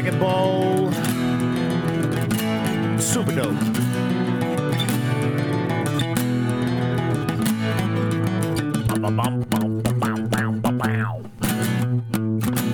Dragon 0.00 0.20
Ball 0.20 0.92
Super 3.00 3.32
Dope. 3.32 3.52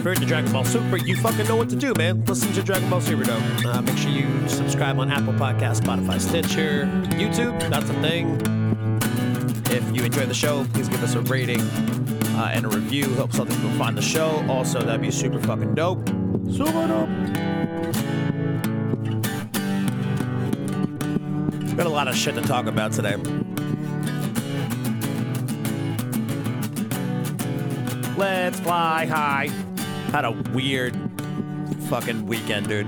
Heard 0.02 0.18
the 0.18 0.26
Dragon 0.26 0.52
Ball 0.52 0.64
Super, 0.66 0.98
you 0.98 1.16
fucking 1.16 1.48
know 1.48 1.56
what 1.56 1.70
to 1.70 1.76
do, 1.76 1.94
man. 1.94 2.22
Listen 2.26 2.52
to 2.52 2.62
Dragon 2.62 2.90
Ball 2.90 3.00
Super 3.00 3.24
Dope. 3.24 3.42
Uh, 3.64 3.80
make 3.80 3.96
sure 3.96 4.10
you 4.10 4.46
subscribe 4.46 4.98
on 4.98 5.10
Apple 5.10 5.32
Podcasts, 5.32 5.80
Spotify, 5.80 6.20
Stitcher, 6.20 6.84
YouTube. 7.12 7.58
That's 7.70 7.88
a 7.88 7.94
thing. 8.02 8.38
If 9.74 9.96
you 9.96 10.04
enjoy 10.04 10.26
the 10.26 10.34
show, 10.34 10.66
please 10.74 10.90
give 10.90 11.02
us 11.02 11.14
a 11.14 11.22
rating 11.22 11.62
uh, 11.62 12.50
and 12.52 12.66
a 12.66 12.68
review. 12.68 13.08
Helps 13.14 13.38
other 13.38 13.54
people 13.54 13.70
find 13.78 13.96
the 13.96 14.02
show. 14.02 14.44
Also, 14.46 14.82
that'd 14.82 15.00
be 15.00 15.10
super 15.10 15.40
fucking 15.40 15.74
dope. 15.74 16.06
Super 16.54 16.86
dope. 16.86 17.08
Got 21.76 21.86
a 21.86 21.88
lot 21.88 22.06
of 22.06 22.14
shit 22.14 22.36
to 22.36 22.42
talk 22.42 22.66
about 22.66 22.92
today. 22.92 23.16
Let's 28.16 28.60
fly 28.60 29.06
high. 29.06 29.48
Had 30.12 30.24
a 30.24 30.30
weird 30.52 30.96
fucking 31.88 32.24
weekend, 32.24 32.68
dude. 32.68 32.86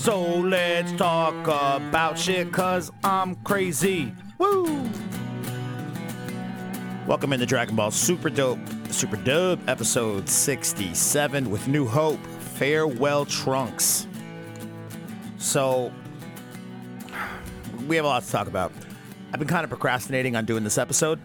So 0.00 0.22
let's 0.40 0.92
talk 0.92 1.34
about 1.46 2.18
shit, 2.18 2.50
cause 2.50 2.90
I'm 3.04 3.34
crazy. 3.44 4.10
Woo! 4.38 4.88
Welcome 7.06 7.34
into 7.34 7.44
Dragon 7.44 7.76
Ball 7.76 7.90
Super 7.90 8.30
Dope, 8.30 8.58
Super 8.94 9.16
Dub, 9.16 9.60
episode 9.68 10.28
67 10.28 11.50
with 11.50 11.66
New 11.66 11.84
Hope. 11.84 12.24
Farewell 12.54 13.26
Trunks. 13.26 14.06
So, 15.36 15.92
we 17.88 17.96
have 17.96 18.04
a 18.04 18.08
lot 18.08 18.22
to 18.22 18.30
talk 18.30 18.46
about. 18.46 18.70
I've 19.32 19.40
been 19.40 19.48
kind 19.48 19.64
of 19.64 19.70
procrastinating 19.70 20.36
on 20.36 20.44
doing 20.44 20.62
this 20.62 20.78
episode. 20.78 21.20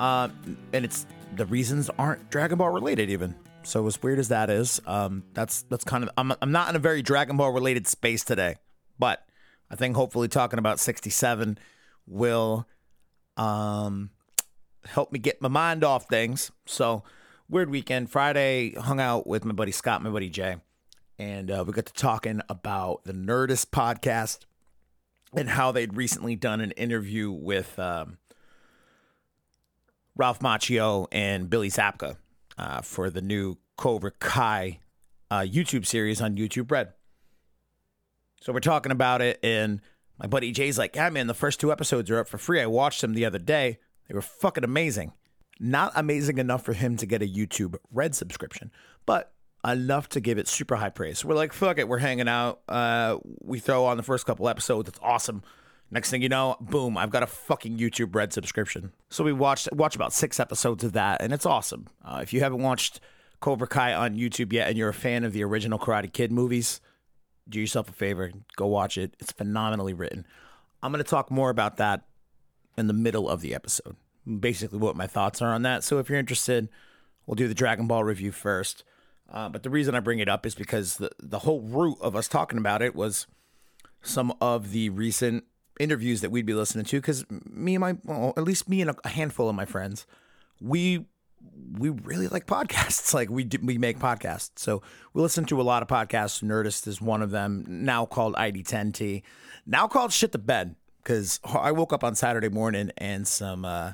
Uh, 0.00 0.30
and 0.72 0.86
it's 0.86 1.06
the 1.36 1.44
reasons 1.44 1.90
aren't 1.98 2.30
Dragon 2.30 2.56
Ball 2.56 2.70
related 2.70 3.10
even. 3.10 3.34
So 3.62 3.86
as 3.86 4.02
weird 4.02 4.18
as 4.18 4.28
that 4.28 4.48
is, 4.48 4.80
um, 4.86 5.24
that's 5.34 5.62
that's 5.64 5.84
kind 5.84 6.04
of 6.04 6.10
I'm 6.16 6.32
I'm 6.40 6.52
not 6.52 6.70
in 6.70 6.76
a 6.76 6.78
very 6.78 7.02
Dragon 7.02 7.36
Ball 7.36 7.52
related 7.52 7.86
space 7.86 8.24
today, 8.24 8.56
but 8.98 9.26
I 9.70 9.76
think 9.76 9.94
hopefully 9.94 10.28
talking 10.28 10.58
about 10.58 10.80
67 10.80 11.58
will 12.06 12.66
um 13.36 14.10
help 14.86 15.12
me 15.12 15.18
get 15.18 15.40
my 15.40 15.48
mind 15.48 15.84
off 15.84 16.06
things. 16.08 16.50
So 16.66 17.02
weird 17.48 17.70
weekend. 17.70 18.10
Friday 18.10 18.74
hung 18.74 19.00
out 19.00 19.26
with 19.26 19.44
my 19.44 19.52
buddy 19.52 19.72
Scott, 19.72 20.02
my 20.02 20.10
buddy 20.10 20.28
Jay, 20.30 20.56
and 21.18 21.50
uh, 21.50 21.64
we 21.66 21.72
got 21.72 21.86
to 21.86 21.92
talking 21.92 22.40
about 22.48 23.04
the 23.04 23.12
Nerdist 23.12 23.66
podcast 23.66 24.40
and 25.36 25.48
how 25.48 25.72
they'd 25.72 25.96
recently 25.96 26.36
done 26.36 26.60
an 26.60 26.70
interview 26.72 27.30
with 27.30 27.78
um, 27.78 28.18
Ralph 30.16 30.40
Macchio 30.40 31.06
and 31.10 31.50
Billy 31.50 31.70
Zabka 31.70 32.16
uh, 32.56 32.82
for 32.82 33.10
the 33.10 33.22
new 33.22 33.58
Cobra 33.76 34.12
Kai 34.12 34.80
uh, 35.30 35.40
YouTube 35.40 35.86
series 35.86 36.20
on 36.20 36.36
YouTube 36.36 36.70
Red. 36.70 36.92
So 38.40 38.52
we're 38.52 38.60
talking 38.60 38.92
about 38.92 39.22
it, 39.22 39.40
and 39.42 39.80
my 40.18 40.26
buddy 40.26 40.52
Jay's 40.52 40.78
like, 40.78 40.94
"Yeah, 40.94 41.10
man, 41.10 41.26
the 41.26 41.34
first 41.34 41.60
two 41.60 41.72
episodes 41.72 42.10
are 42.10 42.20
up 42.20 42.28
for 42.28 42.38
free. 42.38 42.60
I 42.60 42.66
watched 42.66 43.00
them 43.00 43.14
the 43.14 43.24
other 43.24 43.38
day. 43.38 43.78
They 44.08 44.14
were 44.14 44.22
fucking 44.22 44.64
amazing. 44.64 45.12
Not 45.60 45.92
amazing 45.94 46.38
enough 46.38 46.64
for 46.64 46.72
him 46.72 46.96
to 46.96 47.06
get 47.06 47.22
a 47.22 47.26
YouTube 47.26 47.76
Red 47.92 48.14
subscription, 48.14 48.70
but." 49.06 49.30
Enough 49.66 50.10
to 50.10 50.20
give 50.20 50.36
it 50.36 50.46
super 50.46 50.76
high 50.76 50.90
praise. 50.90 51.24
We're 51.24 51.34
like, 51.34 51.54
fuck 51.54 51.78
it, 51.78 51.88
we're 51.88 51.96
hanging 51.96 52.28
out. 52.28 52.60
Uh, 52.68 53.16
we 53.40 53.60
throw 53.60 53.86
on 53.86 53.96
the 53.96 54.02
first 54.02 54.26
couple 54.26 54.46
episodes. 54.46 54.90
It's 54.90 54.98
awesome. 55.02 55.42
Next 55.90 56.10
thing 56.10 56.20
you 56.20 56.28
know, 56.28 56.56
boom, 56.60 56.98
I've 56.98 57.08
got 57.08 57.22
a 57.22 57.26
fucking 57.26 57.78
YouTube 57.78 58.14
Red 58.14 58.34
subscription. 58.34 58.92
So 59.08 59.24
we 59.24 59.32
watched 59.32 59.70
watch 59.72 59.96
about 59.96 60.12
six 60.12 60.38
episodes 60.38 60.84
of 60.84 60.92
that, 60.92 61.22
and 61.22 61.32
it's 61.32 61.46
awesome. 61.46 61.86
Uh, 62.04 62.20
if 62.22 62.34
you 62.34 62.40
haven't 62.40 62.60
watched 62.60 63.00
Cobra 63.40 63.66
Kai 63.66 63.94
on 63.94 64.16
YouTube 64.16 64.52
yet, 64.52 64.68
and 64.68 64.76
you're 64.76 64.90
a 64.90 64.92
fan 64.92 65.24
of 65.24 65.32
the 65.32 65.42
original 65.42 65.78
Karate 65.78 66.12
Kid 66.12 66.30
movies, 66.30 66.82
do 67.48 67.58
yourself 67.58 67.88
a 67.88 67.92
favor, 67.92 68.32
go 68.56 68.66
watch 68.66 68.98
it. 68.98 69.16
It's 69.18 69.32
phenomenally 69.32 69.94
written. 69.94 70.26
I'm 70.82 70.92
going 70.92 71.02
to 71.02 71.08
talk 71.08 71.30
more 71.30 71.48
about 71.48 71.78
that 71.78 72.02
in 72.76 72.86
the 72.86 72.92
middle 72.92 73.28
of 73.28 73.40
the 73.40 73.54
episode. 73.54 73.96
Basically, 74.40 74.78
what 74.78 74.96
my 74.96 75.06
thoughts 75.06 75.42
are 75.42 75.52
on 75.52 75.62
that. 75.62 75.84
So 75.84 75.98
if 75.98 76.08
you're 76.08 76.18
interested, 76.18 76.68
we'll 77.26 77.34
do 77.34 77.48
the 77.48 77.54
Dragon 77.54 77.86
Ball 77.86 78.04
review 78.04 78.32
first. 78.32 78.84
Uh, 79.30 79.48
but 79.48 79.62
the 79.62 79.70
reason 79.70 79.94
I 79.94 80.00
bring 80.00 80.18
it 80.18 80.28
up 80.28 80.46
is 80.46 80.54
because 80.54 80.96
the 80.96 81.10
the 81.18 81.40
whole 81.40 81.60
root 81.60 81.98
of 82.00 82.14
us 82.14 82.28
talking 82.28 82.58
about 82.58 82.82
it 82.82 82.94
was 82.94 83.26
some 84.02 84.34
of 84.40 84.70
the 84.70 84.90
recent 84.90 85.44
interviews 85.80 86.20
that 86.20 86.30
we'd 86.30 86.46
be 86.46 86.54
listening 86.54 86.84
to. 86.86 86.98
Because 87.00 87.24
me 87.30 87.74
and 87.74 87.80
my, 87.80 87.96
well, 88.04 88.32
at 88.36 88.44
least 88.44 88.68
me 88.68 88.80
and 88.80 88.94
a 89.04 89.08
handful 89.08 89.48
of 89.48 89.54
my 89.54 89.64
friends, 89.64 90.06
we 90.60 91.06
we 91.72 91.90
really 91.90 92.28
like 92.28 92.46
podcasts. 92.46 93.12
Like 93.14 93.30
we 93.30 93.44
do, 93.44 93.58
we 93.62 93.78
make 93.78 93.98
podcasts, 93.98 94.52
so 94.56 94.82
we 95.12 95.22
listen 95.22 95.44
to 95.46 95.60
a 95.60 95.62
lot 95.62 95.82
of 95.82 95.88
podcasts. 95.88 96.42
Nerdist 96.42 96.86
is 96.86 97.00
one 97.00 97.22
of 97.22 97.30
them. 97.30 97.64
Now 97.68 98.06
called 98.06 98.34
ID10T, 98.34 99.22
now 99.66 99.86
called 99.86 100.12
Shit 100.12 100.32
the 100.32 100.38
Bed. 100.38 100.76
Because 101.04 101.38
I 101.44 101.70
woke 101.72 101.92
up 101.92 102.02
on 102.02 102.14
Saturday 102.14 102.48
morning 102.48 102.90
and 102.96 103.28
some 103.28 103.64
uh, 103.64 103.92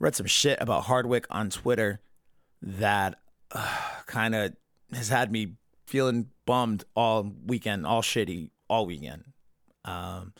read 0.00 0.16
some 0.16 0.26
shit 0.26 0.60
about 0.60 0.84
Hardwick 0.84 1.26
on 1.30 1.48
Twitter 1.48 2.00
that 2.60 3.20
uh, 3.52 3.78
kind 4.06 4.34
of 4.34 4.54
has 4.92 5.08
had 5.08 5.30
me 5.30 5.54
feeling 5.86 6.28
bummed 6.46 6.84
all 6.96 7.32
weekend, 7.46 7.86
all 7.86 8.02
shitty 8.02 8.50
all 8.68 8.86
weekend. 8.86 9.24
Um, 9.84 10.34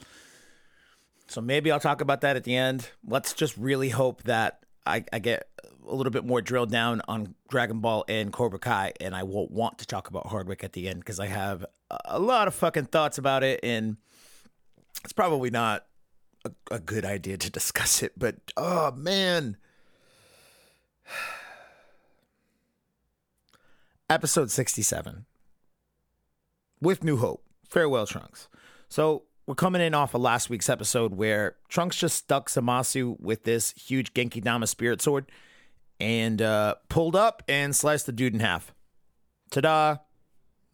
so 1.28 1.41
maybe 1.41 1.70
I'll 1.70 1.81
talk 1.81 2.00
about 2.00 2.22
that 2.22 2.37
at 2.37 2.44
the 2.44 2.56
end. 2.56 2.91
Let's 3.06 3.32
just 3.32 3.56
really 3.56 3.91
hope 3.91 4.25
that 4.25 4.65
I, 4.84 5.04
I 5.12 5.20
get 5.20 5.49
a 5.88 5.94
little 5.94 6.10
bit 6.10 6.25
more 6.25 6.43
drilled 6.43 6.70
down 6.70 7.03
on 7.06 7.34
Dragon 7.49 7.81
Ball 7.81 8.04
and 8.09 8.32
Cobra 8.32 8.59
Kai, 8.59 8.93
and 9.00 9.15
I 9.15 9.22
won't 9.22 9.50
want 9.50 9.78
to 9.78 9.87
talk 9.87 10.09
about 10.09 10.26
Hardwick 10.26 10.65
at 10.65 10.72
the 10.72 10.88
end 10.88 11.00
because 11.00 11.20
I 11.20 11.26
have 11.26 11.65
a 12.04 12.19
lot 12.19 12.49
of 12.49 12.54
fucking 12.54 12.87
thoughts 12.87 13.19
about 13.19 13.44
it, 13.44 13.60
and 13.62 13.97
it's 15.04 15.12
probably 15.12 15.50
not 15.50 15.84
a, 16.45 16.51
a 16.71 16.78
good 16.78 17.05
idea 17.05 17.37
to 17.39 17.51
discuss 17.59 18.03
it. 18.03 18.12
But 18.17 18.37
oh 18.56 18.93
man. 18.93 19.56
episode 24.11 24.50
67 24.50 25.25
with 26.81 27.05
New 27.05 27.17
Hope. 27.19 27.45
Farewell, 27.69 28.06
Trunks. 28.06 28.49
So 28.89 29.23
we're 29.47 29.55
coming 29.55 29.81
in 29.83 29.95
off 29.95 30.15
of 30.15 30.21
last 30.21 30.50
week's 30.50 30.69
episode 30.69 31.15
where 31.15 31.56
Trunks 31.69 31.97
just 31.97 32.17
stuck 32.17 32.50
Zamasu 32.50 33.19
with 33.21 33.45
this 33.45 33.73
huge 33.73 34.12
Genki 34.15 34.43
Dama 34.43 34.67
spirit 34.67 35.00
sword 35.00 35.27
and 36.00 36.43
uh, 36.43 36.75
pulled 36.89 37.15
up 37.15 37.43
and 37.49 37.75
sliced 37.75 38.06
the 38.06 38.12
dude 38.12 38.34
in 38.34 38.41
half. 38.41 38.75
Ta 39.50 39.61
da! 39.61 39.97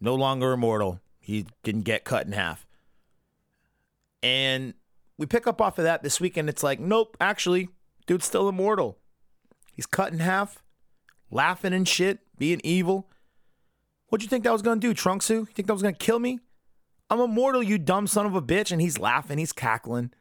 No 0.00 0.15
longer 0.15 0.53
immortal. 0.53 1.00
He 1.21 1.47
didn't 1.62 1.82
get 1.82 2.05
cut 2.05 2.26
in 2.26 2.32
half. 2.32 2.66
And 4.22 4.75
we 5.19 5.27
pick 5.27 5.47
up 5.47 5.60
off 5.60 5.78
of 5.78 5.84
that 5.84 6.03
this 6.03 6.21
week, 6.21 6.37
and 6.37 6.49
it's 6.49 6.62
like, 6.62 6.81
nope, 6.81 7.16
actually, 7.21 7.69
dude's 8.06 8.27
still 8.27 8.49
immortal. 8.49 8.99
He's 9.72 9.87
cut 9.87 10.12
in 10.12 10.19
half, 10.19 10.62
laughing 11.31 11.72
and 11.72 11.88
shit, 11.88 12.21
being 12.38 12.60
evil. 12.65 13.10
What'd 14.09 14.22
you 14.22 14.28
think 14.28 14.44
that 14.44 14.53
was 14.53 14.62
gonna 14.62 14.81
do, 14.81 14.94
Trunksu? 14.94 15.31
You 15.31 15.47
think 15.47 15.66
that 15.66 15.72
was 15.72 15.82
gonna 15.82 15.94
kill 15.94 16.19
me? 16.19 16.41
I'm 17.09 17.21
immortal, 17.21 17.62
you 17.62 17.78
dumb 17.78 18.06
son 18.06 18.26
of 18.26 18.34
a 18.34 18.43
bitch. 18.43 18.72
And 18.72 18.81
he's 18.81 18.99
laughing, 18.99 19.38
he's 19.38 19.53
cackling. 19.53 20.12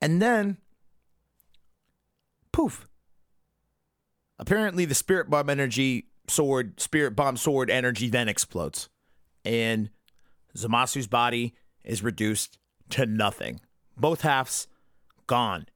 And 0.00 0.20
then, 0.20 0.58
poof. 2.52 2.88
Apparently, 4.38 4.84
the 4.84 4.94
spirit 4.94 5.30
bomb 5.30 5.48
energy 5.48 6.08
sword, 6.28 6.80
spirit 6.80 7.14
bomb 7.14 7.36
sword 7.36 7.70
energy 7.70 8.08
then 8.08 8.28
explodes. 8.28 8.88
And 9.44 9.90
Zamasu's 10.56 11.06
body 11.06 11.54
is 11.84 12.02
reduced 12.02 12.58
to 12.92 13.06
nothing. 13.06 13.60
Both 13.96 14.22
halves 14.22 14.68
gone. 15.26 15.66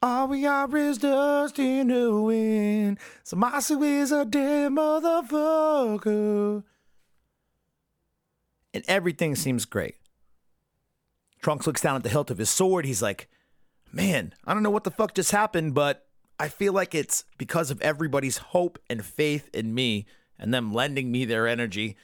All 0.00 0.28
we 0.28 0.46
are 0.46 0.76
is 0.76 0.98
dust 0.98 1.58
in 1.58 1.88
the 1.88 2.14
wind. 2.20 2.98
Zamasu 3.24 3.82
is 3.82 4.12
a 4.12 4.24
dead 4.24 4.70
motherfucker. 4.72 6.62
And 8.72 8.84
everything 8.86 9.34
seems 9.34 9.64
great. 9.64 9.96
Trunks 11.42 11.66
looks 11.66 11.80
down 11.80 11.96
at 11.96 12.02
the 12.04 12.08
hilt 12.08 12.30
of 12.30 12.38
his 12.38 12.50
sword. 12.50 12.84
He's 12.84 13.02
like, 13.02 13.28
man, 13.92 14.34
I 14.44 14.54
don't 14.54 14.62
know 14.62 14.70
what 14.70 14.84
the 14.84 14.90
fuck 14.90 15.14
just 15.14 15.32
happened, 15.32 15.74
but 15.74 16.06
I 16.38 16.48
feel 16.48 16.72
like 16.72 16.94
it's 16.94 17.24
because 17.36 17.70
of 17.70 17.80
everybody's 17.80 18.38
hope 18.38 18.78
and 18.88 19.04
faith 19.04 19.50
in 19.52 19.74
me 19.74 20.06
and 20.38 20.54
them 20.54 20.72
lending 20.72 21.10
me 21.10 21.24
their 21.24 21.48
energy. 21.48 21.96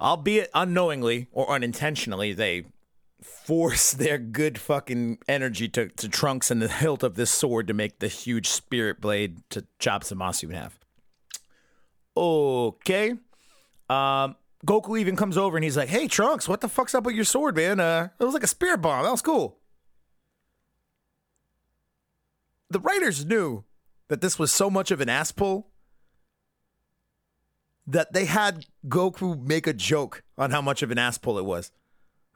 Albeit 0.00 0.50
unknowingly 0.54 1.28
or 1.32 1.50
unintentionally, 1.50 2.32
they 2.32 2.64
force 3.26 3.92
their 3.92 4.18
good 4.18 4.58
fucking 4.58 5.18
energy 5.28 5.68
to, 5.68 5.88
to 5.88 6.08
Trunks 6.08 6.50
and 6.50 6.62
the 6.62 6.68
hilt 6.68 7.02
of 7.02 7.14
this 7.14 7.30
sword 7.30 7.66
to 7.68 7.74
make 7.74 7.98
the 7.98 8.08
huge 8.08 8.48
spirit 8.48 9.00
blade 9.00 9.38
to 9.50 9.66
chop 9.78 10.04
Zamasu 10.04 10.44
in 10.44 10.50
half. 10.50 10.78
Okay. 12.16 13.10
Um, 13.88 14.36
Goku 14.66 14.98
even 14.98 15.16
comes 15.16 15.36
over 15.36 15.56
and 15.56 15.64
he's 15.64 15.76
like, 15.76 15.88
"Hey 15.88 16.08
Trunks, 16.08 16.48
what 16.48 16.60
the 16.60 16.68
fuck's 16.68 16.94
up 16.94 17.04
with 17.04 17.14
your 17.14 17.24
sword, 17.24 17.56
man? 17.56 17.78
Uh, 17.78 18.08
it 18.18 18.24
was 18.24 18.34
like 18.34 18.42
a 18.42 18.48
spirit 18.48 18.78
bomb. 18.78 19.04
That 19.04 19.10
was 19.10 19.22
cool." 19.22 19.58
The 22.70 22.80
writers 22.80 23.24
knew 23.24 23.64
that 24.08 24.20
this 24.20 24.38
was 24.38 24.50
so 24.50 24.70
much 24.70 24.90
of 24.90 25.00
an 25.00 25.08
ass 25.08 25.30
pull 25.30 25.68
that 27.86 28.12
they 28.12 28.24
had 28.24 28.66
Goku 28.88 29.40
make 29.40 29.66
a 29.66 29.72
joke 29.72 30.24
on 30.36 30.50
how 30.50 30.60
much 30.60 30.82
of 30.82 30.90
an 30.90 30.98
ass 30.98 31.18
pull 31.18 31.38
it 31.38 31.44
was. 31.44 31.70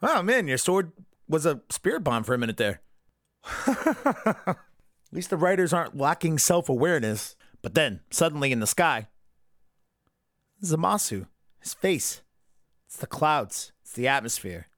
Oh 0.02 0.22
man, 0.22 0.48
your 0.48 0.58
sword 0.58 0.92
was 1.28 1.46
a 1.46 1.60
spirit 1.70 2.04
bomb 2.04 2.24
for 2.24 2.34
a 2.34 2.38
minute 2.38 2.56
there. 2.56 2.80
At 3.66 4.56
least 5.12 5.30
the 5.30 5.36
writers 5.36 5.72
aren't 5.72 5.96
lacking 5.96 6.38
self 6.38 6.68
awareness. 6.68 7.36
But 7.62 7.74
then, 7.74 8.00
suddenly 8.10 8.52
in 8.52 8.60
the 8.60 8.66
sky, 8.66 9.08
Zamasu, 10.64 11.26
his 11.60 11.74
face. 11.74 12.22
It's 12.86 12.96
the 12.96 13.06
clouds, 13.06 13.72
it's 13.82 13.92
the 13.92 14.08
atmosphere. 14.08 14.68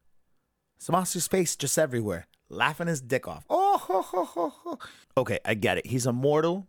Zamasu's 0.81 1.29
face 1.29 1.55
just 1.55 1.79
everywhere, 1.79 2.27
laughing 2.51 2.89
his 2.89 3.01
dick 3.01 3.29
off. 3.29 3.45
Oh, 3.49 3.79
ho, 3.79 4.03
ho, 4.03 4.25
ho, 4.25 4.53
ho. 4.55 4.79
okay, 5.17 5.39
I 5.45 5.55
get 5.55 5.79
it. 5.79 5.87
He's 5.87 6.07
immortal. 6.07 6.67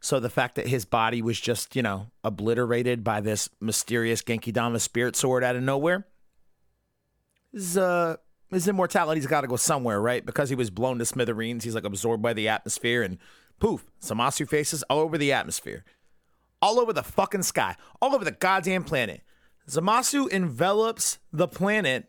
So 0.00 0.18
the 0.18 0.30
fact 0.30 0.54
that 0.54 0.66
his 0.68 0.84
body 0.84 1.20
was 1.20 1.38
just, 1.38 1.76
you 1.76 1.82
know, 1.82 2.06
obliterated 2.24 3.04
by 3.04 3.20
this 3.20 3.50
mysterious 3.60 4.22
Genki 4.22 4.52
Dama 4.52 4.80
spirit 4.80 5.14
sword 5.14 5.44
out 5.44 5.56
of 5.56 5.62
nowhere 5.62 6.06
his 7.52 7.76
uh 7.76 8.16
his 8.50 8.66
immortality's 8.66 9.26
got 9.26 9.42
to 9.42 9.46
go 9.46 9.56
somewhere, 9.56 10.00
right? 10.00 10.24
Because 10.24 10.48
he 10.48 10.54
was 10.54 10.70
blown 10.70 10.98
to 10.98 11.04
smithereens, 11.04 11.64
he's 11.64 11.74
like 11.74 11.84
absorbed 11.84 12.22
by 12.22 12.32
the 12.32 12.48
atmosphere, 12.48 13.02
and 13.02 13.18
poof, 13.60 13.84
Zamasu 14.00 14.48
faces 14.48 14.82
all 14.84 15.00
over 15.00 15.18
the 15.18 15.32
atmosphere, 15.32 15.84
all 16.62 16.80
over 16.80 16.92
the 16.92 17.02
fucking 17.02 17.42
sky, 17.42 17.76
all 18.00 18.14
over 18.14 18.24
the 18.24 18.30
goddamn 18.30 18.84
planet. 18.84 19.22
Zamasu 19.68 20.30
envelops 20.30 21.18
the 21.30 21.46
planet, 21.46 22.08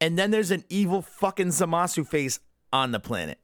and 0.00 0.18
then 0.18 0.30
there's 0.30 0.50
an 0.50 0.64
evil 0.70 1.02
fucking 1.02 1.48
Zamasu 1.48 2.06
face 2.06 2.40
on 2.72 2.92
the 2.92 3.00
planet. 3.00 3.38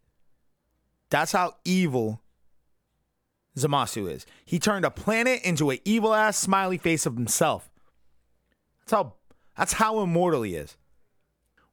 That's 1.11 1.33
how 1.33 1.57
evil 1.65 2.23
Zamasu 3.59 4.11
is. 4.11 4.25
He 4.45 4.59
turned 4.59 4.87
a 4.87 4.91
planet 4.91 5.43
into 5.43 5.69
an 5.71 5.79
evil 5.85 6.15
ass 6.15 6.39
smiley 6.39 6.79
face 6.79 7.05
of 7.05 7.15
himself. 7.15 7.71
That's 8.81 8.93
how 8.93 9.15
that's 9.59 9.75
how 9.75 10.01
immortal 10.01 10.43
he 10.43 10.55
is. 10.55 10.77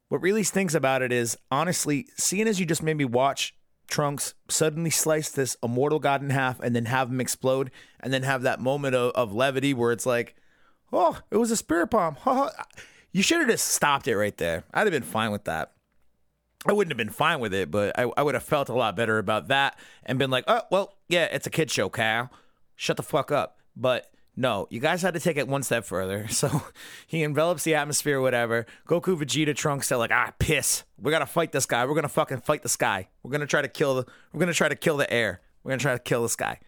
What 0.09 0.21
really 0.21 0.43
stinks 0.43 0.73
about 0.73 1.01
it 1.01 1.11
is, 1.11 1.37
honestly, 1.51 2.07
seeing 2.17 2.47
as 2.47 2.59
you 2.59 2.65
just 2.65 2.83
made 2.83 2.97
me 2.97 3.05
watch 3.05 3.55
Trunks 3.87 4.33
suddenly 4.49 4.89
slice 4.89 5.29
this 5.29 5.55
immortal 5.61 5.99
god 5.99 6.23
in 6.23 6.31
half 6.31 6.59
and 6.59 6.75
then 6.75 6.85
have 6.85 7.09
him 7.09 7.21
explode 7.21 7.69
and 7.99 8.11
then 8.11 8.23
have 8.23 8.41
that 8.41 8.59
moment 8.59 8.95
of, 8.95 9.11
of 9.11 9.33
levity 9.33 9.73
where 9.73 9.91
it's 9.91 10.05
like, 10.05 10.35
oh, 10.91 11.19
it 11.29 11.37
was 11.37 11.51
a 11.51 11.55
spirit 11.55 11.91
bomb. 11.91 12.17
you 13.11 13.21
should 13.21 13.39
have 13.39 13.49
just 13.49 13.67
stopped 13.67 14.07
it 14.07 14.17
right 14.17 14.35
there. 14.37 14.63
I'd 14.73 14.87
have 14.87 14.91
been 14.91 15.03
fine 15.03 15.31
with 15.31 15.43
that. 15.45 15.73
I 16.67 16.73
wouldn't 16.73 16.91
have 16.91 16.97
been 16.97 17.13
fine 17.13 17.39
with 17.39 17.53
it, 17.53 17.69
but 17.69 17.97
I, 17.97 18.11
I 18.17 18.23
would 18.23 18.33
have 18.33 18.43
felt 18.43 18.69
a 18.69 18.73
lot 18.73 18.95
better 18.95 19.19
about 19.19 19.49
that 19.49 19.77
and 20.03 20.17
been 20.17 20.31
like, 20.31 20.45
oh, 20.47 20.61
well, 20.71 20.97
yeah, 21.07 21.25
it's 21.25 21.45
a 21.45 21.51
kid 21.51 21.69
show, 21.69 21.89
Cal. 21.89 22.31
Shut 22.75 22.97
the 22.97 23.03
fuck 23.03 23.31
up. 23.31 23.59
But 23.75 24.11
no, 24.37 24.67
you 24.69 24.79
guys 24.79 25.01
had 25.01 25.13
to 25.13 25.19
take 25.19 25.37
it 25.37 25.47
one 25.47 25.63
step 25.63 25.85
further. 25.85 26.27
So 26.35 26.63
he 27.07 27.23
envelops 27.23 27.63
the 27.63 27.75
atmosphere, 27.75 28.19
whatever. 28.19 28.65
Goku, 28.87 29.17
Vegeta, 29.17 29.55
Trunks, 29.55 29.87
they're 29.87 29.97
like, 29.97 30.11
ah, 30.11 30.33
piss. 30.37 30.83
We 30.99 31.11
gotta 31.11 31.25
fight 31.25 31.53
this 31.53 31.65
guy. 31.65 31.85
We're 31.85 31.95
gonna 31.95 32.09
fucking 32.09 32.41
fight 32.41 32.61
the 32.61 32.69
sky. 32.69 33.07
We're 33.23 33.31
gonna 33.31 33.47
try 33.47 33.61
to 33.61 33.67
kill 33.67 33.95
the. 33.95 34.05
We're 34.33 34.39
gonna 34.41 34.53
try 34.53 34.67
to 34.67 34.75
kill 34.75 34.97
the 34.97 35.11
air. 35.11 35.41
We're 35.63 35.71
gonna 35.71 35.79
try 35.79 35.93
to 35.93 35.99
kill 35.99 36.23
the 36.23 36.29
sky. 36.29 36.59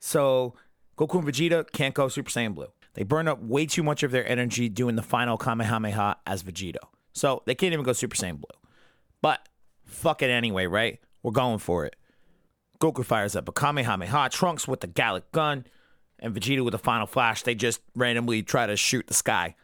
So 0.00 0.54
Goku 0.96 1.18
and 1.18 1.28
Vegeta 1.28 1.70
can't 1.72 1.94
go 1.94 2.08
Super 2.08 2.30
Saiyan 2.30 2.54
Blue. 2.54 2.68
They 2.94 3.02
burn 3.02 3.28
up 3.28 3.42
way 3.42 3.66
too 3.66 3.82
much 3.82 4.02
of 4.02 4.10
their 4.10 4.26
energy 4.26 4.70
doing 4.70 4.96
the 4.96 5.02
final 5.02 5.36
Kamehameha 5.36 6.16
as 6.26 6.42
Vegito. 6.42 6.78
So 7.12 7.42
they 7.44 7.54
can't 7.54 7.74
even 7.74 7.84
go 7.84 7.92
Super 7.92 8.16
Saiyan 8.16 8.40
Blue. 8.40 8.58
But 9.20 9.46
fuck 9.84 10.22
it 10.22 10.30
anyway, 10.30 10.66
right? 10.66 10.98
We're 11.22 11.32
going 11.32 11.58
for 11.58 11.84
it. 11.84 11.96
Goku 12.80 13.04
fires 13.04 13.36
up 13.36 13.48
a 13.48 13.52
Kamehameha. 13.52 14.30
Trunks 14.30 14.66
with 14.66 14.80
the 14.80 14.88
Galick 14.88 15.24
gun 15.32 15.66
and 16.18 16.34
Vegeta 16.34 16.64
with 16.64 16.72
the 16.72 16.78
final 16.78 17.06
flash, 17.06 17.42
they 17.42 17.54
just 17.54 17.80
randomly 17.94 18.42
try 18.42 18.66
to 18.66 18.76
shoot 18.76 19.06
the 19.06 19.14
sky. 19.14 19.54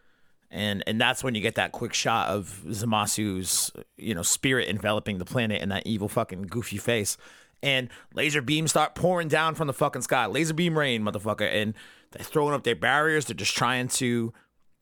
And 0.51 0.85
and 0.87 1.01
that's 1.01 1.25
when 1.25 1.35
you 1.35 1.41
get 1.41 1.55
that 1.55 1.73
quick 1.73 1.95
shot 1.95 2.29
of 2.29 2.63
Zamasu's, 2.67 3.73
you 3.97 4.15
know, 4.15 4.23
spirit 4.23 4.69
enveloping 4.69 5.19
the 5.19 5.25
planet 5.25 5.63
in 5.63 5.71
that 5.71 5.87
evil 5.87 6.09
fucking 6.09 6.43
goofy 6.43 6.77
face. 6.77 7.17
And 7.63 7.89
laser 8.13 8.43
beams 8.43 8.71
start 8.71 8.95
pouring 8.95 9.29
down 9.29 9.55
from 9.55 9.67
the 9.67 9.73
fucking 9.73 10.03
sky. 10.03 10.27
Laser 10.27 10.53
beam 10.53 10.77
rain, 10.77 11.03
motherfucker. 11.03 11.51
And 11.51 11.75
they're 12.11 12.25
throwing 12.25 12.55
up 12.55 12.65
their 12.65 12.77
barriers. 12.77 13.25
They're 13.25 13.35
just 13.35 13.57
trying 13.57 13.89
to, 13.89 14.33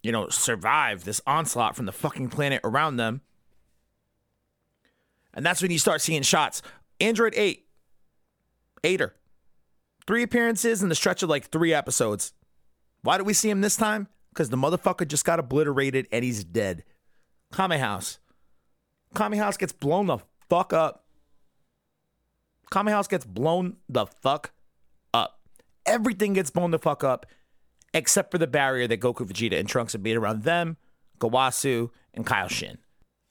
you 0.02 0.12
know, 0.12 0.28
survive 0.28 1.04
this 1.04 1.20
onslaught 1.26 1.76
from 1.76 1.86
the 1.86 1.92
fucking 1.92 2.30
planet 2.30 2.60
around 2.64 2.96
them. 2.96 3.20
And 5.32 5.46
that's 5.46 5.62
when 5.62 5.70
you 5.70 5.78
start 5.78 6.00
seeing 6.00 6.22
shots. 6.22 6.62
Android 7.00 7.34
8, 7.36 7.64
Eighter, 8.82 9.14
Three 10.10 10.24
appearances 10.24 10.82
in 10.82 10.88
the 10.88 10.96
stretch 10.96 11.22
of 11.22 11.28
like 11.28 11.50
three 11.50 11.72
episodes. 11.72 12.32
Why 13.02 13.16
do 13.16 13.22
we 13.22 13.32
see 13.32 13.48
him 13.48 13.60
this 13.60 13.76
time? 13.76 14.08
Because 14.30 14.50
the 14.50 14.56
motherfucker 14.56 15.06
just 15.06 15.24
got 15.24 15.38
obliterated 15.38 16.08
and 16.10 16.24
he's 16.24 16.42
dead. 16.42 16.82
Kame 17.54 17.78
House. 17.78 18.18
Kame 19.14 19.34
House 19.34 19.56
gets 19.56 19.72
blown 19.72 20.06
the 20.06 20.18
fuck 20.48 20.72
up. 20.72 21.04
Kame 22.72 22.88
House 22.88 23.06
gets 23.06 23.24
blown 23.24 23.76
the 23.88 24.04
fuck 24.06 24.50
up. 25.14 25.38
Everything 25.86 26.32
gets 26.32 26.50
blown 26.50 26.72
the 26.72 26.80
fuck 26.80 27.04
up 27.04 27.24
except 27.94 28.32
for 28.32 28.38
the 28.38 28.48
barrier 28.48 28.88
that 28.88 28.98
Goku, 28.98 29.24
Vegeta, 29.24 29.60
and 29.60 29.68
Trunks 29.68 29.92
have 29.92 30.02
made 30.02 30.16
around 30.16 30.42
them, 30.42 30.76
Gowasu, 31.20 31.90
and 32.14 32.26
Kaioshin. 32.26 32.78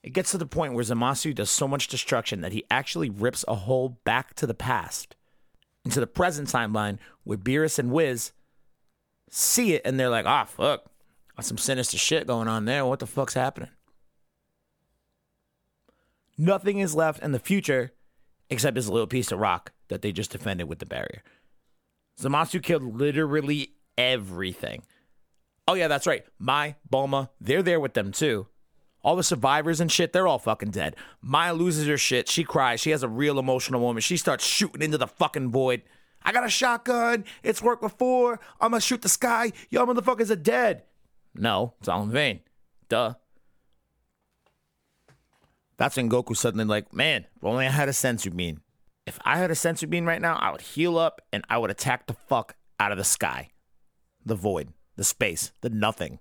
It 0.01 0.13
gets 0.13 0.31
to 0.31 0.37
the 0.37 0.45
point 0.45 0.75
where 0.75 0.85
Zamasu 0.85 1.35
does 1.35 1.49
so 1.49 1.67
much 1.67 1.89
destruction 1.89 2.39
that 2.39 2.53
he 2.53 2.63
actually 2.71 3.09
rips 3.09 3.43
a 3.49 3.55
hole 3.55 3.99
back 4.05 4.33
to 4.35 4.47
the 4.47 4.53
past 4.53 5.17
into 5.85 5.99
the 5.99 6.07
present 6.07 6.49
timeline 6.49 6.97
where 7.23 7.37
Beerus 7.37 7.79
and 7.79 7.91
Whis 7.91 8.31
see 9.29 9.73
it 9.73 9.81
and 9.85 9.99
they're 9.99 10.09
like, 10.09 10.25
ah, 10.25 10.45
fuck, 10.45 10.85
got 11.35 11.45
some 11.45 11.57
sinister 11.57 11.97
shit 11.97 12.27
going 12.27 12.47
on 12.47 12.65
there. 12.65 12.85
What 12.85 12.99
the 12.99 13.07
fuck's 13.07 13.33
happening? 13.33 13.69
Nothing 16.37 16.79
is 16.79 16.95
left 16.95 17.21
in 17.21 17.31
the 17.31 17.39
future 17.39 17.91
except 18.49 18.75
this 18.75 18.87
little 18.87 19.07
piece 19.07 19.31
of 19.31 19.39
rock 19.39 19.73
that 19.89 20.01
they 20.01 20.11
just 20.11 20.31
defended 20.31 20.67
with 20.67 20.79
the 20.79 20.85
barrier. 20.85 21.21
Zamasu 22.19 22.61
killed 22.61 22.83
literally 22.83 23.73
everything. 23.97 24.83
Oh, 25.67 25.73
yeah, 25.75 25.87
that's 25.87 26.07
right. 26.07 26.25
Mai, 26.39 26.75
Bulma, 26.91 27.29
they're 27.39 27.61
there 27.61 27.79
with 27.79 27.93
them 27.93 28.11
too. 28.11 28.47
All 29.09 29.15
the 29.15 29.23
survivors 29.23 29.81
and 29.81 29.91
shit, 29.91 30.13
they're 30.13 30.27
all 30.27 30.37
fucking 30.37 30.69
dead. 30.69 30.95
Maya 31.19 31.55
loses 31.55 31.87
her 31.87 31.97
shit. 31.97 32.29
She 32.29 32.43
cries. 32.43 32.79
She 32.79 32.91
has 32.91 33.01
a 33.01 33.07
real 33.07 33.39
emotional 33.39 33.81
moment. 33.81 34.03
She 34.03 34.17
starts 34.17 34.45
shooting 34.45 34.83
into 34.83 34.99
the 34.99 35.07
fucking 35.07 35.49
void. 35.49 35.81
I 36.21 36.31
got 36.31 36.45
a 36.45 36.49
shotgun. 36.49 37.25
It's 37.41 37.59
worked 37.59 37.81
before. 37.81 38.39
I'm 38.61 38.69
gonna 38.69 38.81
shoot 38.81 39.01
the 39.01 39.09
sky. 39.09 39.51
Y'all 39.71 39.87
motherfuckers 39.87 40.29
are 40.29 40.35
dead. 40.35 40.83
No, 41.33 41.73
it's 41.79 41.87
all 41.87 42.03
in 42.03 42.11
vain. 42.11 42.41
Duh. 42.87 43.15
That's 45.77 45.97
when 45.97 46.07
Goku 46.07 46.37
suddenly 46.37 46.65
like, 46.65 46.93
man, 46.93 47.25
if 47.35 47.43
only 47.43 47.65
I 47.65 47.71
had 47.71 47.89
a 47.89 47.93
senzu 47.93 48.35
bean. 48.35 48.59
If 49.07 49.17
I 49.25 49.39
had 49.39 49.49
a 49.49 49.55
senzu 49.55 49.89
bean 49.89 50.05
right 50.05 50.21
now, 50.21 50.35
I 50.35 50.51
would 50.51 50.61
heal 50.61 50.99
up 50.99 51.19
and 51.33 51.43
I 51.49 51.57
would 51.57 51.71
attack 51.71 52.05
the 52.05 52.13
fuck 52.13 52.57
out 52.79 52.91
of 52.91 52.99
the 52.99 53.03
sky, 53.03 53.49
the 54.23 54.35
void, 54.35 54.71
the 54.97 55.03
space, 55.03 55.51
the 55.61 55.71
nothing. 55.71 56.19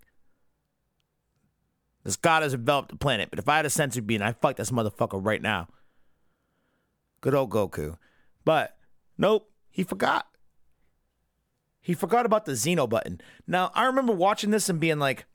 This 2.09 2.17
God 2.17 2.43
has 2.43 2.55
enveloped 2.55 2.88
the 2.88 2.97
planet, 2.97 3.29
but 3.29 3.38
if 3.38 3.50
I 3.50 3.57
had 3.57 3.67
a 3.67 3.69
senzu 3.69 4.07
bean, 4.07 4.23
I'd 4.23 4.41
fight 4.41 4.57
this 4.57 4.71
motherfucker 4.71 5.23
right 5.23 5.43
now. 5.43 5.69
Good 7.21 7.35
old 7.35 7.50
Goku. 7.50 7.99
But 8.47 8.79
nope, 9.19 9.50
he 9.69 9.85
forgot. 9.85 10.27
He 11.83 11.93
forgot 11.93 12.25
about 12.25 12.47
the 12.47 12.57
Zeno 12.57 12.87
button. 12.87 13.21
Now, 13.47 13.71
I 13.75 13.85
remember 13.85 14.15
watching 14.15 14.53
this 14.53 14.71
and 14.71 14.81
being 14.81 14.99
like, 14.99 15.27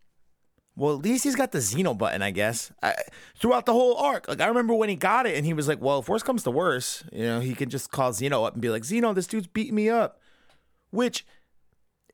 well, 0.76 0.96
at 0.96 1.04
least 1.04 1.26
he's 1.26 1.36
got 1.36 1.52
the 1.52 1.62
Zeno 1.62 1.94
button, 1.94 2.24
I 2.24 2.32
guess. 2.32 2.72
I, 2.82 2.96
throughout 3.38 3.68
the 3.68 3.74
whole 3.74 3.96
arc, 3.98 4.28
like 4.28 4.42
I 4.42 4.48
remember 4.48 4.74
when 4.74 4.90
he 4.90 4.96
got 4.96 5.28
it 5.28 5.38
and 5.38 5.46
he 5.46 5.54
was 5.54 5.68
like, 5.68 5.80
"Well, 5.80 6.00
if 6.00 6.10
worse 6.10 6.24
comes 6.24 6.42
to 6.42 6.50
worse, 6.50 7.04
you 7.14 7.26
know, 7.26 7.40
he 7.40 7.54
can 7.54 7.70
just 7.70 7.92
call 7.92 8.14
Zeno 8.14 8.46
up 8.46 8.54
and 8.54 8.64
be 8.64 8.72
like, 8.72 8.84
Zeno, 8.84 9.14
this 9.14 9.28
dude's 9.28 9.46
beating 9.46 9.76
me 9.76 9.92
up," 9.92 10.20
which 10.90 11.24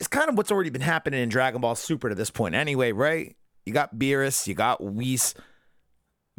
is 0.02 0.10
kind 0.10 0.28
of 0.28 0.36
what's 0.36 0.52
already 0.52 0.70
been 0.70 0.82
happening 0.82 1.22
in 1.22 1.30
Dragon 1.30 1.62
Ball 1.62 1.76
Super 1.76 2.10
to 2.10 2.16
this 2.16 2.30
point, 2.30 2.56
anyway, 2.56 2.92
right? 2.92 3.38
You 3.70 3.74
got 3.74 3.98
Beerus, 3.98 4.48
you 4.48 4.56
got 4.56 4.84
Whis. 4.84 5.36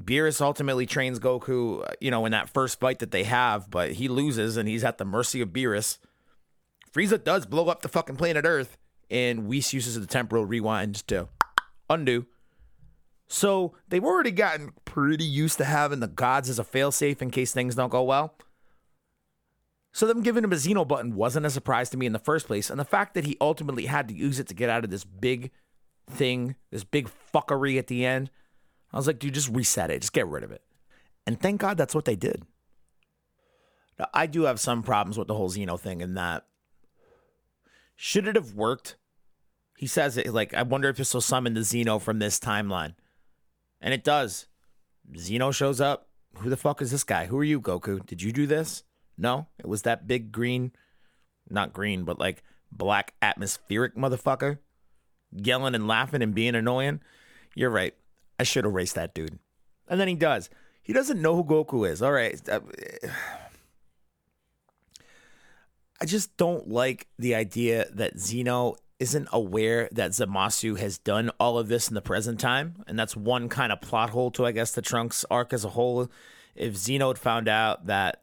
Beerus 0.02 0.40
ultimately 0.40 0.84
trains 0.84 1.20
Goku, 1.20 1.88
you 2.00 2.10
know, 2.10 2.26
in 2.26 2.32
that 2.32 2.50
first 2.50 2.80
fight 2.80 2.98
that 2.98 3.12
they 3.12 3.22
have, 3.22 3.70
but 3.70 3.92
he 3.92 4.08
loses 4.08 4.56
and 4.56 4.68
he's 4.68 4.82
at 4.82 4.98
the 4.98 5.04
mercy 5.04 5.40
of 5.40 5.50
Beerus. 5.50 5.98
Frieza 6.92 7.22
does 7.22 7.46
blow 7.46 7.68
up 7.68 7.82
the 7.82 7.88
fucking 7.88 8.16
planet 8.16 8.44
Earth, 8.44 8.76
and 9.08 9.46
Whis 9.46 9.72
uses 9.72 9.94
the 9.94 10.08
temporal 10.08 10.44
rewind 10.44 11.06
to 11.06 11.28
undo. 11.88 12.26
So 13.28 13.76
they've 13.86 14.02
already 14.02 14.32
gotten 14.32 14.72
pretty 14.84 15.24
used 15.24 15.58
to 15.58 15.64
having 15.64 16.00
the 16.00 16.08
gods 16.08 16.48
as 16.48 16.58
a 16.58 16.64
failsafe 16.64 17.22
in 17.22 17.30
case 17.30 17.52
things 17.52 17.76
don't 17.76 17.90
go 17.90 18.02
well. 18.02 18.34
So 19.92 20.04
them 20.08 20.22
giving 20.22 20.42
him 20.42 20.52
a 20.52 20.56
Zeno 20.56 20.84
button 20.84 21.14
wasn't 21.14 21.46
a 21.46 21.50
surprise 21.50 21.90
to 21.90 21.96
me 21.96 22.06
in 22.06 22.12
the 22.12 22.18
first 22.18 22.48
place, 22.48 22.70
and 22.70 22.80
the 22.80 22.84
fact 22.84 23.14
that 23.14 23.24
he 23.24 23.36
ultimately 23.40 23.86
had 23.86 24.08
to 24.08 24.14
use 24.14 24.40
it 24.40 24.48
to 24.48 24.54
get 24.54 24.68
out 24.68 24.82
of 24.82 24.90
this 24.90 25.04
big 25.04 25.52
thing, 26.10 26.56
this 26.70 26.84
big 26.84 27.10
fuckery 27.32 27.78
at 27.78 27.86
the 27.86 28.04
end, 28.04 28.30
I 28.92 28.96
was 28.96 29.06
like, 29.06 29.18
dude, 29.18 29.34
just 29.34 29.48
reset 29.48 29.90
it, 29.90 30.00
just 30.00 30.12
get 30.12 30.26
rid 30.26 30.44
of 30.44 30.50
it. 30.50 30.62
And 31.26 31.40
thank 31.40 31.60
God 31.60 31.76
that's 31.76 31.94
what 31.94 32.04
they 32.04 32.16
did. 32.16 32.44
Now, 33.98 34.06
I 34.14 34.26
do 34.26 34.42
have 34.42 34.58
some 34.58 34.82
problems 34.82 35.18
with 35.18 35.28
the 35.28 35.34
whole 35.34 35.48
Zeno 35.48 35.76
thing 35.76 36.00
in 36.00 36.14
that 36.14 36.44
should 37.94 38.26
it 38.26 38.34
have 38.34 38.54
worked? 38.54 38.96
He 39.76 39.86
says 39.86 40.16
it 40.16 40.32
like, 40.32 40.54
I 40.54 40.62
wonder 40.62 40.88
if 40.88 40.96
this 40.96 41.12
will 41.12 41.20
summon 41.20 41.52
the 41.52 41.62
Zeno 41.62 41.98
from 41.98 42.18
this 42.18 42.38
timeline. 42.38 42.94
And 43.80 43.92
it 43.92 44.04
does. 44.04 44.46
Zeno 45.16 45.50
shows 45.50 45.82
up. 45.82 46.08
Who 46.38 46.48
the 46.48 46.56
fuck 46.56 46.80
is 46.80 46.90
this 46.90 47.04
guy? 47.04 47.26
Who 47.26 47.38
are 47.38 47.44
you, 47.44 47.60
Goku? 47.60 48.04
Did 48.06 48.22
you 48.22 48.32
do 48.32 48.46
this? 48.46 48.84
No, 49.18 49.48
it 49.58 49.66
was 49.66 49.82
that 49.82 50.06
big 50.06 50.32
green, 50.32 50.72
not 51.50 51.74
green, 51.74 52.04
but 52.04 52.18
like 52.18 52.42
black 52.72 53.12
atmospheric 53.20 53.96
motherfucker 53.96 54.58
yelling 55.32 55.74
and 55.74 55.86
laughing 55.88 56.22
and 56.22 56.34
being 56.34 56.54
annoying. 56.54 57.00
You're 57.54 57.70
right. 57.70 57.94
I 58.38 58.44
should 58.44 58.64
erase 58.64 58.92
that 58.94 59.14
dude. 59.14 59.38
And 59.88 60.00
then 60.00 60.08
he 60.08 60.14
does. 60.14 60.50
He 60.82 60.92
doesn't 60.92 61.20
know 61.20 61.36
who 61.36 61.44
Goku 61.44 61.88
is. 61.88 62.02
All 62.02 62.12
right. 62.12 62.40
Uh, 62.48 62.60
I 66.00 66.06
just 66.06 66.36
don't 66.36 66.68
like 66.68 67.08
the 67.18 67.34
idea 67.34 67.86
that 67.92 68.18
Zeno 68.18 68.76
isn't 68.98 69.28
aware 69.32 69.88
that 69.92 70.12
Zamasu 70.12 70.78
has 70.78 70.98
done 70.98 71.30
all 71.40 71.58
of 71.58 71.68
this 71.68 71.88
in 71.88 71.94
the 71.94 72.00
present 72.00 72.40
time. 72.40 72.82
And 72.86 72.98
that's 72.98 73.16
one 73.16 73.48
kind 73.48 73.72
of 73.72 73.80
plot 73.80 74.10
hole 74.10 74.30
to, 74.32 74.46
I 74.46 74.52
guess, 74.52 74.72
the 74.72 74.82
Trunks 74.82 75.24
arc 75.30 75.52
as 75.52 75.64
a 75.64 75.70
whole. 75.70 76.10
If 76.54 76.76
Zeno 76.76 77.08
had 77.08 77.18
found 77.18 77.48
out 77.48 77.86
that 77.86 78.22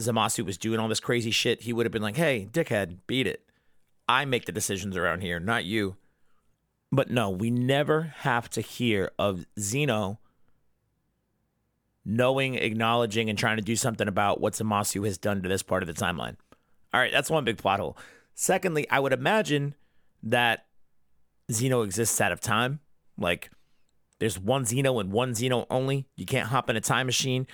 Zamasu 0.00 0.44
was 0.44 0.58
doing 0.58 0.80
all 0.80 0.88
this 0.88 1.00
crazy 1.00 1.30
shit, 1.30 1.62
he 1.62 1.72
would 1.72 1.86
have 1.86 1.92
been 1.92 2.02
like, 2.02 2.16
hey, 2.16 2.48
dickhead, 2.50 2.98
beat 3.06 3.26
it. 3.26 3.44
I 4.08 4.24
make 4.24 4.46
the 4.46 4.52
decisions 4.52 4.96
around 4.96 5.22
here, 5.22 5.38
not 5.40 5.64
you. 5.64 5.96
But 6.92 7.10
no, 7.10 7.30
we 7.30 7.50
never 7.50 8.12
have 8.18 8.50
to 8.50 8.60
hear 8.60 9.10
of 9.18 9.46
Zeno 9.58 10.20
knowing, 12.04 12.56
acknowledging, 12.56 13.30
and 13.30 13.38
trying 13.38 13.56
to 13.56 13.62
do 13.62 13.76
something 13.76 14.08
about 14.08 14.40
what 14.40 14.52
Zamasu 14.52 15.04
has 15.06 15.16
done 15.16 15.42
to 15.42 15.48
this 15.48 15.62
part 15.62 15.82
of 15.82 15.86
the 15.86 15.94
timeline. 15.94 16.36
All 16.92 17.00
right, 17.00 17.12
that's 17.12 17.30
one 17.30 17.44
big 17.44 17.56
plot 17.56 17.80
hole. 17.80 17.96
Secondly, 18.34 18.88
I 18.90 19.00
would 19.00 19.12
imagine 19.12 19.74
that 20.22 20.66
Zeno 21.50 21.82
exists 21.82 22.20
out 22.20 22.32
of 22.32 22.40
time. 22.40 22.80
Like, 23.16 23.50
there's 24.18 24.38
one 24.38 24.64
Zeno 24.64 24.98
and 24.98 25.12
one 25.12 25.34
Zeno 25.34 25.66
only. 25.70 26.06
You 26.16 26.26
can't 26.26 26.48
hop 26.48 26.68
in 26.68 26.76
a 26.76 26.80
time 26.80 27.06
machine, 27.06 27.46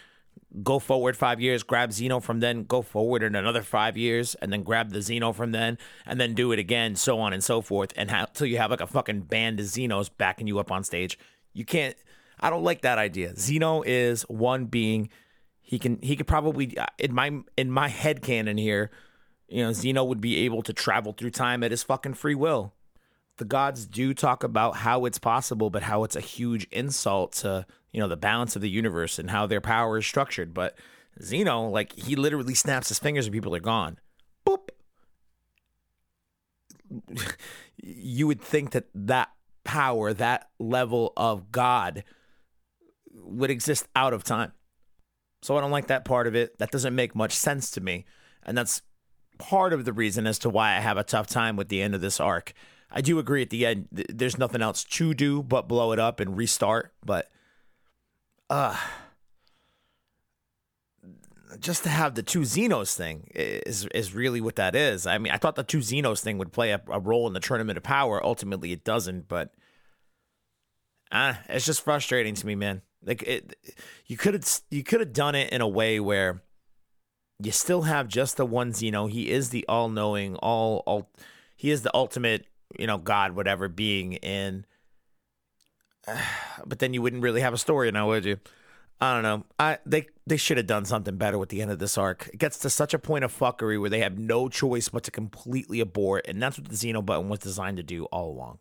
go 0.63 0.79
forward 0.79 1.17
five 1.17 1.41
years, 1.41 1.63
grab 1.63 1.93
Zeno 1.93 2.21
from 2.21 2.41
then, 2.41 2.65
go 2.65 2.83
forward 2.83 3.23
in 3.23 3.35
another 3.35 3.63
five 3.63 3.97
years, 3.97 4.35
and 4.37 4.53
then 4.53 4.63
grab 4.63 4.91
the 4.91 5.03
Zeno 5.03 5.33
from 5.33 5.53
then, 5.53 5.79
and 6.07 6.21
then 6.21 6.35
do 6.35 6.53
it 6.53 6.59
again, 6.59 6.97
so 6.97 7.19
on 7.19 7.33
and 7.33 7.43
so 7.43 7.61
forth, 7.61 7.93
and 7.97 8.11
until 8.11 8.47
you 8.47 8.59
have 8.59 8.71
like 8.71 8.81
a 8.81 8.87
fucking 8.87 9.23
band 9.23 9.61
of 9.61 9.67
Zenos 9.67 10.11
backing 10.17 10.47
you 10.47 10.59
up 10.59 10.71
on 10.73 10.85
stage. 10.85 11.19
You 11.53 11.65
can't. 11.65 11.97
I 12.41 12.51
don't 12.51 12.63
like 12.63 12.83
that 12.83 12.99
idea. 12.99 13.35
Zeno 13.37 13.83
is 13.83 14.23
one 14.23 14.67
being. 14.67 15.09
He 15.61 15.79
can. 15.79 15.99
He 16.03 16.17
could 16.17 16.27
probably 16.27 16.77
uh, 16.79 16.87
in 16.99 17.13
my 17.15 17.41
in 17.57 17.71
my 17.71 17.89
head 17.89 18.23
canon 18.23 18.59
here 18.59 18.91
you 19.49 19.65
know, 19.65 19.73
Zeno 19.73 20.05
would 20.05 20.21
be 20.21 20.45
able 20.45 20.63
to 20.63 20.73
travel 20.73 21.13
through 21.13 21.31
time 21.31 21.65
at 21.65 21.71
his 21.71 21.83
fucking 21.83 22.15
free 22.15 22.35
will. 22.35 22.75
The 23.39 23.45
gods 23.45 23.87
do 23.87 24.13
talk 24.13 24.45
about 24.45 24.77
how 24.77 25.05
it's 25.05 25.19
possible, 25.19 25.71
but 25.71 25.85
how 25.85 26.05
it's 26.05 26.17
a 26.17 26.21
huge 26.21 26.67
insult 26.71 27.33
to, 27.33 27.67
you 27.93 28.01
know, 28.01 28.09
the 28.09 28.17
balance 28.17 28.57
of 28.57 28.63
the 28.63 28.71
universe 28.71 29.19
and 29.19 29.31
how 29.31 29.47
their 29.47 29.61
power 29.61 29.99
is 29.99 30.07
structured. 30.07 30.55
But 30.55 30.77
Zeno, 31.23 31.69
like, 31.69 31.93
he 31.95 32.17
literally 32.17 32.55
snaps 32.55 32.89
his 32.89 32.99
fingers 32.99 33.27
and 33.27 33.33
people 33.33 33.55
are 33.55 33.61
gone. 33.61 33.99
Boop. 34.47 34.69
you 37.83 38.27
would 38.27 38.41
think 38.41 38.71
that 38.71 38.87
that 38.95 39.31
power, 39.65 40.13
that 40.15 40.49
level 40.59 41.13
of 41.17 41.53
God 41.53 42.05
would 43.15 43.51
exist 43.51 43.87
out 43.95 44.13
of 44.13 44.25
time. 44.25 44.53
So 45.43 45.57
I 45.57 45.61
don't 45.61 45.71
like 45.71 45.87
that 45.87 46.05
part 46.05 46.27
of 46.27 46.35
it. 46.35 46.59
That 46.59 46.71
doesn't 46.71 46.95
make 46.95 47.15
much 47.15 47.33
sense 47.33 47.71
to 47.73 47.81
me. 47.81 48.07
And 48.43 48.57
that's 48.57 48.83
part 49.39 49.73
of 49.73 49.85
the 49.85 49.93
reason 49.93 50.27
as 50.27 50.39
to 50.41 50.51
why 50.51 50.77
I 50.77 50.81
have 50.81 50.97
a 50.97 51.05
tough 51.05 51.27
time 51.27 51.57
with 51.57 51.69
the 51.69 51.83
end 51.83 51.95
of 51.95 52.01
this 52.01 52.19
arc. 52.21 52.53
I 52.91 53.01
do 53.01 53.19
agree 53.19 53.43
at 53.43 53.51
the 53.51 53.67
end, 53.67 53.89
th- 53.95 54.09
there's 54.13 54.39
nothing 54.39 54.63
else 54.63 54.83
to 54.85 55.15
do 55.15 55.43
but 55.43 55.69
blow 55.69 55.93
it 55.93 55.99
up 55.99 56.21
and 56.21 56.37
restart. 56.37 56.93
But, 57.05 57.31
uh, 58.51 58.77
just 61.61 61.83
to 61.85 61.89
have 61.89 62.15
the 62.15 62.23
two 62.23 62.41
Zenos 62.41 62.95
thing 62.95 63.31
is 63.35 63.87
is 63.87 64.15
really 64.15 64.41
what 64.41 64.57
that 64.57 64.75
is. 64.75 65.07
I 65.07 65.19
mean, 65.19 65.33
I 65.33 65.37
thought 65.37 65.57
the 65.57 65.63
two 65.63 65.79
Zenos 65.79 66.21
thing 66.21 66.39
would 66.39 66.53
play 66.53 66.73
a, 66.73 66.81
a 66.89 67.01
role 67.01 67.27
in 67.27 67.33
the 67.33 67.41
tournament 67.41 67.77
of 67.77 67.83
power. 67.83 68.25
Ultimately, 68.25 68.73
it 68.73 68.85
doesn't. 68.85 69.29
But 69.29 69.55
ah, 71.11 71.41
it's 71.49 71.67
just 71.67 71.83
frustrating 71.83 72.35
to 72.35 72.47
me, 72.47 72.55
man. 72.55 72.83
Like 73.05 73.23
it, 73.23 73.57
you 74.07 74.17
could 74.17 74.35
have 74.35 74.61
you 74.71 74.83
could 74.83 75.01
have 75.01 75.13
done 75.13 75.35
it 75.35 75.53
in 75.53 75.61
a 75.61 75.69
way 75.69 76.01
where 76.01 76.43
you 77.41 77.53
still 77.53 77.83
have 77.83 78.09
just 78.09 78.37
the 78.37 78.47
one 78.47 78.73
Zeno. 78.73 79.07
He 79.07 79.31
is 79.31 79.51
the 79.51 79.65
all 79.69 79.89
knowing, 79.89 80.37
all, 80.37 80.83
all 80.87 81.11
he 81.57 81.71
is 81.71 81.83
the 81.83 81.95
ultimate, 81.95 82.47
you 82.79 82.87
know, 82.87 82.99
God, 82.99 83.33
whatever 83.33 83.69
being. 83.69 84.17
And 84.19 84.67
but 86.67 86.79
then 86.79 86.95
you 86.95 87.03
wouldn't 87.03 87.23
really 87.23 87.41
have 87.41 87.55
a 87.55 87.59
story 87.59 87.91
now, 87.91 88.09
would 88.09 88.25
you? 88.25 88.39
I 89.01 89.15
don't 89.15 89.23
know. 89.23 89.45
I 89.59 89.79
they 89.87 90.07
they 90.27 90.37
should 90.37 90.57
have 90.57 90.67
done 90.67 90.85
something 90.85 91.17
better 91.17 91.39
with 91.39 91.51
the 91.51 91.63
end 91.63 91.71
of 91.71 91.79
this 91.79 91.97
arc. 91.97 92.29
It 92.33 92.39
gets 92.39 92.59
to 92.59 92.71
such 92.71 92.95
a 92.95 92.99
point 92.99 93.25
of 93.25 93.37
fuckery 93.37 93.81
where 93.81 93.91
they 93.91 94.01
have 94.01 94.19
no 94.19 94.49
choice 94.49 94.89
but 94.89 95.05
to 95.05 95.11
completely 95.11 95.81
abort, 95.81 96.27
and 96.27 96.43
that's 96.43 96.59
what 96.59 96.69
the 96.69 96.77
Zeno 96.77 97.01
button 97.01 97.29
was 97.29 97.39
designed 97.39 97.77
to 97.77 97.83
do 97.83 98.07
all 98.07 98.31
along. 98.31 98.59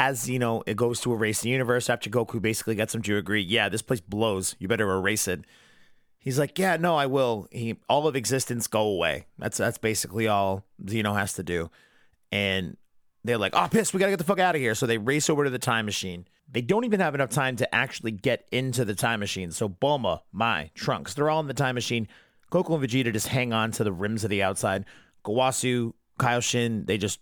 As 0.00 0.20
Zeno, 0.20 0.62
it 0.66 0.76
goes 0.76 1.00
to 1.00 1.12
erase 1.12 1.40
the 1.40 1.50
universe 1.50 1.88
after 1.88 2.10
Goku 2.10 2.40
basically 2.40 2.74
gets 2.76 2.94
him 2.94 3.02
to 3.02 3.16
agree, 3.16 3.42
yeah, 3.42 3.68
this 3.68 3.82
place 3.82 4.00
blows. 4.00 4.54
You 4.58 4.68
better 4.68 4.90
erase 4.90 5.26
it. 5.26 5.44
He's 6.18 6.38
like, 6.38 6.58
yeah, 6.58 6.76
no, 6.76 6.96
I 6.96 7.06
will. 7.06 7.48
He 7.50 7.76
all 7.88 8.06
of 8.08 8.16
existence 8.16 8.66
go 8.66 8.82
away. 8.82 9.26
That's 9.38 9.56
that's 9.56 9.78
basically 9.78 10.26
all 10.26 10.64
Zeno 10.88 11.14
has 11.14 11.32
to 11.34 11.44
do. 11.44 11.70
And 12.32 12.76
they're 13.24 13.38
like, 13.38 13.54
oh, 13.54 13.68
piss, 13.70 13.92
we 13.92 14.00
gotta 14.00 14.12
get 14.12 14.18
the 14.18 14.24
fuck 14.24 14.38
out 14.38 14.54
of 14.54 14.60
here. 14.60 14.74
So 14.74 14.86
they 14.86 14.98
race 14.98 15.28
over 15.28 15.44
to 15.44 15.50
the 15.50 15.58
time 15.58 15.86
machine. 15.86 16.26
They 16.50 16.62
don't 16.62 16.84
even 16.84 17.00
have 17.00 17.14
enough 17.14 17.30
time 17.30 17.56
to 17.56 17.74
actually 17.74 18.12
get 18.12 18.46
into 18.52 18.84
the 18.84 18.94
time 18.94 19.20
machine. 19.20 19.50
So 19.50 19.68
Bulma, 19.68 20.20
Mai, 20.32 20.70
Trunks, 20.74 21.14
they're 21.14 21.28
all 21.28 21.40
in 21.40 21.46
the 21.46 21.54
time 21.54 21.74
machine. 21.74 22.08
Goku 22.50 22.74
and 22.74 22.88
Vegeta 22.88 23.12
just 23.12 23.28
hang 23.28 23.52
on 23.52 23.72
to 23.72 23.84
the 23.84 23.92
rims 23.92 24.24
of 24.24 24.30
the 24.30 24.42
outside. 24.42 24.86
Gowasu, 25.24 25.92
Kaioshin, 26.18 26.86
they 26.86 26.96
just 26.96 27.20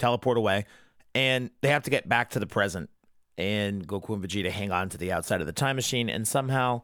teleport 0.00 0.36
away. 0.36 0.66
And 1.14 1.50
they 1.60 1.68
have 1.68 1.84
to 1.84 1.90
get 1.90 2.08
back 2.08 2.30
to 2.30 2.40
the 2.40 2.46
present. 2.46 2.90
And 3.38 3.86
Goku 3.86 4.14
and 4.14 4.24
Vegeta 4.24 4.50
hang 4.50 4.72
on 4.72 4.88
to 4.88 4.98
the 4.98 5.12
outside 5.12 5.40
of 5.40 5.46
the 5.46 5.52
time 5.52 5.76
machine. 5.76 6.08
And 6.08 6.26
somehow 6.26 6.82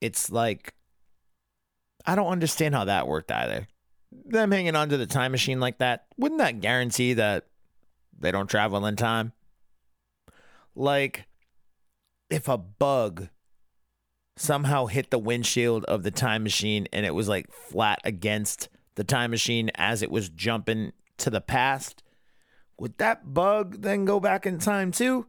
it's 0.00 0.30
like 0.30 0.74
I 2.06 2.14
don't 2.14 2.28
understand 2.28 2.74
how 2.74 2.84
that 2.84 3.06
worked 3.06 3.30
either. 3.30 3.68
Them 4.26 4.50
hanging 4.50 4.76
onto 4.76 4.96
the 4.96 5.06
time 5.06 5.32
machine 5.32 5.60
like 5.60 5.78
that, 5.78 6.06
wouldn't 6.18 6.40
that 6.40 6.60
guarantee 6.60 7.14
that 7.14 7.46
they 8.22 8.32
don't 8.32 8.48
travel 8.48 8.86
in 8.86 8.96
time? 8.96 9.32
Like, 10.74 11.26
if 12.30 12.48
a 12.48 12.56
bug 12.56 13.28
somehow 14.36 14.86
hit 14.86 15.10
the 15.10 15.18
windshield 15.18 15.84
of 15.84 16.02
the 16.02 16.10
time 16.10 16.42
machine 16.42 16.88
and 16.92 17.04
it 17.04 17.14
was 17.14 17.28
like 17.28 17.52
flat 17.52 18.00
against 18.04 18.68
the 18.94 19.04
time 19.04 19.30
machine 19.30 19.70
as 19.74 20.02
it 20.02 20.10
was 20.10 20.28
jumping 20.30 20.92
to 21.18 21.28
the 21.28 21.40
past, 21.40 22.02
would 22.78 22.96
that 22.98 23.34
bug 23.34 23.82
then 23.82 24.04
go 24.04 24.18
back 24.18 24.46
in 24.46 24.58
time 24.58 24.90
too? 24.90 25.26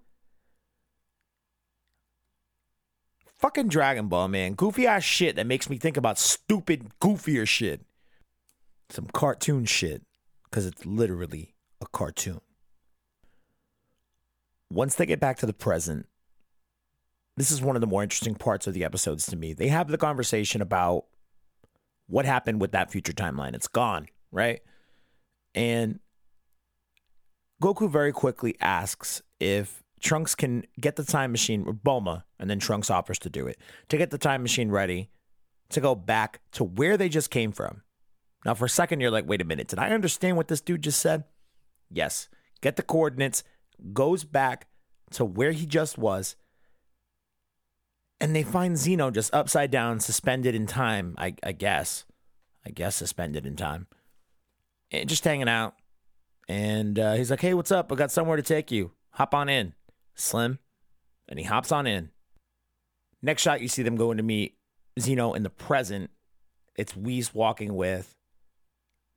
Fucking 3.35 3.67
Dragon 3.67 4.07
Ball, 4.07 4.29
man. 4.29 4.53
Goofy 4.53 4.87
ass 4.87 5.03
shit 5.03 5.35
that 5.35 5.45
makes 5.45 5.69
me 5.69 5.77
think 5.77 5.97
about 5.97 6.17
stupid, 6.17 6.91
goofier 7.01 7.45
shit. 7.45 7.81
Some 8.89 9.07
cartoon 9.07 9.65
shit. 9.65 10.01
Because 10.45 10.65
it's 10.65 10.85
literally 10.85 11.53
a 11.81 11.85
cartoon. 11.91 12.39
Once 14.73 14.95
they 14.95 15.05
get 15.05 15.19
back 15.19 15.37
to 15.37 15.45
the 15.45 15.53
present, 15.53 16.07
this 17.37 17.51
is 17.51 17.61
one 17.61 17.75
of 17.75 17.81
the 17.81 17.87
more 17.87 18.01
interesting 18.01 18.35
parts 18.35 18.65
of 18.65 18.73
the 18.73 18.83
episodes 18.83 19.27
to 19.27 19.35
me. 19.35 19.53
They 19.53 19.67
have 19.67 19.87
the 19.87 19.97
conversation 19.97 20.61
about 20.61 21.05
what 22.07 22.25
happened 22.25 22.59
with 22.59 22.71
that 22.71 22.91
future 22.91 23.13
timeline. 23.13 23.53
It's 23.53 23.67
gone, 23.67 24.07
right? 24.31 24.61
And 25.53 25.99
Goku 27.61 27.89
very 27.89 28.11
quickly 28.11 28.55
asks 28.59 29.21
if 29.39 29.83
Trunks 30.01 30.35
can 30.35 30.65
get 30.79 30.95
the 30.95 31.03
time 31.03 31.31
machine, 31.31 31.65
or 31.65 31.73
Bulma, 31.73 32.23
and 32.39 32.49
then 32.49 32.59
Trunks 32.59 32.89
offers 32.89 33.19
to 33.19 33.29
do 33.29 33.47
it, 33.47 33.57
to 33.89 33.97
get 33.97 34.11
the 34.11 34.17
time 34.17 34.41
machine 34.41 34.69
ready 34.69 35.09
to 35.69 35.79
go 35.79 35.95
back 35.95 36.41
to 36.51 36.63
where 36.63 36.97
they 36.97 37.09
just 37.09 37.29
came 37.29 37.51
from. 37.51 37.83
Now, 38.43 38.53
for 38.53 38.65
a 38.65 38.69
second, 38.69 38.99
you're 38.99 39.11
like, 39.11 39.27
wait 39.27 39.41
a 39.41 39.45
minute, 39.45 39.67
did 39.67 39.79
I 39.79 39.91
understand 39.91 40.35
what 40.35 40.49
this 40.49 40.61
dude 40.61 40.83
just 40.83 40.99
said? 40.99 41.23
Yes. 41.89 42.27
Get 42.61 42.75
the 42.75 42.83
coordinates, 42.83 43.43
goes 43.93 44.23
back 44.23 44.67
to 45.11 45.25
where 45.25 45.51
he 45.51 45.65
just 45.65 45.97
was, 45.97 46.35
and 48.19 48.35
they 48.35 48.43
find 48.43 48.77
Zeno 48.77 49.11
just 49.11 49.33
upside 49.33 49.71
down, 49.71 49.99
suspended 49.99 50.55
in 50.55 50.65
time. 50.65 51.15
I, 51.17 51.35
I 51.43 51.51
guess, 51.51 52.05
I 52.65 52.69
guess 52.69 52.95
suspended 52.95 53.45
in 53.45 53.55
time, 53.55 53.87
and 54.91 55.09
just 55.09 55.23
hanging 55.23 55.49
out. 55.49 55.75
And 56.47 56.99
uh, 56.99 57.13
he's 57.13 57.31
like, 57.31 57.41
"Hey, 57.41 57.53
what's 57.53 57.71
up? 57.71 57.91
I 57.91 57.95
got 57.95 58.11
somewhere 58.11 58.37
to 58.37 58.43
take 58.43 58.71
you. 58.71 58.91
Hop 59.11 59.33
on 59.33 59.49
in, 59.49 59.73
Slim." 60.15 60.59
And 61.27 61.39
he 61.39 61.45
hops 61.45 61.71
on 61.71 61.87
in. 61.87 62.09
Next 63.21 63.41
shot, 63.41 63.61
you 63.61 63.69
see 63.69 63.83
them 63.83 63.95
going 63.95 64.17
to 64.17 64.23
meet 64.23 64.57
Zeno 64.99 65.33
in 65.33 65.43
the 65.43 65.49
present. 65.49 66.11
It's 66.75 66.95
Whis 66.95 67.33
walking 67.33 67.75
with 67.75 68.15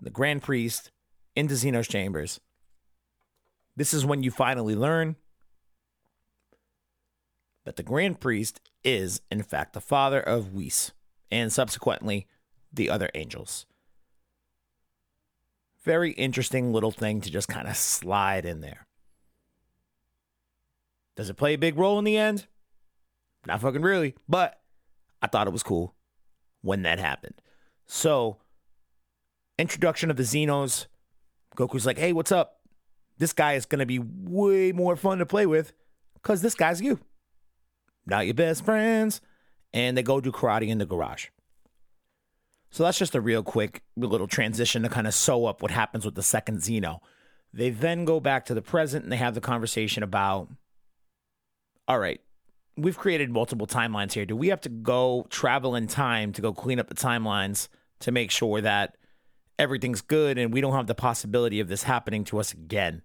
the 0.00 0.10
Grand 0.10 0.42
Priest 0.42 0.92
into 1.34 1.56
Zeno's 1.56 1.88
chambers. 1.88 2.40
This 3.76 3.92
is 3.92 4.06
when 4.06 4.22
you 4.22 4.30
finally 4.30 4.74
learn 4.74 5.16
that 7.64 7.76
the 7.76 7.82
Grand 7.82 8.20
Priest 8.20 8.60
is, 8.82 9.20
in 9.30 9.42
fact, 9.42 9.74
the 9.74 9.80
father 9.80 10.20
of 10.20 10.54
Whis 10.54 10.92
and 11.30 11.52
subsequently 11.52 12.26
the 12.72 12.88
other 12.88 13.10
angels. 13.14 13.66
Very 15.84 16.12
interesting 16.12 16.72
little 16.72 16.90
thing 16.90 17.20
to 17.20 17.30
just 17.30 17.48
kind 17.48 17.68
of 17.68 17.76
slide 17.76 18.44
in 18.46 18.60
there. 18.60 18.86
Does 21.16 21.30
it 21.30 21.36
play 21.36 21.54
a 21.54 21.58
big 21.58 21.76
role 21.76 21.98
in 21.98 22.04
the 22.04 22.16
end? 22.16 22.46
Not 23.46 23.60
fucking 23.60 23.82
really, 23.82 24.14
but 24.28 24.60
I 25.22 25.26
thought 25.26 25.46
it 25.46 25.52
was 25.52 25.62
cool 25.62 25.94
when 26.62 26.82
that 26.82 26.98
happened. 26.98 27.34
So, 27.86 28.38
introduction 29.58 30.10
of 30.10 30.16
the 30.16 30.24
Zenos. 30.24 30.86
Goku's 31.56 31.86
like, 31.86 31.98
hey, 31.98 32.12
what's 32.12 32.32
up? 32.32 32.55
This 33.18 33.32
guy 33.32 33.54
is 33.54 33.66
going 33.66 33.78
to 33.78 33.86
be 33.86 33.98
way 33.98 34.72
more 34.72 34.96
fun 34.96 35.18
to 35.18 35.26
play 35.26 35.46
with 35.46 35.72
because 36.14 36.42
this 36.42 36.54
guy's 36.54 36.80
you. 36.80 37.00
Not 38.06 38.26
your 38.26 38.34
best 38.34 38.64
friends. 38.64 39.20
And 39.72 39.96
they 39.96 40.02
go 40.02 40.20
do 40.20 40.32
karate 40.32 40.68
in 40.68 40.78
the 40.78 40.86
garage. 40.86 41.26
So 42.70 42.82
that's 42.82 42.98
just 42.98 43.14
a 43.14 43.20
real 43.20 43.42
quick 43.42 43.82
little 43.96 44.26
transition 44.26 44.82
to 44.82 44.88
kind 44.88 45.06
of 45.06 45.14
sew 45.14 45.46
up 45.46 45.62
what 45.62 45.70
happens 45.70 46.04
with 46.04 46.14
the 46.14 46.22
second 46.22 46.62
Zeno. 46.62 47.00
They 47.52 47.70
then 47.70 48.04
go 48.04 48.20
back 48.20 48.44
to 48.46 48.54
the 48.54 48.62
present 48.62 49.04
and 49.04 49.12
they 49.12 49.16
have 49.16 49.34
the 49.34 49.40
conversation 49.40 50.02
about 50.02 50.48
all 51.88 51.98
right, 51.98 52.20
we've 52.76 52.98
created 52.98 53.30
multiple 53.30 53.66
timelines 53.66 54.12
here. 54.12 54.26
Do 54.26 54.36
we 54.36 54.48
have 54.48 54.60
to 54.62 54.68
go 54.68 55.26
travel 55.30 55.76
in 55.76 55.86
time 55.86 56.32
to 56.32 56.42
go 56.42 56.52
clean 56.52 56.80
up 56.80 56.88
the 56.88 56.94
timelines 56.94 57.68
to 58.00 58.10
make 58.10 58.30
sure 58.30 58.60
that 58.60 58.96
everything's 59.58 60.00
good 60.00 60.38
and 60.38 60.52
we 60.52 60.60
don't 60.60 60.74
have 60.74 60.86
the 60.86 60.94
possibility 60.94 61.60
of 61.60 61.68
this 61.68 61.84
happening 61.84 62.24
to 62.24 62.38
us 62.38 62.52
again? 62.52 63.02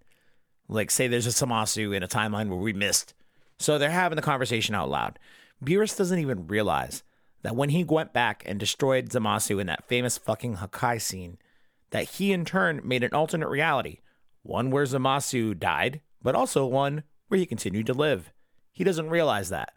Like, 0.68 0.90
say 0.90 1.08
there's 1.08 1.26
a 1.26 1.30
Zamasu 1.30 1.94
in 1.94 2.02
a 2.02 2.08
timeline 2.08 2.48
where 2.48 2.58
we 2.58 2.72
missed. 2.72 3.14
So 3.58 3.78
they're 3.78 3.90
having 3.90 4.16
the 4.16 4.22
conversation 4.22 4.74
out 4.74 4.88
loud. 4.88 5.18
Beerus 5.62 5.96
doesn't 5.96 6.18
even 6.18 6.46
realize 6.46 7.02
that 7.42 7.56
when 7.56 7.70
he 7.70 7.84
went 7.84 8.12
back 8.12 8.42
and 8.46 8.58
destroyed 8.58 9.10
Zamasu 9.10 9.60
in 9.60 9.66
that 9.66 9.86
famous 9.86 10.18
fucking 10.18 10.56
Hakai 10.56 11.00
scene, 11.00 11.38
that 11.90 12.10
he 12.10 12.32
in 12.32 12.44
turn 12.44 12.80
made 12.84 13.04
an 13.04 13.12
alternate 13.12 13.48
reality. 13.48 13.98
One 14.42 14.70
where 14.70 14.84
Zamasu 14.84 15.58
died, 15.58 16.00
but 16.22 16.34
also 16.34 16.66
one 16.66 17.04
where 17.28 17.38
he 17.38 17.46
continued 17.46 17.86
to 17.86 17.94
live. 17.94 18.32
He 18.72 18.84
doesn't 18.84 19.10
realize 19.10 19.50
that. 19.50 19.72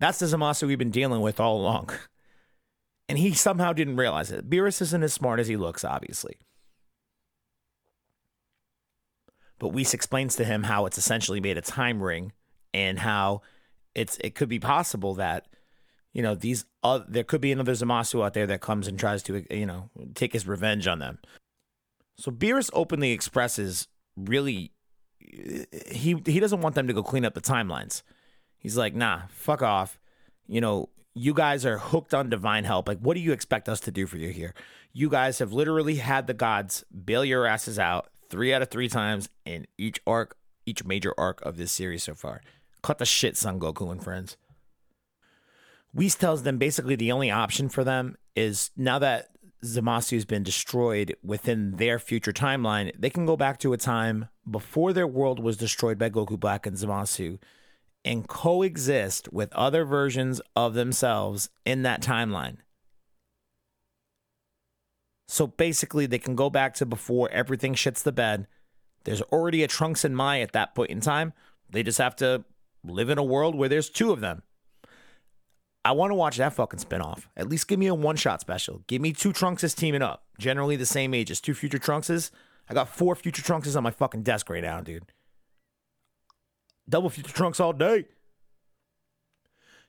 That's 0.00 0.18
the 0.18 0.26
Zamasu 0.26 0.66
we've 0.66 0.78
been 0.78 0.90
dealing 0.90 1.20
with 1.20 1.38
all 1.38 1.60
along. 1.60 1.90
And 3.08 3.18
he 3.18 3.34
somehow 3.34 3.72
didn't 3.72 3.96
realize 3.96 4.30
it. 4.30 4.48
Beerus 4.48 4.80
isn't 4.80 5.02
as 5.02 5.12
smart 5.12 5.40
as 5.40 5.48
he 5.48 5.56
looks, 5.56 5.84
obviously. 5.84 6.38
But 9.58 9.68
Whis 9.68 9.94
explains 9.94 10.36
to 10.36 10.44
him 10.44 10.64
how 10.64 10.86
it's 10.86 10.98
essentially 10.98 11.40
made 11.40 11.58
a 11.58 11.62
time 11.62 12.02
ring 12.02 12.32
and 12.72 12.98
how 12.98 13.42
it's 13.94 14.18
it 14.18 14.34
could 14.34 14.48
be 14.48 14.58
possible 14.58 15.14
that 15.14 15.46
you 16.12 16.22
know 16.22 16.34
these 16.34 16.64
there 17.08 17.24
could 17.24 17.40
be 17.40 17.52
another 17.52 17.72
Zamasu 17.72 18.24
out 18.24 18.34
there 18.34 18.46
that 18.46 18.60
comes 18.60 18.88
and 18.88 18.98
tries 18.98 19.22
to 19.24 19.44
you 19.50 19.66
know 19.66 19.90
take 20.14 20.32
his 20.32 20.46
revenge 20.46 20.86
on 20.86 20.98
them. 20.98 21.18
So 22.18 22.30
Beerus 22.30 22.70
openly 22.72 23.12
expresses 23.12 23.88
really 24.16 24.72
he 25.20 26.20
he 26.26 26.40
doesn't 26.40 26.60
want 26.60 26.74
them 26.74 26.86
to 26.86 26.92
go 26.92 27.02
clean 27.02 27.24
up 27.24 27.34
the 27.34 27.40
timelines. 27.40 28.02
He's 28.58 28.76
like, 28.76 28.94
nah, 28.94 29.22
fuck 29.28 29.62
off. 29.62 29.98
You 30.46 30.60
know, 30.60 30.88
you 31.14 31.32
guys 31.32 31.64
are 31.64 31.78
hooked 31.78 32.12
on 32.12 32.28
divine 32.28 32.64
help. 32.64 32.88
Like, 32.88 32.98
what 32.98 33.14
do 33.14 33.20
you 33.20 33.32
expect 33.32 33.68
us 33.68 33.80
to 33.80 33.90
do 33.90 34.06
for 34.06 34.18
you 34.18 34.30
here? 34.30 34.54
You 34.92 35.08
guys 35.08 35.38
have 35.38 35.52
literally 35.52 35.96
had 35.96 36.26
the 36.26 36.34
gods 36.34 36.84
bail 36.92 37.24
your 37.24 37.46
asses 37.46 37.78
out 37.78 38.08
three 38.28 38.52
out 38.52 38.62
of 38.62 38.68
three 38.68 38.88
times 38.88 39.28
in 39.44 39.66
each 39.78 40.00
arc, 40.06 40.36
each 40.66 40.84
major 40.84 41.14
arc 41.16 41.40
of 41.42 41.56
this 41.56 41.70
series 41.72 42.02
so 42.02 42.14
far. 42.14 42.40
Cut 42.82 42.98
the 42.98 43.06
shit, 43.06 43.36
Son 43.36 43.60
Goku 43.60 43.90
and 43.90 44.02
friends. 44.02 44.36
Whis 45.92 46.16
tells 46.16 46.42
them 46.42 46.58
basically 46.58 46.96
the 46.96 47.12
only 47.12 47.30
option 47.30 47.68
for 47.68 47.84
them 47.84 48.16
is 48.34 48.70
now 48.76 48.98
that 48.98 49.28
Zamasu's 49.64 50.24
been 50.24 50.42
destroyed 50.42 51.16
within 51.22 51.76
their 51.76 51.98
future 51.98 52.32
timeline, 52.32 52.92
they 52.98 53.10
can 53.10 53.24
go 53.24 53.36
back 53.36 53.58
to 53.60 53.72
a 53.72 53.78
time 53.78 54.28
before 54.50 54.92
their 54.92 55.06
world 55.06 55.38
was 55.38 55.56
destroyed 55.56 55.98
by 55.98 56.10
Goku 56.10 56.38
Black 56.38 56.66
and 56.66 56.76
Zamasu 56.76 57.38
and 58.04 58.28
coexist 58.28 59.32
with 59.32 59.52
other 59.52 59.84
versions 59.84 60.40
of 60.54 60.74
themselves 60.74 61.48
in 61.64 61.82
that 61.82 62.02
timeline. 62.02 62.58
So 65.28 65.46
basically, 65.46 66.06
they 66.06 66.18
can 66.18 66.36
go 66.36 66.50
back 66.50 66.74
to 66.74 66.86
before 66.86 67.30
everything 67.30 67.74
shits 67.74 68.02
the 68.02 68.12
bed. 68.12 68.46
There's 69.04 69.22
already 69.22 69.62
a 69.62 69.68
Trunks 69.68 70.04
and 70.04 70.16
Mai 70.16 70.40
at 70.40 70.52
that 70.52 70.74
point 70.74 70.90
in 70.90 71.00
time. 71.00 71.32
They 71.70 71.82
just 71.82 71.98
have 71.98 72.14
to 72.16 72.44
live 72.84 73.10
in 73.10 73.18
a 73.18 73.22
world 73.24 73.54
where 73.54 73.68
there's 73.68 73.90
two 73.90 74.12
of 74.12 74.20
them. 74.20 74.42
I 75.84 75.92
want 75.92 76.10
to 76.10 76.14
watch 76.14 76.38
that 76.38 76.54
fucking 76.54 76.80
spinoff. 76.80 77.26
At 77.36 77.48
least 77.48 77.68
give 77.68 77.78
me 77.78 77.88
a 77.88 77.94
one 77.94 78.16
shot 78.16 78.40
special. 78.40 78.82
Give 78.86 79.02
me 79.02 79.12
two 79.12 79.32
Trunkses 79.32 79.74
teaming 79.74 80.02
up, 80.02 80.24
generally 80.38 80.76
the 80.76 80.86
same 80.86 81.12
ages. 81.12 81.40
Two 81.40 81.54
future 81.54 81.78
Trunkses. 81.78 82.30
I 82.68 82.74
got 82.74 82.88
four 82.88 83.14
future 83.14 83.42
Trunkses 83.42 83.76
on 83.76 83.82
my 83.82 83.90
fucking 83.90 84.22
desk 84.22 84.48
right 84.48 84.62
now, 84.62 84.80
dude. 84.80 85.04
Double 86.88 87.10
future 87.10 87.32
Trunks 87.32 87.60
all 87.60 87.72
day. 87.72 88.06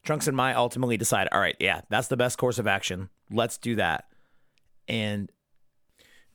Trunks 0.04 0.28
and 0.28 0.38
Mai 0.38 0.54
ultimately 0.54 0.98
decide, 0.98 1.28
all 1.32 1.40
right, 1.40 1.56
yeah, 1.60 1.82
that's 1.90 2.08
the 2.08 2.18
best 2.18 2.38
course 2.38 2.60
of 2.60 2.68
action. 2.68 3.10
Let's 3.32 3.58
do 3.58 3.76
that. 3.76 4.06
And 4.88 5.32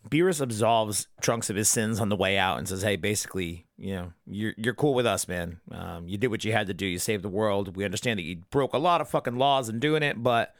Beerus 0.08 0.40
absolves 0.40 1.06
Trunks 1.20 1.50
of 1.50 1.56
his 1.56 1.68
sins 1.68 2.00
on 2.00 2.08
the 2.08 2.16
way 2.16 2.38
out 2.38 2.58
and 2.58 2.66
says, 2.66 2.82
"Hey, 2.82 2.96
basically, 2.96 3.66
you 3.76 3.94
know, 3.94 4.12
you're 4.26 4.54
you're 4.56 4.74
cool 4.74 4.94
with 4.94 5.06
us, 5.06 5.28
man. 5.28 5.60
Um, 5.70 6.08
you 6.08 6.16
did 6.16 6.28
what 6.28 6.44
you 6.44 6.52
had 6.52 6.66
to 6.68 6.74
do. 6.74 6.86
You 6.86 6.98
saved 6.98 7.22
the 7.22 7.28
world. 7.28 7.76
We 7.76 7.84
understand 7.84 8.18
that 8.18 8.24
you 8.24 8.36
broke 8.50 8.72
a 8.72 8.78
lot 8.78 9.00
of 9.00 9.08
fucking 9.08 9.36
laws 9.36 9.68
in 9.68 9.78
doing 9.78 10.02
it, 10.02 10.22
but 10.22 10.54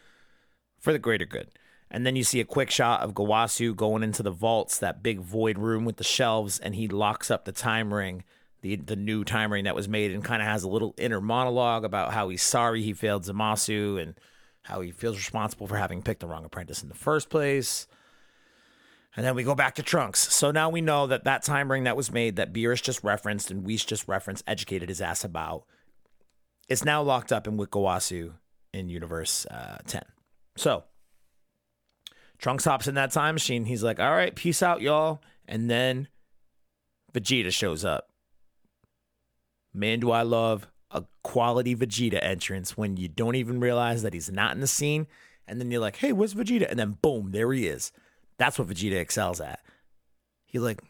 for 0.78 0.92
the 0.92 0.98
greater 0.98 1.24
good." 1.24 1.48
And 1.90 2.06
then 2.06 2.14
you 2.14 2.22
see 2.22 2.38
a 2.38 2.44
quick 2.44 2.70
shot 2.70 3.00
of 3.00 3.14
Gowasu 3.14 3.74
going 3.74 4.04
into 4.04 4.22
the 4.22 4.30
vaults, 4.30 4.78
that 4.78 5.02
big 5.02 5.20
void 5.20 5.58
room 5.58 5.84
with 5.84 5.96
the 5.96 6.04
shelves, 6.04 6.58
and 6.60 6.76
he 6.76 6.86
locks 6.86 7.32
up 7.32 7.44
the 7.44 7.50
time 7.50 7.92
ring, 7.92 8.22
the 8.62 8.76
the 8.76 8.96
new 8.96 9.24
time 9.24 9.52
ring 9.52 9.64
that 9.64 9.74
was 9.74 9.88
made, 9.88 10.12
and 10.12 10.24
kind 10.24 10.42
of 10.42 10.48
has 10.48 10.62
a 10.62 10.68
little 10.68 10.94
inner 10.98 11.20
monologue 11.20 11.84
about 11.84 12.12
how 12.12 12.28
he's 12.28 12.42
sorry 12.42 12.82
he 12.82 12.92
failed 12.92 13.24
Zamasu 13.24 14.00
and 14.00 14.14
how 14.62 14.80
he 14.80 14.90
feels 14.90 15.16
responsible 15.16 15.66
for 15.66 15.76
having 15.76 16.02
picked 16.02 16.20
the 16.20 16.26
wrong 16.26 16.44
apprentice 16.44 16.82
in 16.82 16.88
the 16.88 16.94
first 16.94 17.30
place. 17.30 17.86
And 19.16 19.26
then 19.26 19.34
we 19.34 19.42
go 19.42 19.54
back 19.54 19.74
to 19.74 19.82
Trunks. 19.82 20.32
So 20.32 20.50
now 20.50 20.70
we 20.70 20.80
know 20.80 21.06
that 21.08 21.24
that 21.24 21.42
time 21.42 21.70
ring 21.70 21.84
that 21.84 21.96
was 21.96 22.12
made 22.12 22.36
that 22.36 22.52
Beerus 22.52 22.82
just 22.82 23.02
referenced 23.02 23.50
and 23.50 23.64
Whis 23.64 23.84
just 23.84 24.06
referenced, 24.06 24.44
educated 24.46 24.88
his 24.88 25.00
ass 25.00 25.24
about, 25.24 25.64
is 26.68 26.84
now 26.84 27.02
locked 27.02 27.32
up 27.32 27.48
in 27.48 27.58
Wikawasu 27.58 28.34
in 28.72 28.88
Universe 28.88 29.46
uh, 29.46 29.78
10. 29.86 30.02
So 30.56 30.84
Trunks 32.38 32.64
hops 32.64 32.86
in 32.86 32.94
that 32.94 33.10
time 33.10 33.34
machine. 33.34 33.64
He's 33.64 33.82
like, 33.82 33.98
all 33.98 34.12
right, 34.12 34.34
peace 34.34 34.62
out, 34.62 34.80
y'all. 34.80 35.20
And 35.48 35.68
then 35.68 36.08
Vegeta 37.12 37.52
shows 37.52 37.84
up. 37.84 38.09
Man, 39.72 40.00
do 40.00 40.10
I 40.10 40.22
love 40.22 40.66
a 40.90 41.04
quality 41.22 41.74
Vegeta 41.76 42.18
entrance 42.22 42.76
when 42.76 42.96
you 42.96 43.08
don't 43.08 43.36
even 43.36 43.60
realize 43.60 44.02
that 44.02 44.14
he's 44.14 44.30
not 44.30 44.52
in 44.52 44.60
the 44.60 44.66
scene. 44.66 45.06
And 45.46 45.60
then 45.60 45.70
you're 45.70 45.80
like, 45.80 45.96
hey, 45.96 46.12
where's 46.12 46.34
Vegeta? 46.34 46.68
And 46.68 46.78
then 46.78 46.98
boom, 47.02 47.30
there 47.30 47.52
he 47.52 47.66
is. 47.66 47.92
That's 48.38 48.58
what 48.58 48.68
Vegeta 48.68 48.98
excels 48.98 49.40
at. 49.40 49.60
He's 50.46 50.62
like, 50.62 50.80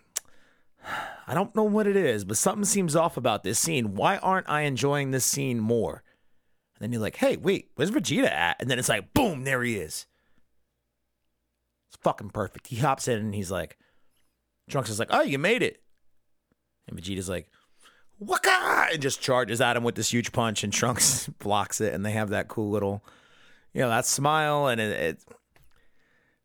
I 1.26 1.34
don't 1.34 1.54
know 1.54 1.64
what 1.64 1.86
it 1.86 1.96
is, 1.96 2.24
but 2.24 2.36
something 2.36 2.64
seems 2.64 2.96
off 2.96 3.16
about 3.16 3.44
this 3.44 3.58
scene. 3.58 3.94
Why 3.94 4.16
aren't 4.18 4.48
I 4.48 4.62
enjoying 4.62 5.10
this 5.10 5.24
scene 5.24 5.60
more? 5.60 6.02
And 6.74 6.82
then 6.82 6.92
you're 6.92 7.02
like, 7.02 7.16
hey, 7.16 7.36
wait, 7.36 7.70
where's 7.74 7.90
Vegeta 7.90 8.30
at? 8.30 8.56
And 8.58 8.70
then 8.70 8.78
it's 8.78 8.88
like, 8.88 9.12
boom, 9.12 9.44
there 9.44 9.62
he 9.62 9.76
is. 9.76 10.06
It's 11.88 11.98
fucking 12.02 12.30
perfect. 12.30 12.68
He 12.68 12.76
hops 12.76 13.06
in 13.06 13.18
and 13.18 13.34
he's 13.34 13.50
like, 13.50 13.76
Trunks 14.68 14.90
is 14.90 14.98
like, 14.98 15.08
oh, 15.10 15.22
you 15.22 15.38
made 15.38 15.62
it. 15.62 15.82
And 16.88 16.98
Vegeta's 16.98 17.28
like, 17.28 17.50
Waka! 18.20 18.88
And 18.92 19.00
just 19.00 19.20
charges 19.20 19.60
at 19.60 19.76
him 19.76 19.82
with 19.82 19.94
this 19.94 20.12
huge 20.12 20.30
punch, 20.30 20.62
and 20.62 20.72
Trunks 20.72 21.28
blocks 21.38 21.80
it. 21.80 21.94
And 21.94 22.04
they 22.04 22.12
have 22.12 22.28
that 22.30 22.48
cool 22.48 22.70
little, 22.70 23.02
you 23.72 23.80
know, 23.80 23.88
that 23.88 24.06
smile. 24.06 24.68
And 24.68 24.80
it, 24.80 24.90
it 24.90 25.24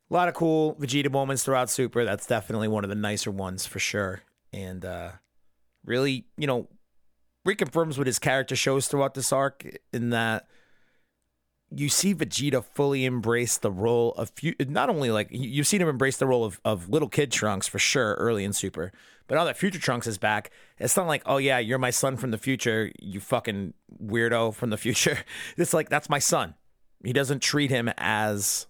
a 0.09 0.13
lot 0.13 0.27
of 0.27 0.33
cool 0.33 0.75
Vegeta 0.75 1.11
moments 1.11 1.43
throughout 1.43 1.69
Super. 1.69 2.05
That's 2.05 2.25
definitely 2.25 2.69
one 2.69 2.83
of 2.83 2.89
the 2.89 2.95
nicer 2.95 3.29
ones 3.29 3.65
for 3.65 3.79
sure. 3.79 4.21
And 4.53 4.85
uh, 4.85 5.11
really, 5.85 6.25
you 6.37 6.47
know, 6.47 6.69
reconfirms 7.45 7.97
what 7.97 8.07
his 8.07 8.19
character 8.19 8.55
shows 8.55 8.87
throughout 8.87 9.13
this 9.13 9.31
arc 9.31 9.65
in 9.91 10.11
that 10.11 10.47
you 11.75 11.89
see 11.89 12.15
Vegeta 12.15 12.63
fully 12.63 13.05
embrace 13.05 13.57
the 13.57 13.71
role 13.71 14.13
of 14.13 14.31
not 14.59 14.89
only 14.89 15.11
like 15.11 15.27
you've 15.31 15.67
seen 15.67 15.81
him 15.81 15.87
embrace 15.87 16.17
the 16.17 16.25
role 16.25 16.43
of, 16.43 16.59
of 16.63 16.89
little 16.89 17.09
kid 17.09 17.31
Trunks 17.31 17.67
for 17.67 17.79
sure 17.79 18.13
early 18.15 18.43
in 18.43 18.53
Super, 18.53 18.91
but 19.27 19.35
now 19.35 19.43
that 19.43 19.57
Future 19.57 19.79
Trunks 19.79 20.07
is 20.07 20.17
back, 20.17 20.51
it's 20.79 20.95
not 20.95 21.07
like, 21.07 21.23
oh 21.25 21.37
yeah, 21.37 21.59
you're 21.59 21.77
my 21.77 21.89
son 21.89 22.15
from 22.15 22.31
the 22.31 22.37
future, 22.37 22.91
you 22.99 23.19
fucking 23.19 23.73
weirdo 24.01 24.53
from 24.53 24.69
the 24.69 24.77
future. 24.77 25.19
It's 25.57 25.73
like 25.73 25.89
that's 25.89 26.09
my 26.09 26.19
son. 26.19 26.55
He 27.03 27.13
doesn't 27.13 27.41
treat 27.41 27.71
him 27.71 27.89
as 27.97 28.67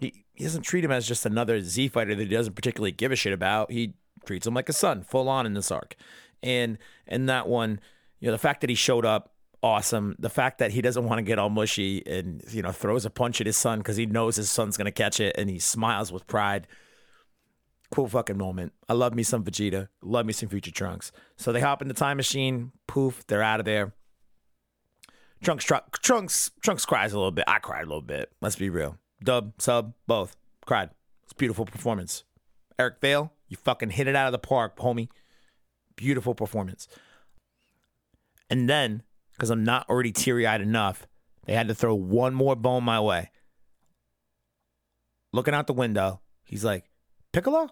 he, 0.00 0.24
he 0.34 0.44
doesn't 0.44 0.62
treat 0.62 0.84
him 0.84 0.90
as 0.90 1.06
just 1.06 1.26
another 1.26 1.60
Z 1.60 1.88
fighter 1.88 2.14
that 2.14 2.22
he 2.22 2.34
doesn't 2.34 2.54
particularly 2.54 2.92
give 2.92 3.12
a 3.12 3.16
shit 3.16 3.32
about. 3.32 3.70
He 3.70 3.94
treats 4.26 4.46
him 4.46 4.54
like 4.54 4.68
a 4.68 4.72
son, 4.72 5.02
full 5.02 5.28
on 5.28 5.46
in 5.46 5.54
this 5.54 5.70
arc. 5.70 5.94
And 6.42 6.78
and 7.06 7.28
that 7.28 7.48
one, 7.48 7.80
you 8.20 8.26
know, 8.26 8.32
the 8.32 8.38
fact 8.38 8.60
that 8.62 8.70
he 8.70 8.76
showed 8.76 9.04
up, 9.04 9.32
awesome. 9.62 10.16
The 10.18 10.30
fact 10.30 10.58
that 10.58 10.72
he 10.72 10.82
doesn't 10.82 11.04
want 11.04 11.18
to 11.18 11.22
get 11.22 11.38
all 11.38 11.50
mushy 11.50 12.02
and 12.06 12.42
you 12.50 12.62
know 12.62 12.72
throws 12.72 13.04
a 13.04 13.10
punch 13.10 13.40
at 13.40 13.46
his 13.46 13.56
son 13.56 13.78
because 13.78 13.96
he 13.96 14.06
knows 14.06 14.36
his 14.36 14.50
son's 14.50 14.76
gonna 14.76 14.92
catch 14.92 15.20
it, 15.20 15.34
and 15.38 15.48
he 15.50 15.58
smiles 15.58 16.12
with 16.12 16.26
pride 16.26 16.66
cool 17.90 18.08
fucking 18.08 18.38
moment. 18.38 18.72
I 18.88 18.92
love 18.92 19.14
me 19.14 19.22
some 19.22 19.44
Vegeta. 19.44 19.88
Love 20.02 20.26
me 20.26 20.32
some 20.32 20.48
Future 20.48 20.70
Trunks. 20.70 21.12
So 21.36 21.52
they 21.52 21.60
hop 21.60 21.82
in 21.82 21.88
the 21.88 21.94
time 21.94 22.16
machine. 22.16 22.72
Poof, 22.86 23.26
they're 23.26 23.42
out 23.42 23.60
of 23.60 23.66
there. 23.66 23.92
Trunks, 25.42 25.64
tr- 25.64 25.76
Trunks, 26.02 26.50
Trunks 26.62 26.84
cries 26.84 27.12
a 27.12 27.16
little 27.16 27.30
bit. 27.30 27.44
I 27.46 27.58
cried 27.58 27.84
a 27.84 27.86
little 27.86 28.02
bit. 28.02 28.32
Let's 28.40 28.56
be 28.56 28.70
real. 28.70 28.98
Dub, 29.22 29.52
sub, 29.58 29.94
both 30.06 30.36
cried. 30.66 30.90
It's 31.24 31.32
beautiful 31.32 31.64
performance. 31.64 32.24
Eric 32.78 32.96
Vale, 33.00 33.32
you 33.48 33.56
fucking 33.56 33.90
hit 33.90 34.06
it 34.06 34.16
out 34.16 34.26
of 34.26 34.32
the 34.32 34.38
park, 34.38 34.76
homie. 34.78 35.08
Beautiful 35.96 36.34
performance. 36.34 36.88
And 38.50 38.68
then, 38.68 39.02
because 39.38 39.50
I'm 39.50 39.62
not 39.62 39.88
already 39.88 40.10
teary 40.10 40.48
eyed 40.48 40.60
enough, 40.60 41.06
they 41.46 41.54
had 41.54 41.68
to 41.68 41.74
throw 41.74 41.94
one 41.94 42.34
more 42.34 42.56
bone 42.56 42.82
my 42.82 42.98
way. 42.98 43.30
Looking 45.32 45.54
out 45.54 45.68
the 45.68 45.72
window, 45.72 46.20
he's 46.44 46.64
like, 46.64 46.84
Piccolo? 47.32 47.60
And 47.60 47.70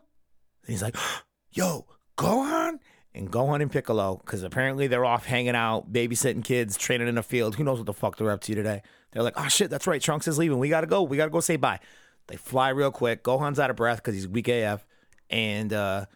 he's 0.68 0.82
like, 0.82 0.96
yo, 1.50 1.86
Gohan? 2.16 2.78
And 3.14 3.32
Gohan 3.32 3.62
and 3.62 3.72
Piccolo, 3.72 4.20
because 4.24 4.44
apparently 4.44 4.86
they're 4.86 5.04
off 5.04 5.26
hanging 5.26 5.56
out, 5.56 5.92
babysitting 5.92 6.44
kids, 6.44 6.76
training 6.76 7.08
in 7.08 7.16
the 7.16 7.22
field. 7.22 7.56
Who 7.56 7.64
knows 7.64 7.78
what 7.78 7.86
the 7.86 7.94
fuck 7.94 8.16
they're 8.16 8.30
up 8.30 8.42
to 8.42 8.54
today? 8.54 8.82
They're 9.12 9.22
like, 9.22 9.34
oh 9.36 9.48
shit, 9.48 9.70
that's 9.70 9.86
right. 9.86 10.00
Trunks 10.00 10.28
is 10.28 10.38
leaving. 10.38 10.58
We 10.58 10.68
gotta 10.68 10.86
go. 10.86 11.02
We 11.02 11.16
gotta 11.16 11.30
go 11.30 11.40
say 11.40 11.56
bye. 11.56 11.80
They 12.28 12.36
fly 12.36 12.68
real 12.68 12.92
quick. 12.92 13.24
Gohan's 13.24 13.58
out 13.58 13.70
of 13.70 13.76
breath 13.76 13.98
because 13.98 14.14
he's 14.14 14.28
weak 14.28 14.48
AF. 14.48 14.86
And, 15.30 15.72
uh, 15.72 16.06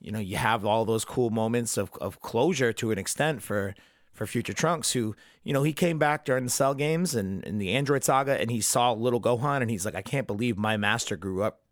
you 0.00 0.10
know, 0.10 0.18
you 0.18 0.36
have 0.36 0.66
all 0.66 0.84
those 0.84 1.04
cool 1.04 1.30
moments 1.30 1.76
of, 1.76 1.90
of 2.00 2.20
closure 2.20 2.72
to 2.74 2.90
an 2.90 2.98
extent 2.98 3.42
for 3.42 3.74
for 4.18 4.26
future 4.26 4.52
Trunks, 4.52 4.92
who, 4.92 5.16
you 5.42 5.52
know, 5.54 5.62
he 5.62 5.72
came 5.72 5.98
back 5.98 6.26
during 6.26 6.44
the 6.44 6.50
Cell 6.50 6.74
games 6.74 7.14
and 7.14 7.42
in 7.44 7.58
the 7.58 7.70
Android 7.70 8.04
saga 8.04 8.38
and 8.38 8.50
he 8.50 8.60
saw 8.60 8.92
little 8.92 9.20
Gohan 9.20 9.62
and 9.62 9.70
he's 9.70 9.86
like, 9.86 9.94
I 9.94 10.02
can't 10.02 10.26
believe 10.26 10.58
my 10.58 10.76
master 10.76 11.16
grew 11.16 11.42
up 11.42 11.62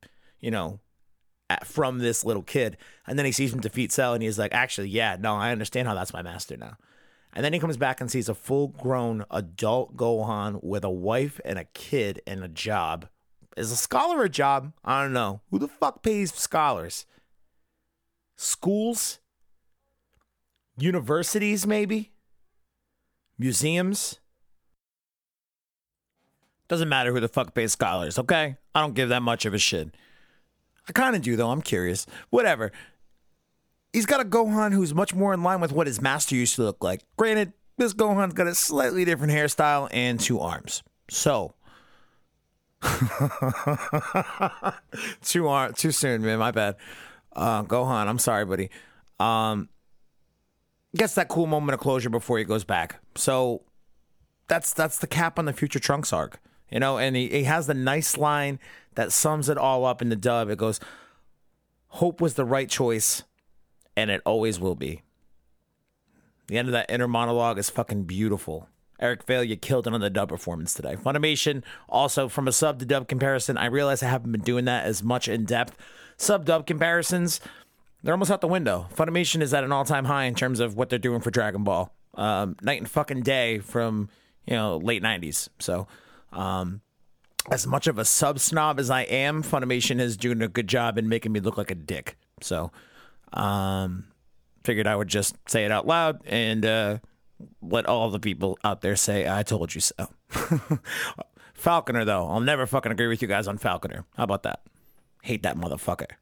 you 0.40 0.50
know, 0.50 0.80
at, 1.50 1.66
from 1.66 1.98
this 1.98 2.24
little 2.24 2.42
kid. 2.42 2.76
And 3.06 3.18
then 3.18 3.26
he 3.26 3.32
sees 3.32 3.52
him 3.52 3.60
defeat 3.60 3.92
Cell 3.92 4.14
and 4.14 4.22
he's 4.22 4.38
like, 4.38 4.54
actually, 4.54 4.88
yeah, 4.88 5.16
no, 5.18 5.34
I 5.34 5.52
understand 5.52 5.88
how 5.88 5.94
that's 5.94 6.12
my 6.12 6.22
master 6.22 6.56
now. 6.56 6.76
And 7.32 7.44
then 7.44 7.52
he 7.52 7.58
comes 7.58 7.76
back 7.76 8.00
and 8.00 8.10
sees 8.10 8.28
a 8.28 8.34
full 8.34 8.68
grown 8.68 9.24
adult 9.30 9.96
Gohan 9.96 10.62
with 10.62 10.84
a 10.84 10.90
wife 10.90 11.40
and 11.44 11.58
a 11.58 11.64
kid 11.64 12.22
and 12.26 12.42
a 12.42 12.48
job. 12.48 13.08
Is 13.56 13.72
a 13.72 13.76
scholar 13.76 14.22
a 14.22 14.28
job? 14.28 14.72
I 14.84 15.02
don't 15.02 15.12
know. 15.12 15.40
Who 15.50 15.58
the 15.58 15.68
fuck 15.68 16.02
pays 16.02 16.32
scholars? 16.32 17.06
Schools? 18.36 19.18
Universities, 20.78 21.66
maybe? 21.66 22.12
Museums? 23.38 24.18
Doesn't 26.68 26.88
matter 26.88 27.12
who 27.12 27.20
the 27.20 27.28
fuck 27.28 27.54
pays 27.54 27.72
scholars, 27.72 28.18
okay? 28.18 28.56
I 28.74 28.80
don't 28.80 28.94
give 28.94 29.08
that 29.10 29.22
much 29.22 29.46
of 29.46 29.54
a 29.54 29.58
shit. 29.58 29.94
I 30.88 30.92
kind 30.92 31.14
of 31.14 31.22
do, 31.22 31.36
though. 31.36 31.50
I'm 31.50 31.62
curious. 31.62 32.06
Whatever. 32.30 32.72
He's 33.92 34.06
got 34.06 34.20
a 34.20 34.24
Gohan 34.24 34.72
who's 34.72 34.94
much 34.94 35.14
more 35.14 35.32
in 35.32 35.42
line 35.42 35.60
with 35.60 35.72
what 35.72 35.86
his 35.86 36.00
master 36.00 36.34
used 36.34 36.56
to 36.56 36.62
look 36.62 36.82
like. 36.82 37.02
Granted, 37.16 37.52
this 37.78 37.94
Gohan's 37.94 38.34
got 38.34 38.46
a 38.46 38.54
slightly 38.54 39.04
different 39.04 39.32
hairstyle 39.32 39.88
and 39.92 40.18
two 40.18 40.40
arms. 40.40 40.82
So, 41.08 41.54
too 45.22 45.48
ar- 45.48 45.72
too 45.72 45.92
soon, 45.92 46.22
man. 46.22 46.38
My 46.38 46.50
bad. 46.50 46.76
Uh, 47.34 47.62
Gohan, 47.64 48.06
I'm 48.06 48.18
sorry, 48.18 48.44
buddy. 48.44 48.70
Um, 49.20 49.68
gets 50.96 51.14
that 51.14 51.28
cool 51.28 51.46
moment 51.46 51.74
of 51.74 51.80
closure 51.80 52.10
before 52.10 52.38
he 52.38 52.44
goes 52.44 52.64
back. 52.64 53.00
So 53.14 53.62
that's 54.48 54.72
that's 54.72 54.98
the 54.98 55.06
cap 55.06 55.38
on 55.38 55.44
the 55.44 55.52
future 55.52 55.78
Trunks 55.78 56.12
arc, 56.12 56.40
you 56.70 56.80
know. 56.80 56.98
And 56.98 57.16
he, 57.16 57.28
he 57.28 57.44
has 57.44 57.66
the 57.66 57.74
nice 57.74 58.16
line 58.16 58.58
that 58.94 59.12
sums 59.12 59.48
it 59.48 59.58
all 59.58 59.84
up 59.84 60.02
in 60.02 60.08
the 60.08 60.16
dub. 60.16 60.48
It 60.50 60.58
goes, 60.58 60.80
Hope 61.88 62.20
was 62.20 62.34
the 62.34 62.44
right 62.44 62.68
choice, 62.68 63.22
and 63.96 64.10
it 64.10 64.20
always 64.24 64.60
will 64.60 64.74
be. 64.74 65.02
The 66.48 66.58
end 66.58 66.68
of 66.68 66.72
that 66.72 66.90
inner 66.90 67.08
monologue 67.08 67.58
is 67.58 67.70
fucking 67.70 68.04
beautiful. 68.04 68.68
Eric 68.98 69.24
Vale, 69.24 69.44
you 69.44 69.56
killed 69.56 69.86
it 69.86 69.92
on 69.92 70.00
the 70.00 70.10
dub 70.10 70.28
performance 70.28 70.72
today. 70.72 70.96
Funimation, 70.96 71.62
also 71.88 72.28
from 72.28 72.48
a 72.48 72.52
sub 72.52 72.78
to 72.78 72.86
dub 72.86 73.08
comparison, 73.08 73.58
I 73.58 73.66
realize 73.66 74.02
I 74.02 74.08
haven't 74.08 74.32
been 74.32 74.40
doing 74.40 74.64
that 74.66 74.86
as 74.86 75.02
much 75.02 75.28
in 75.28 75.44
depth. 75.44 75.76
Sub 76.16 76.46
dub 76.46 76.66
comparisons, 76.66 77.40
they're 78.06 78.14
almost 78.14 78.30
out 78.30 78.40
the 78.40 78.46
window. 78.46 78.86
Funimation 78.94 79.42
is 79.42 79.52
at 79.52 79.64
an 79.64 79.72
all 79.72 79.84
time 79.84 80.04
high 80.04 80.24
in 80.24 80.36
terms 80.36 80.60
of 80.60 80.76
what 80.76 80.90
they're 80.90 80.98
doing 80.98 81.20
for 81.20 81.32
Dragon 81.32 81.64
Ball. 81.64 81.92
Um, 82.14 82.54
night 82.62 82.78
and 82.78 82.88
fucking 82.88 83.22
day 83.22 83.58
from 83.58 84.08
you 84.46 84.54
know 84.54 84.76
late 84.76 85.02
'90s. 85.02 85.48
So 85.58 85.88
um, 86.32 86.82
as 87.50 87.66
much 87.66 87.88
of 87.88 87.98
a 87.98 88.04
sub 88.04 88.38
snob 88.38 88.78
as 88.78 88.90
I 88.90 89.02
am, 89.02 89.42
Funimation 89.42 90.00
is 90.00 90.16
doing 90.16 90.40
a 90.40 90.46
good 90.46 90.68
job 90.68 90.98
in 90.98 91.08
making 91.08 91.32
me 91.32 91.40
look 91.40 91.58
like 91.58 91.72
a 91.72 91.74
dick. 91.74 92.16
So, 92.42 92.70
um, 93.32 94.04
figured 94.62 94.86
I 94.86 94.94
would 94.94 95.08
just 95.08 95.34
say 95.48 95.64
it 95.64 95.72
out 95.72 95.84
loud 95.88 96.20
and 96.26 96.64
uh, 96.64 96.98
let 97.60 97.86
all 97.86 98.10
the 98.10 98.20
people 98.20 98.56
out 98.62 98.82
there 98.82 98.94
say, 98.94 99.28
I 99.28 99.42
told 99.42 99.74
you 99.74 99.80
so. 99.80 99.94
Faulconer, 101.58 102.06
though, 102.06 102.28
I'll 102.28 102.40
never 102.40 102.66
fucking 102.66 102.92
agree 102.92 103.08
with 103.08 103.20
you 103.20 103.26
guys 103.26 103.48
on 103.48 103.58
Faulconer. 103.58 104.04
How 104.16 104.24
about 104.24 104.44
that? 104.44 104.60
Hate 105.22 105.42
that 105.42 105.56
motherfucker 105.56 106.12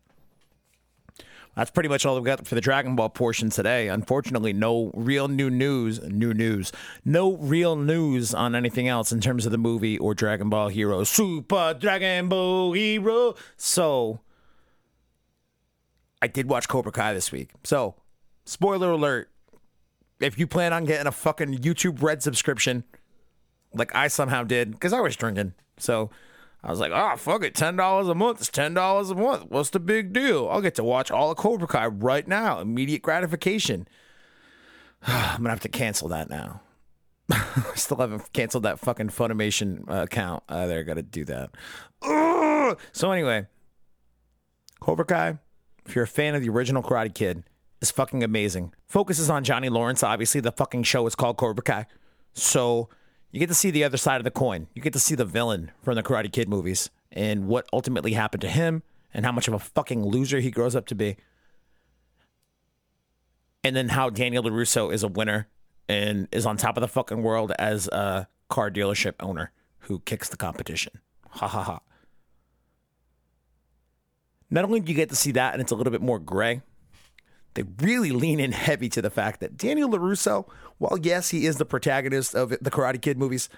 that's 1.57 1.71
pretty 1.71 1.89
much 1.89 2.05
all 2.05 2.15
we've 2.15 2.25
got 2.25 2.47
for 2.47 2.55
the 2.55 2.61
Dragon 2.61 2.97
Ball 2.97 3.09
portion 3.09 3.51
today. 3.51 3.89
Unfortunately, 3.89 4.53
no 4.53 4.91
real 4.95 5.29
new 5.29 5.51
news, 5.51 6.03
new 6.03 6.35
news, 6.35 6.73
no 7.05 7.37
real 7.37 7.77
news 7.77 8.35
on 8.35 8.55
anything 8.55 8.89
else 8.89 9.13
in 9.13 9.21
terms 9.21 9.47
of 9.47 9.53
the 9.53 9.59
movie 9.59 9.99
or 9.99 10.15
Dragon 10.15 10.49
Ball 10.49 10.69
Hero, 10.69 11.05
Super 11.05 11.75
Dragon 11.75 12.29
Ball 12.29 12.73
Hero. 12.73 13.35
So, 13.57 14.21
I 16.21 16.27
did 16.27 16.49
watch 16.49 16.69
Cobra 16.69 16.93
Kai 16.93 17.15
this 17.15 17.31
week. 17.31 17.51
So, 17.63 17.95
spoiler 18.45 18.91
alert 18.91 19.31
if 20.21 20.39
you 20.39 20.47
plan 20.47 20.73
on 20.73 20.85
getting 20.85 21.07
a 21.07 21.13
fucking 21.13 21.59
YouTube 21.59 22.03
Red 22.03 22.23
subscription, 22.23 22.85
like 23.73 23.95
I 23.95 24.09
somehow 24.09 24.45
did, 24.45 24.73
because 24.73 24.93
I 24.93 25.01
was 25.01 25.17
drinking. 25.17 25.55
So, 25.77 26.11
I 26.65 26.71
was 26.71 26.81
like, 26.81 26.93
oh, 26.95 27.15
fuck 27.17 27.45
it. 27.45 27.55
$10 27.55 28.11
a 28.11 28.15
month. 28.15 28.41
It's 28.41 28.51
$10 28.51 29.11
a 29.11 29.15
month. 29.15 29.51
What's 29.51 29.69
the 29.69 29.81
big 29.81 30.15
deal? 30.15 30.49
I'll 30.49 30.63
get 30.63 30.75
to 30.77 30.85
watch 30.85 31.11
all 31.11 31.31
of 31.31 31.37
Cobra 31.37 31.69
Kai 31.69 31.87
right 31.89 32.27
now. 32.27 32.59
Immediate 32.59 33.03
gratification. 33.03 33.87
I'm 35.07 35.45
to 35.45 35.51
have 35.51 35.61
to 35.61 35.69
cancel 35.69 36.09
that 36.09 36.31
now. 36.31 36.63
I 37.31 37.73
still 37.75 37.99
haven't 37.99 38.33
canceled 38.33 38.63
that 38.63 38.81
fucking 38.81 39.11
Funimation 39.11 39.89
uh, 39.91 40.05
account. 40.05 40.43
Uh, 40.49 40.67
they're 40.67 40.85
going 40.85 40.97
to 40.97 41.03
do 41.03 41.27
that. 41.27 41.51
Ugh! 42.01 42.79
So, 42.93 43.13
anyway, 43.13 43.47
Cobra 44.81 45.05
Kai, 45.05 45.39
if 45.85 45.95
you're 45.95 46.05
a 46.05 46.09
fan 46.09 46.35
of 46.35 46.41
the 46.41 46.49
original 46.49 46.83
Karate 46.83 47.15
Kid, 47.15 47.45
is 47.83 47.91
fucking 47.91 48.25
amazing. 48.25 48.73
Focuses 48.87 49.29
on 49.29 49.45
Johnny 49.45 49.69
Lawrence. 49.69 50.03
Obviously, 50.03 50.41
the 50.41 50.53
fucking 50.53 50.85
show 50.85 51.07
is 51.07 51.15
called 51.15 51.37
Cobra 51.37 51.63
Kai. 51.63 51.87
So, 52.33 52.89
you 53.35 53.41
get 53.41 53.49
to 53.49 53.55
see 53.55 53.73
the 53.73 53.83
other 53.83 53.97
side 53.97 54.19
of 54.19 54.25
the 54.25 54.31
coin. 54.31 54.69
You 54.75 54.81
get 54.81 54.93
to 54.93 55.01
see 55.01 55.17
the 55.17 55.25
villain 55.25 55.73
from 55.83 55.97
the 55.97 56.05
Karate 56.05 56.31
Kid 56.31 56.49
movies 56.49 56.91
and 57.11 57.49
what 57.49 57.69
ultimately 57.73 58.13
happened 58.13 58.43
to 58.43 58.49
him 58.49 58.85
and 59.13 59.27
how 59.27 59.33
much 59.33 59.49
of 59.49 59.55
a 59.55 59.59
fucking 59.59 60.05
loser 60.05 60.39
he 60.39 60.53
grows 60.53 60.77
up 60.77 60.87
to 60.87 60.95
be. 60.95 61.17
And 63.65 63.75
then 63.75 63.89
how 63.89 64.09
Daniel 64.09 64.45
LaRusso 64.45 64.93
is 64.93 65.03
a 65.03 65.09
winner 65.09 65.49
and 65.89 66.29
is 66.31 66.47
on 66.47 66.57
top 66.57 66.77
of 66.77 66.81
the 66.81 66.87
fucking 66.87 67.25
world 67.25 67.51
as 67.59 67.89
a 67.89 68.29
car 68.49 68.71
dealership 68.71 69.15
owner 69.19 69.51
who 69.81 69.99
kicks 69.99 70.29
the 70.29 70.37
competition. 70.37 71.01
Ha 71.31 71.49
ha 71.49 71.63
ha. 71.65 71.81
Not 74.49 74.65
only 74.65 74.79
do 74.79 74.93
you 74.93 74.97
get 74.97 75.09
to 75.09 75.17
see 75.17 75.33
that 75.33 75.55
and 75.55 75.61
it's 75.61 75.73
a 75.73 75.75
little 75.75 75.91
bit 75.91 76.03
more 76.03 76.21
gray, 76.21 76.63
they 77.55 77.65
really 77.81 78.11
lean 78.11 78.41
in 78.41 78.53
heavy 78.53 78.89
to 78.91 79.03
the 79.03 79.11
fact 79.11 79.41
that 79.41 79.57
Daniel 79.57 79.91
LaRusso, 79.91 80.49
while 80.79 80.99
yes, 81.01 81.31
he 81.31 81.47
is 81.47 81.57
the 81.57 81.65
protagonist 81.65 82.35
of 82.35 82.51
the 82.51 82.71
Karate 82.71 83.01
Kid 83.01 83.19
movies, 83.19 83.49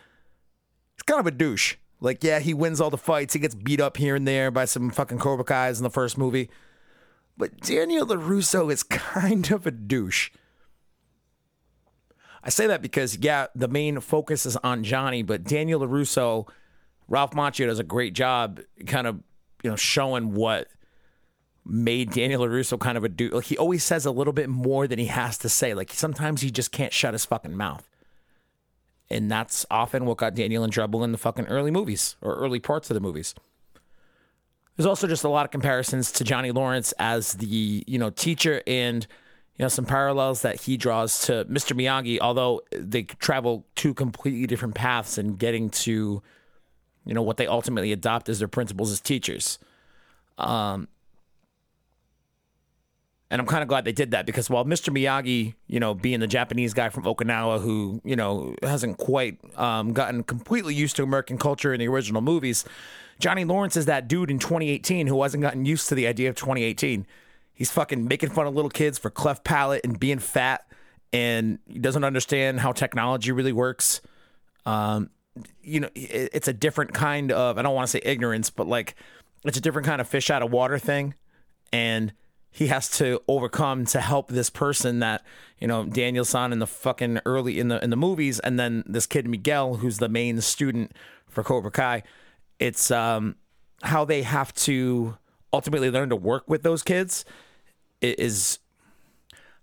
he's 0.95 1.03
kind 1.03 1.21
of 1.21 1.27
a 1.27 1.31
douche. 1.31 1.77
Like, 2.01 2.23
yeah, 2.23 2.41
he 2.41 2.53
wins 2.53 2.81
all 2.81 2.91
the 2.91 2.99
fights. 2.99 3.33
He 3.33 3.41
gets 3.41 3.55
beat 3.55 3.81
up 3.81 3.97
here 3.97 4.15
and 4.15 4.29
there 4.29 4.51
by 4.51 4.67
some 4.67 4.91
fucking 4.91 5.19
Cobra 5.19 5.45
Kai's 5.45 5.79
in 5.79 5.85
the 5.85 5.91
first 5.91 6.19
movie. 6.19 6.51
But 7.39 7.61
Daniel 7.61 8.07
LaRusso 8.07 8.71
is 8.71 8.83
kind 8.83 9.51
of 9.51 9.67
a 9.67 9.71
douche. 9.71 10.31
I 12.43 12.51
say 12.51 12.67
that 12.67 12.83
because 12.83 13.19
yeah, 13.19 13.47
the 13.55 13.67
main 13.67 13.99
focus 14.01 14.47
is 14.47 14.57
on 14.59 14.85
Johnny, 14.85 15.23
but 15.23 15.43
Daniel 15.43 15.81
LaRusso, 15.81 16.49
Ralph 17.09 17.33
Macchio 17.33 17.67
does 17.67 17.81
a 17.81 17.85
great 17.85 18.13
job, 18.13 18.61
kind 18.87 19.07
of 19.07 19.21
you 19.65 19.71
know 19.71 19.77
showing 19.77 20.33
what 20.33 20.69
made 21.69 22.13
Daniel 22.13 22.43
LaRusso 22.43 22.79
kind 22.79 22.97
of 22.97 23.05
a 23.05 23.09
dude. 23.09 23.33
Like 23.33 23.45
he 23.45 23.59
always 23.59 23.85
says 23.85 24.07
a 24.07 24.11
little 24.11 24.33
bit 24.33 24.49
more 24.49 24.87
than 24.87 24.99
he 24.99 25.07
has 25.07 25.39
to 25.39 25.49
say. 25.49 25.75
Like 25.75 25.93
sometimes 25.93 26.41
he 26.41 26.51
just 26.51 26.73
can't 26.73 26.93
shut 26.93 27.15
his 27.15 27.25
fucking 27.25 27.57
mouth. 27.57 27.89
And 29.09 29.31
that's 29.31 29.65
often 29.71 30.05
what 30.05 30.19
got 30.19 30.35
Daniel 30.35 30.65
in 30.65 30.71
trouble 30.71 31.05
in 31.05 31.13
the 31.13 31.19
fucking 31.19 31.47
early 31.47 31.71
movies 31.71 32.17
or 32.21 32.35
early 32.35 32.59
parts 32.59 32.91
of 32.91 32.95
the 32.95 33.01
movies. 33.01 33.35
There's 34.77 34.87
also 34.87 35.07
just 35.07 35.25
a 35.25 35.29
lot 35.29 35.45
of 35.45 35.51
comparisons 35.51 36.13
to 36.13 36.25
Johnny 36.25 36.51
Lawrence 36.51 36.93
as 36.99 37.35
the, 37.35 37.85
you 37.87 37.99
know, 37.99 38.11
teacher 38.11 38.63
and 38.67 39.07
you 39.59 39.63
know 39.63 39.69
some 39.69 39.87
parallels 39.87 40.43
that 40.43 40.61
he 40.61 40.77
draws 40.77 41.27
to 41.27 41.47
Mr. 41.47 41.75
Miyagi, 41.75 42.19
although 42.21 42.61
they 42.73 43.05
travel 43.05 43.65
two 43.75 43.95
completely 43.95 44.47
different 44.47 44.75
paths 44.75 45.17
in 45.17 45.37
getting 45.37 45.71
to 45.71 46.23
you 47.07 47.15
know 47.15 47.23
what 47.23 47.39
they 47.39 47.47
ultimately 47.47 47.93
adopt 47.93 48.29
as 48.29 48.39
their 48.39 48.49
principles 48.49 48.93
as 48.93 49.01
teachers. 49.01 49.59
Um, 50.37 50.89
and 53.31 53.41
I'm 53.41 53.47
kind 53.47 53.63
of 53.63 53.69
glad 53.69 53.85
they 53.85 53.93
did 53.93 54.13
that 54.13 54.25
because 54.25 54.49
while 54.49 54.65
Mr. 54.65 54.95
Miyagi, 54.95 55.55
you 55.67 55.81
know, 55.81 55.95
being 55.95 56.21
the 56.21 56.29
Japanese 56.29 56.75
guy 56.75 56.91
from 56.91 57.05
Okinawa 57.05 57.61
who, 57.61 58.01
you 58.05 58.15
know, 58.15 58.55
hasn't 58.63 58.99
quite 58.99 59.39
um, 59.59 59.93
gotten 59.93 60.23
completely 60.23 60.75
used 60.75 60.97
to 60.97 61.03
American 61.03 61.37
culture 61.37 61.75
in 61.75 61.81
the 61.81 61.89
original 61.89 62.23
movies, 62.23 62.65
Johnny 63.19 63.45
Lawrence 63.45 63.77
is 63.77 63.87
that 63.87 64.07
dude 64.07 64.31
in 64.31 64.39
2018 64.39 65.09
who 65.09 65.23
hasn't 65.23 65.43
gotten 65.43 65.65
used 65.65 65.89
to 65.89 65.95
the 65.95 66.07
idea 66.07 66.29
of 66.29 66.37
2018. 66.37 67.07
He's 67.53 67.71
fucking 67.73 68.07
making 68.07 68.31
fun 68.31 68.47
of 68.47 68.55
little 68.55 68.71
kids 68.71 68.99
for 68.99 69.11
cleft 69.11 69.43
palate 69.43 69.81
and 69.83 69.99
being 69.99 70.19
fat, 70.19 70.67
and 71.13 71.59
he 71.67 71.79
doesn't 71.79 72.05
understand 72.05 72.61
how 72.61 72.73
technology 72.73 73.33
really 73.33 73.53
works. 73.53 74.03
Um, 74.67 75.11
you 75.63 75.81
know, 75.81 75.89
it's 75.95 76.49
a 76.49 76.53
different 76.53 76.93
kind 76.93 77.33
of, 77.33 77.59
I 77.59 77.63
don't 77.63 77.75
want 77.75 77.89
to 77.89 77.91
say 77.91 78.01
ignorance, 78.05 78.51
but 78.51 78.67
like, 78.69 78.95
it's 79.45 79.57
a 79.57 79.61
different 79.61 79.87
kind 79.87 80.01
of 80.01 80.09
fish 80.09 80.31
out 80.31 80.43
of 80.43 80.51
water 80.51 80.79
thing. 80.79 81.15
And 81.73 82.13
he 82.57 82.69
has 82.69 82.89
to 82.89 83.21
overcome 83.29 83.85
to 83.85 84.01
help 84.01 84.29
this 84.29 84.49
person 84.49 85.01
that 85.01 85.23
you 85.59 85.69
know 85.69 85.85
Daniel-san 85.85 86.55
in 86.55 86.59
the 86.59 86.67
fucking 86.67 87.21
early 87.27 87.61
in 87.61 87.69
the 87.69 87.85
in 87.85 87.91
the 87.91 87.99
movies, 87.99 88.41
and 88.41 88.59
then 88.59 88.83
this 88.87 89.07
kid 89.07 89.29
Miguel, 89.29 89.75
who's 89.75 89.99
the 89.99 90.09
main 90.09 90.41
student 90.41 90.93
for 91.29 91.45
Cobra 91.45 91.71
Kai. 91.71 92.03
It's 92.59 92.91
um, 92.91 93.37
how 93.83 94.07
they 94.07 94.23
have 94.23 94.55
to 94.55 95.19
ultimately 95.53 95.91
learn 95.91 96.09
to 96.09 96.17
work 96.17 96.45
with 96.49 96.63
those 96.63 96.83
kids 96.83 97.27
is 98.01 98.59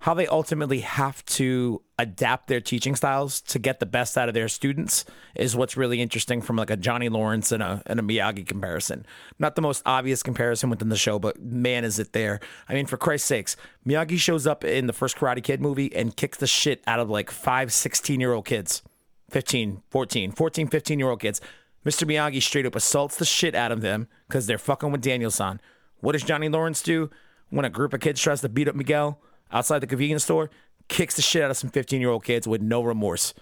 how 0.04 0.14
they 0.14 0.28
ultimately 0.28 0.82
have 0.82 1.24
to 1.24 1.82
adapt 1.98 2.48
their 2.48 2.60
teaching 2.60 2.94
styles 2.94 3.40
to 3.40 3.58
get 3.58 3.80
the 3.80 3.86
best 3.86 4.18
out 4.18 4.28
of 4.28 4.34
their 4.34 4.50
students 4.50 5.06
is 5.34 5.56
what's 5.56 5.78
really 5.78 6.02
interesting 6.02 6.42
from 6.42 6.58
like 6.58 6.70
a 6.70 6.76
Johnny 6.76 7.08
Lawrence 7.08 7.54
and 7.54 7.64
a 7.64 7.82
and 7.86 8.02
a 8.02 8.04
Miyagi 8.04 8.46
comparison. 8.46 9.06
Not 9.40 9.56
the 9.56 9.62
most 9.62 9.82
obvious 9.86 10.22
comparison 10.22 10.70
within 10.70 10.90
the 10.90 10.98
show, 10.98 11.20
but 11.20 11.42
man 11.42 11.86
is 11.86 12.00
it 12.00 12.12
there. 12.12 12.42
I 12.68 12.74
mean, 12.74 12.86
for 12.86 12.98
Christ's 12.98 13.30
sakes, 13.30 13.56
Miyagi 13.88 14.18
shows 14.18 14.46
up 14.46 14.66
in 14.66 14.88
the 14.88 14.94
first 14.94 15.16
Karate 15.16 15.42
Kid 15.42 15.62
movie 15.62 15.96
and 15.96 16.18
kicks 16.18 16.38
the 16.38 16.48
shit 16.48 16.84
out 16.86 17.00
of 17.00 17.10
like 17.10 17.32
five 17.32 17.72
16 17.72 18.20
year 18.20 18.34
old 18.34 18.44
kids. 18.44 18.82
15, 19.30 19.84
14, 19.90 20.34
14, 20.34 20.68
15 20.68 21.00
year 21.00 21.10
old 21.10 21.22
kids. 21.22 21.40
Mr. 21.86 22.06
Miyagi 22.06 22.42
straight 22.42 22.66
up 22.66 22.76
assaults 22.76 23.16
the 23.16 23.24
shit 23.24 23.56
out 23.56 23.72
of 23.72 23.80
them 23.80 24.10
because 24.28 24.48
they're 24.48 24.58
fucking 24.58 24.92
with 24.92 25.02
Daniel-san. 25.02 25.62
What 26.02 26.12
does 26.12 26.24
Johnny 26.24 26.50
Lawrence 26.50 26.82
do 26.82 27.10
when 27.50 27.64
a 27.64 27.70
group 27.70 27.94
of 27.94 28.02
kids 28.02 28.22
tries 28.22 28.42
to 28.42 28.50
beat 28.50 28.68
up 28.68 28.76
Miguel? 28.76 29.22
Outside 29.54 29.80
the 29.80 29.88
convenience 29.88 30.24
store, 30.24 30.50
kicks 30.90 31.16
the 31.16 31.22
shit 31.22 31.44
out 31.44 31.52
of 31.52 31.58
some 31.58 31.70
15 31.70 32.02
year 32.02 32.10
old 32.10 32.26
kids 32.26 32.48
with 32.48 32.62
no 32.62 32.82
remorse. 32.84 33.34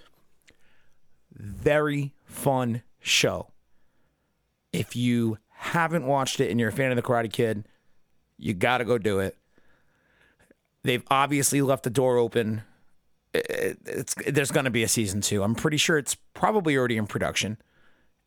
Very 1.34 2.14
fun 2.26 2.84
show. 3.00 3.48
If 4.72 4.96
you 4.96 5.38
haven't 5.50 6.06
watched 6.06 6.40
it 6.40 6.52
and 6.52 6.60
you're 6.60 6.70
a 6.70 6.74
fan 6.74 6.92
of 6.92 6.96
the 6.96 7.02
Karate 7.02 7.32
Kid, 7.32 7.66
you 8.38 8.54
got 8.54 8.80
to 8.80 8.86
go 8.86 8.98
do 8.98 9.20
it. 9.20 9.38
They've 10.84 11.04
obviously 11.10 11.62
left 11.62 11.84
the 11.84 11.90
door 11.90 12.18
open. 12.18 12.64
It's, 13.34 14.16
there's 14.28 14.52
going 14.52 14.66
to 14.66 14.72
be 14.72 14.84
a 14.84 14.88
season 14.88 15.22
two. 15.22 15.44
I'm 15.44 15.56
pretty 15.56 15.78
sure 15.78 15.98
it's 15.98 16.16
probably 16.34 16.76
already 16.76 16.98
in 16.98 17.08
production. 17.08 17.58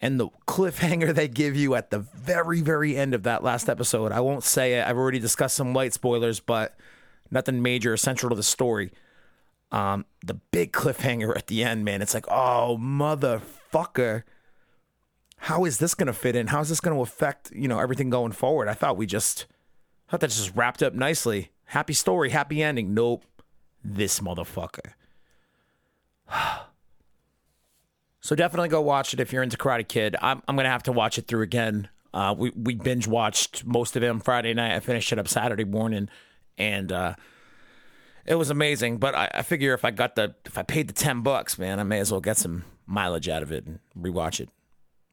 And 0.01 0.21
the 0.21 0.29
cliffhanger 0.47 1.15
they 1.15 1.29
give 1.29 1.57
you 1.57 1.75
at 1.75 1.91
the 1.91 1.99
very, 1.99 2.61
very 2.61 2.97
end 2.97 3.15
of 3.15 3.23
that 3.25 3.43
last 3.43 3.69
episode, 3.69 4.13
I 4.13 4.21
won't 4.21 4.45
say 4.45 4.75
it. 4.75 4.87
I've 4.87 4.97
already 4.97 5.19
discussed 5.19 5.57
some 5.57 5.73
light 5.73 5.93
spoilers, 5.93 6.41
but 6.41 6.77
nothing 7.35 7.61
major 7.61 7.93
or 7.93 7.97
central 7.99 8.31
to 8.31 8.37
the 8.37 8.43
story. 8.43 8.93
Um, 9.71 10.07
the 10.25 10.35
big 10.35 10.73
cliffhanger 10.81 11.37
at 11.37 11.49
the 11.49 11.63
end, 11.63 11.85
man, 11.85 12.01
it's 12.01 12.15
like, 12.15 12.27
oh 12.29 12.79
motherfucker, 12.81 14.23
how 15.39 15.65
is 15.67 15.79
this 15.79 15.95
gonna 15.95 16.15
fit 16.15 16.37
in? 16.37 16.47
How 16.47 16.61
is 16.61 16.71
this 16.71 16.81
gonna 16.81 17.01
affect 17.01 17.51
you 17.51 17.69
know 17.69 17.81
everything 17.81 18.09
going 18.09 18.33
forward? 18.33 18.69
I 18.69 18.75
thought 18.75 18.97
we 18.97 19.07
just 19.07 19.47
I 20.09 20.13
thought 20.13 20.21
that 20.21 20.31
just 20.31 20.55
wrapped 20.55 20.83
up 20.83 20.95
nicely. 20.95 21.51
Happy 21.67 21.93
story, 21.93 22.31
happy 22.31 22.63
ending. 22.63 22.95
Nope, 22.95 23.25
this 23.83 24.21
motherfucker. 24.21 24.93
so 28.21 28.35
definitely 28.35 28.69
go 28.69 28.81
watch 28.81 29.13
it 29.13 29.21
if 29.21 29.33
you're 29.33 29.43
into 29.43 29.59
Karate 29.59 29.87
Kid. 29.87 30.17
I'm 30.23 30.43
I'm 30.49 30.57
gonna 30.57 30.71
have 30.71 30.85
to 30.85 30.93
watch 30.93 31.19
it 31.19 31.27
through 31.27 31.43
again. 31.43 31.89
Uh, 32.15 32.33
we 32.37 32.51
we 32.51 32.75
binge 32.77 33.09
watched 33.09 33.67
most 33.67 33.97
of 33.97 34.05
on 34.05 34.21
Friday 34.21 34.55
night. 34.55 34.75
I 34.77 34.81
finished 34.81 35.13
it 35.13 35.19
up 35.19 35.27
Saturday 35.27 35.65
morning 35.65 36.09
and 36.59 36.93
uh, 36.93 37.15
it 38.27 38.37
was 38.37 38.51
amazing. 38.51 38.99
But 38.99 39.15
I, 39.15 39.31
I, 39.35 39.43
figure 39.43 39.75
if 39.75 39.85
I 39.85 39.91
got 39.91 40.17
the 40.17 40.35
if 40.45 40.57
I 40.59 40.63
paid 40.63 40.89
the 40.89 40.95
ten 40.95 41.23
bucks, 41.23 41.59
man, 41.59 41.81
I 41.81 41.83
may 41.83 42.01
as 42.01 42.11
well 42.11 42.21
get 42.21 42.37
some 42.37 42.65
mileage 42.87 43.29
out 43.29 43.43
of 43.43 43.53
it 43.53 43.67
and 43.67 43.81
rewatch 43.99 44.41
it. 44.41 44.49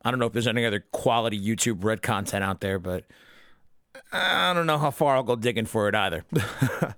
I 0.04 0.12
don't 0.12 0.19
know 0.19 0.25
if 0.25 0.34
there's 0.34 0.47
any 0.47 0.65
other 0.65 0.84
quality 0.91 1.39
YouTube 1.39 1.84
Red 1.84 2.01
content 2.01 2.43
out 2.43 2.62
there, 2.62 2.80
but 2.80 3.06
I 4.12 4.54
don't 4.54 4.65
know 4.65 4.77
how 4.77 4.91
far 4.91 5.15
I'll 5.15 5.23
go 5.23 5.36
digging 5.36 5.65
for 5.65 5.88
it 5.88 5.95
either. 5.95 6.25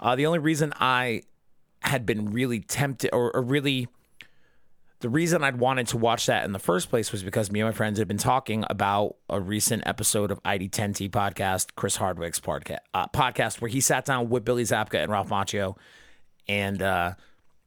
uh, 0.00 0.16
the 0.16 0.26
only 0.26 0.38
reason 0.38 0.72
I 0.80 1.22
had 1.80 2.06
been 2.06 2.32
really 2.32 2.60
tempted 2.60 3.10
or, 3.12 3.34
or 3.34 3.42
really 3.42 3.88
the 5.00 5.08
reason 5.08 5.44
I'd 5.44 5.58
wanted 5.58 5.88
to 5.88 5.98
watch 5.98 6.26
that 6.26 6.44
in 6.44 6.52
the 6.52 6.58
first 6.58 6.88
place 6.88 7.12
was 7.12 7.22
because 7.22 7.50
me 7.50 7.60
and 7.60 7.68
my 7.68 7.72
friends 7.72 7.98
had 7.98 8.08
been 8.08 8.16
talking 8.16 8.64
about 8.70 9.16
a 9.28 9.40
recent 9.40 9.82
episode 9.86 10.30
of 10.30 10.42
ID10T 10.42 11.10
podcast, 11.10 11.68
Chris 11.76 11.96
Hardwick's 11.96 12.40
podcast, 12.40 12.78
uh, 12.94 13.06
podcast 13.08 13.60
where 13.60 13.68
he 13.68 13.80
sat 13.80 14.06
down 14.06 14.30
with 14.30 14.44
Billy 14.44 14.62
Zabka 14.62 15.02
and 15.02 15.12
Ralph 15.12 15.28
Macchio 15.28 15.76
and 16.48 16.80
uh, 16.80 17.14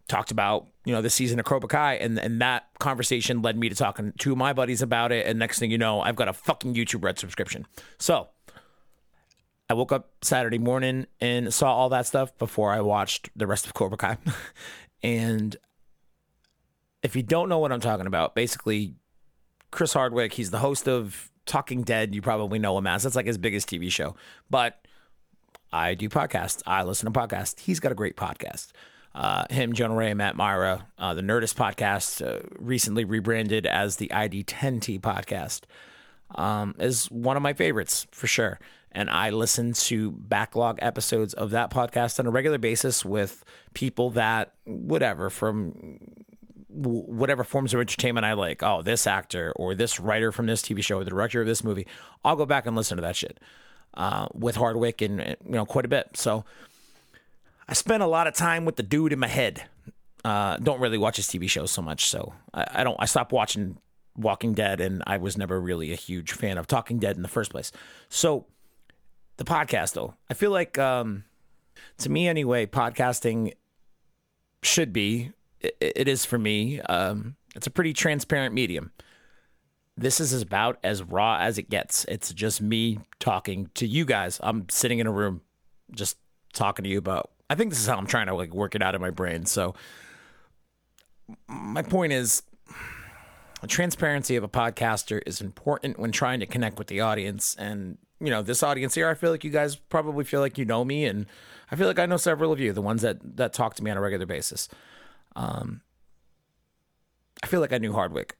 talked 0.08 0.32
about 0.32 0.68
you 0.86 0.94
know 0.94 1.02
the 1.02 1.10
season 1.10 1.39
of 1.39 1.46
Cobra 1.46 1.70
Kai, 1.70 1.96
and 1.96 2.18
and 2.18 2.42
that 2.42 2.68
conversation 2.80 3.42
led 3.42 3.58
me 3.58 3.70
to 3.70 3.76
talking 3.76 4.12
to 4.20 4.36
my 4.36 4.52
buddies 4.54 4.82
about 4.82 5.12
it. 5.12 5.28
And 5.28 5.38
next 5.38 5.60
thing 5.60 5.70
you 5.70 5.78
know, 5.78 6.02
I've 6.02 6.15
got 6.15 6.28
a 6.28 6.34
fucking 6.34 6.74
YouTube 6.74 7.04
Red 7.04 7.20
subscription. 7.20 7.68
So 8.00 8.30
I 9.70 9.76
woke 9.76 9.92
up 9.92 10.10
Saturday 10.24 10.58
morning 10.58 11.06
and 11.22 11.54
saw 11.54 11.74
all 11.74 11.89
that 11.89 12.08
stuff 12.08 12.36
before 12.39 12.72
I 12.72 12.82
watched 12.82 13.30
the 13.36 13.46
rest 13.46 13.68
of 13.68 13.76
Cobra 13.76 13.98
Kai, 13.98 14.18
and 15.04 15.56
if 17.04 17.16
you 17.16 17.24
don't 17.24 17.50
know 17.50 17.60
what 17.60 17.72
I'm 17.72 17.80
talking 17.80 18.08
about, 18.08 18.36
basically, 18.36 18.96
Chris 19.72 19.94
Hardwick, 19.94 20.34
he's 20.34 20.52
the 20.52 20.60
host 20.60 20.88
of 20.88 21.32
Talking 21.46 21.84
Dead. 21.84 22.14
You 22.14 22.22
probably 22.22 22.60
know 22.60 22.78
him 22.78 22.88
as. 22.88 23.04
That's 23.04 23.16
like 23.16 23.26
his 23.26 23.38
biggest 23.38 23.70
TV 23.70 23.92
show. 23.92 24.16
But 24.50 24.86
I 25.72 25.96
do 25.96 26.10
podcasts. 26.10 26.62
I 26.66 26.84
listen 26.84 27.12
to 27.12 27.20
podcasts. 27.20 27.60
He's 27.60 27.80
got 27.80 27.92
a 27.92 27.96
great 27.96 28.18
podcast. 28.18 28.72
Uh, 29.16 29.46
him, 29.50 29.74
Jonah 29.74 29.96
Ray, 29.96 30.14
Matt 30.14 30.38
Mira, 30.38 30.88
uh, 30.98 31.14
the 31.14 31.22
Nerdist 31.22 31.56
podcast, 31.56 32.26
uh, 32.26 32.42
recently 32.60 33.06
rebranded 33.06 33.66
as 33.66 33.96
the 33.96 34.08
ID10T 34.10 35.00
podcast, 35.02 35.62
um, 36.36 36.76
is 36.80 37.10
one 37.10 37.36
of 37.36 37.42
my 37.42 37.54
favorites 37.54 38.06
for 38.12 38.28
sure. 38.28 38.60
And 38.92 39.10
I 39.10 39.30
listen 39.30 39.74
to 39.74 40.12
backlog 40.12 40.80
episodes 40.82 41.34
of 41.34 41.52
that 41.52 41.72
podcast 41.72 42.20
on 42.20 42.28
a 42.28 42.32
regular 42.32 42.58
basis 42.58 43.04
with 43.04 43.44
people 43.74 44.12
that, 44.12 44.54
whatever, 44.66 45.30
from 45.30 46.10
whatever 46.80 47.44
forms 47.44 47.74
of 47.74 47.80
entertainment 47.80 48.26
I 48.26 48.34
like. 48.34 48.63
Oh, 48.63 48.82
this 48.82 49.06
actor 49.06 49.52
or 49.56 49.76
this 49.76 50.00
writer 50.00 50.32
from 50.32 50.46
this 50.46 50.62
TV 50.62 50.84
show 50.84 50.98
or 50.98 51.04
the 51.04 51.10
director 51.10 51.42
of 51.42 51.48
this 51.48 51.63
movie. 51.63 51.88
I'll 52.24 52.36
go 52.36 52.46
back 52.46 52.65
and 52.65 52.76
listen 52.76 52.98
to 52.98 53.02
that 53.02 53.15
shit 53.15 53.39
uh, 53.96 54.28
with 54.34 54.56
Hardwick 54.56 55.02
and 55.02 55.20
you 55.46 55.52
know 55.52 55.65
quite 55.65 55.86
a 55.86 55.89
bit. 55.89 56.12
So 56.15 56.46
I 57.68 57.74
spent 57.74 58.04
a 58.04 58.08
lot 58.08 58.28
of 58.28 58.34
time 58.34 58.65
with 58.65 58.76
the 58.76 58.84
dude 58.84 59.13
in 59.13 59.20
my 59.20 59.28
head. 59.28 59.63
Uh, 60.24 60.58
don't 60.58 60.82
really 60.82 60.98
watch 60.98 61.18
his 61.18 61.28
TV 61.28 61.50
shows 61.50 61.72
so 61.72 61.82
much, 61.82 62.06
so 62.10 62.34
I, 62.54 62.65
I 62.76 62.84
don't. 62.84 62.98
I 63.00 63.06
stopped 63.06 63.32
watching 63.32 63.78
Walking 64.18 64.54
Dead, 64.54 64.82
and 64.82 65.04
I 65.08 65.18
was 65.18 65.38
never 65.38 65.60
really 65.60 65.92
a 65.92 65.96
huge 65.96 66.32
fan 66.34 66.58
of 66.58 66.68
Talking 66.68 67.00
Dead 67.00 67.15
in 67.15 67.22
the 67.22 67.30
first 67.30 67.52
place. 67.52 67.72
So 68.10 68.46
the 69.38 69.46
podcast, 69.46 69.94
though, 69.94 70.15
I 70.30 70.34
feel 70.34 70.52
like 70.52 70.78
um, 70.78 71.24
to 72.00 72.10
me 72.10 72.28
anyway, 72.28 72.65
podcasting 72.65 73.54
should 74.62 74.92
be 74.92 75.32
it, 75.62 76.08
is 76.08 76.26
for 76.26 76.38
me. 76.38 76.80
Um, 76.82 77.36
it's 77.56 77.67
a 77.67 77.72
pretty 77.72 77.93
transparent 77.93 78.54
medium. 78.54 78.91
This 79.98 80.19
is 80.19 80.41
about 80.41 80.80
as 80.84 81.04
raw 81.04 81.38
as 81.39 81.58
it 81.58 81.69
gets. 81.69 82.06
It's 82.06 82.34
just 82.34 82.62
me 82.62 83.00
talking 83.19 83.69
to 83.76 83.86
you 83.86 84.06
guys. 84.06 84.39
I'm 84.41 84.69
sitting 84.69 85.00
in 85.00 85.08
a 85.08 85.12
room, 85.12 85.41
just 85.91 86.17
talking 86.54 86.84
to 86.84 86.89
you 86.89 86.98
about. 86.98 87.32
I 87.50 87.56
think 87.56 87.72
this 87.72 87.80
is 87.80 87.88
how 87.88 87.98
I'm 87.98 88.08
trying 88.08 88.28
to 88.28 88.36
like 88.36 88.54
work 88.54 88.76
it 88.76 88.82
out 88.82 88.95
in 88.95 89.02
my 89.02 89.10
brain. 89.10 89.45
So 89.45 89.76
my 91.48 91.82
point 91.82 92.13
is 92.13 92.43
the 93.62 93.67
transparency 93.67 94.36
of 94.36 94.43
a 94.43 94.48
podcaster 94.48 95.22
is 95.26 95.41
important 95.41 96.00
when 96.00 96.12
trying 96.12 96.39
to 96.39 96.45
connect 96.45 96.78
with 96.78 96.88
the 96.88 97.02
audience. 97.02 97.56
And, 97.60 97.98
you 98.19 98.30
know, 98.30 98.41
this 98.41 98.63
audience 98.63 98.95
here, 98.95 99.10
I 99.10 99.15
feel 99.15 99.32
like 99.32 99.43
you 99.43 99.50
guys 99.50 99.76
probably 99.76 100.24
feel 100.24 100.39
like 100.39 100.58
you 100.58 100.65
know 100.65 100.86
me. 100.86 101.06
And 101.06 101.26
I 101.72 101.76
feel 101.76 101.88
like 101.88 102.00
I 102.00 102.06
know 102.06 102.17
several 102.17 102.52
of 102.54 102.60
you, 102.60 102.72
the 102.72 102.82
ones 102.82 103.02
that, 103.02 103.17
that 103.38 103.54
talk 103.54 103.76
to 103.76 103.84
me 103.84 103.91
on 103.91 103.98
a 103.98 104.02
regular 104.02 104.26
basis. 104.26 104.69
Um, 105.36 105.82
I 107.44 107.48
feel 107.48 107.60
like 107.60 107.74
I 107.74 107.78
knew 107.78 107.94
Hardwick. 107.94 108.38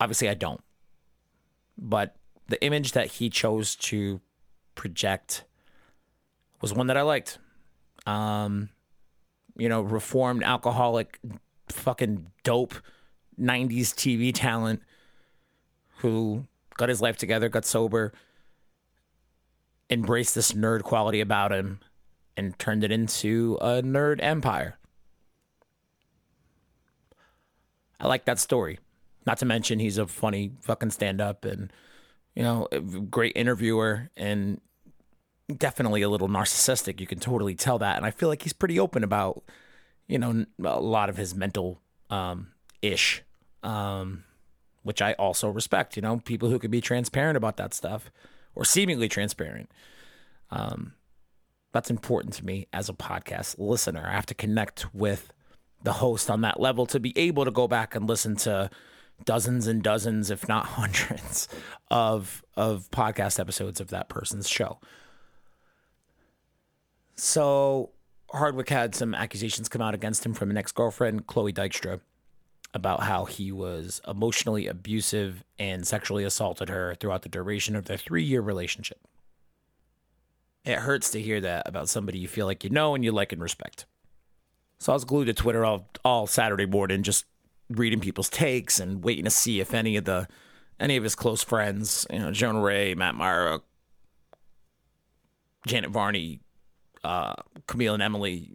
Obviously, 0.00 0.28
I 0.28 0.34
don't. 0.34 0.60
But 1.78 2.16
the 2.48 2.62
image 2.64 2.92
that 2.92 3.06
he 3.06 3.30
chose 3.30 3.74
to 3.76 4.20
project 4.74 5.44
was 6.60 6.72
one 6.72 6.86
that 6.88 6.96
I 6.96 7.02
liked. 7.02 7.38
Um, 8.06 8.70
you 9.56 9.68
know, 9.68 9.82
reformed 9.82 10.42
alcoholic, 10.42 11.18
fucking 11.68 12.26
dope 12.42 12.74
90s 13.40 13.88
TV 13.94 14.32
talent 14.34 14.82
who 15.98 16.46
got 16.76 16.88
his 16.88 17.00
life 17.00 17.16
together, 17.16 17.48
got 17.48 17.64
sober, 17.64 18.12
embraced 19.88 20.34
this 20.34 20.52
nerd 20.52 20.82
quality 20.82 21.20
about 21.20 21.52
him, 21.52 21.80
and 22.36 22.58
turned 22.58 22.84
it 22.84 22.90
into 22.90 23.56
a 23.60 23.82
nerd 23.82 24.22
empire. 24.22 24.76
I 28.04 28.08
like 28.08 28.26
that 28.26 28.38
story. 28.38 28.78
Not 29.26 29.38
to 29.38 29.46
mention, 29.46 29.78
he's 29.78 29.96
a 29.96 30.06
funny 30.06 30.52
fucking 30.60 30.90
stand 30.90 31.22
up 31.22 31.46
and, 31.46 31.72
you 32.34 32.42
know, 32.42 32.68
great 33.10 33.32
interviewer 33.34 34.10
and 34.16 34.60
definitely 35.56 36.02
a 36.02 36.10
little 36.10 36.28
narcissistic. 36.28 37.00
You 37.00 37.06
can 37.06 37.18
totally 37.18 37.54
tell 37.54 37.78
that. 37.78 37.96
And 37.96 38.04
I 38.04 38.10
feel 38.10 38.28
like 38.28 38.42
he's 38.42 38.52
pretty 38.52 38.78
open 38.78 39.02
about, 39.02 39.42
you 40.06 40.18
know, 40.18 40.44
a 40.62 40.80
lot 40.80 41.08
of 41.08 41.16
his 41.16 41.34
mental 41.34 41.80
um, 42.10 42.48
ish, 42.82 43.22
um, 43.62 44.24
which 44.82 45.00
I 45.00 45.14
also 45.14 45.48
respect. 45.48 45.96
You 45.96 46.02
know, 46.02 46.18
people 46.18 46.50
who 46.50 46.58
can 46.58 46.70
be 46.70 46.82
transparent 46.82 47.38
about 47.38 47.56
that 47.56 47.72
stuff 47.72 48.10
or 48.54 48.66
seemingly 48.66 49.08
transparent. 49.08 49.70
Um, 50.50 50.92
that's 51.72 51.90
important 51.90 52.34
to 52.34 52.44
me 52.44 52.68
as 52.70 52.90
a 52.90 52.92
podcast 52.92 53.56
listener. 53.58 54.06
I 54.06 54.12
have 54.12 54.26
to 54.26 54.34
connect 54.34 54.94
with 54.94 55.32
the 55.84 55.92
host 55.92 56.30
on 56.30 56.40
that 56.40 56.58
level 56.58 56.86
to 56.86 56.98
be 56.98 57.16
able 57.16 57.44
to 57.44 57.50
go 57.50 57.68
back 57.68 57.94
and 57.94 58.08
listen 58.08 58.34
to 58.34 58.70
dozens 59.24 59.66
and 59.66 59.82
dozens, 59.82 60.30
if 60.30 60.48
not 60.48 60.66
hundreds, 60.80 61.46
of 61.90 62.42
of 62.56 62.90
podcast 62.90 63.38
episodes 63.38 63.80
of 63.80 63.88
that 63.88 64.08
person's 64.08 64.48
show. 64.48 64.80
So 67.16 67.90
Hardwick 68.32 68.68
had 68.68 68.94
some 68.94 69.14
accusations 69.14 69.68
come 69.68 69.82
out 69.82 69.94
against 69.94 70.26
him 70.26 70.34
from 70.34 70.50
an 70.50 70.56
ex-girlfriend, 70.56 71.28
Chloe 71.28 71.52
Dykstra, 71.52 72.00
about 72.72 73.04
how 73.04 73.26
he 73.26 73.52
was 73.52 74.00
emotionally 74.08 74.66
abusive 74.66 75.44
and 75.58 75.86
sexually 75.86 76.24
assaulted 76.24 76.68
her 76.68 76.96
throughout 76.96 77.22
the 77.22 77.28
duration 77.28 77.76
of 77.76 77.84
their 77.84 77.96
three-year 77.96 78.40
relationship. 78.40 78.98
It 80.64 80.78
hurts 80.78 81.10
to 81.10 81.20
hear 81.20 81.40
that 81.42 81.68
about 81.68 81.88
somebody 81.88 82.18
you 82.18 82.26
feel 82.26 82.46
like 82.46 82.64
you 82.64 82.70
know 82.70 82.94
and 82.94 83.04
you 83.04 83.12
like 83.12 83.32
and 83.32 83.42
respect. 83.42 83.86
So 84.84 84.92
I 84.92 84.96
was 84.96 85.06
glued 85.06 85.24
to 85.24 85.32
Twitter 85.32 85.64
all 85.64 85.88
all 86.04 86.26
Saturday 86.26 86.66
morning, 86.66 87.02
just 87.02 87.24
reading 87.70 88.00
people's 88.00 88.28
takes 88.28 88.78
and 88.78 89.02
waiting 89.02 89.24
to 89.24 89.30
see 89.30 89.58
if 89.58 89.72
any 89.72 89.96
of 89.96 90.04
the 90.04 90.28
any 90.78 90.98
of 90.98 91.02
his 91.02 91.14
close 91.14 91.42
friends, 91.42 92.06
you 92.12 92.18
know, 92.18 92.30
Jonah 92.30 92.60
Ray, 92.60 92.94
Matt 92.94 93.14
Mira, 93.14 93.62
Janet 95.66 95.88
Varney, 95.88 96.40
uh, 97.02 97.32
Kumail 97.66 97.94
and 97.94 98.02
Emily, 98.02 98.50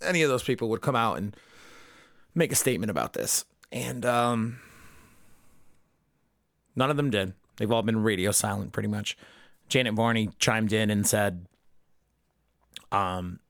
any 0.00 0.22
of 0.22 0.30
those 0.30 0.44
people 0.44 0.68
would 0.68 0.82
come 0.82 0.94
out 0.94 1.18
and 1.18 1.36
make 2.32 2.52
a 2.52 2.54
statement 2.54 2.92
about 2.92 3.12
this. 3.12 3.44
And 3.72 4.06
um, 4.06 4.60
none 6.76 6.90
of 6.90 6.96
them 6.96 7.10
did. 7.10 7.32
They've 7.56 7.72
all 7.72 7.82
been 7.82 8.04
radio 8.04 8.30
silent 8.30 8.70
pretty 8.70 8.88
much. 8.88 9.18
Janet 9.68 9.94
Varney 9.94 10.30
chimed 10.38 10.72
in 10.72 10.90
and 10.90 11.04
said, 11.04 11.44
um, 12.92 13.40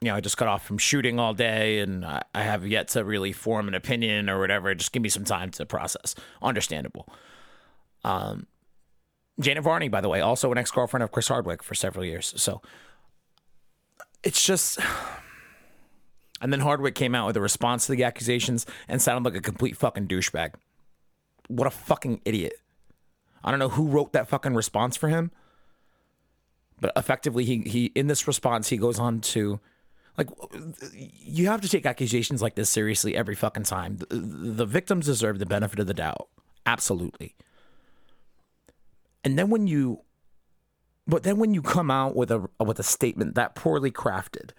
you 0.00 0.08
know, 0.08 0.14
I 0.14 0.20
just 0.20 0.36
got 0.36 0.48
off 0.48 0.64
from 0.64 0.78
shooting 0.78 1.18
all 1.18 1.34
day 1.34 1.80
and 1.80 2.04
I, 2.04 2.22
I 2.34 2.42
have 2.42 2.66
yet 2.66 2.88
to 2.88 3.04
really 3.04 3.32
form 3.32 3.66
an 3.66 3.74
opinion 3.74 4.30
or 4.30 4.38
whatever. 4.38 4.74
Just 4.74 4.92
give 4.92 5.02
me 5.02 5.08
some 5.08 5.24
time 5.24 5.50
to 5.52 5.66
process. 5.66 6.14
Understandable. 6.40 7.08
Um, 8.04 8.46
Janet 9.40 9.64
Varney, 9.64 9.88
by 9.88 10.00
the 10.00 10.08
way, 10.08 10.20
also 10.20 10.52
an 10.52 10.58
ex 10.58 10.70
girlfriend 10.70 11.02
of 11.02 11.10
Chris 11.10 11.28
Hardwick 11.28 11.62
for 11.62 11.74
several 11.74 12.04
years. 12.04 12.32
So 12.36 12.62
it's 14.22 14.44
just. 14.44 14.78
And 16.40 16.52
then 16.52 16.60
Hardwick 16.60 16.94
came 16.94 17.16
out 17.16 17.26
with 17.26 17.36
a 17.36 17.40
response 17.40 17.86
to 17.86 17.92
the 17.96 18.04
accusations 18.04 18.64
and 18.86 19.02
sounded 19.02 19.28
like 19.28 19.36
a 19.36 19.42
complete 19.42 19.76
fucking 19.76 20.06
douchebag. 20.06 20.54
What 21.48 21.66
a 21.66 21.70
fucking 21.70 22.20
idiot. 22.24 22.52
I 23.42 23.50
don't 23.50 23.58
know 23.58 23.70
who 23.70 23.88
wrote 23.88 24.12
that 24.12 24.28
fucking 24.28 24.54
response 24.54 24.96
for 24.96 25.08
him. 25.08 25.32
But 26.80 26.92
effectively 26.94 27.44
he 27.44 27.62
he 27.62 27.86
in 27.96 28.06
this 28.06 28.28
response 28.28 28.68
he 28.68 28.76
goes 28.76 29.00
on 29.00 29.20
to 29.22 29.58
like 30.18 30.28
you 30.92 31.46
have 31.46 31.60
to 31.60 31.68
take 31.68 31.86
accusations 31.86 32.42
like 32.42 32.56
this 32.56 32.68
seriously 32.68 33.16
every 33.16 33.36
fucking 33.36 33.62
time. 33.62 33.96
The, 33.96 34.06
the 34.16 34.66
victims 34.66 35.06
deserve 35.06 35.38
the 35.38 35.46
benefit 35.46 35.78
of 35.78 35.86
the 35.86 35.94
doubt. 35.94 36.28
Absolutely. 36.66 37.36
And 39.24 39.38
then 39.38 39.48
when 39.48 39.66
you 39.66 40.02
but 41.06 41.22
then 41.22 41.38
when 41.38 41.54
you 41.54 41.62
come 41.62 41.90
out 41.90 42.14
with 42.14 42.30
a 42.30 42.48
with 42.58 42.78
a 42.78 42.82
statement 42.82 43.36
that 43.36 43.54
poorly 43.54 43.90
crafted 43.90 44.50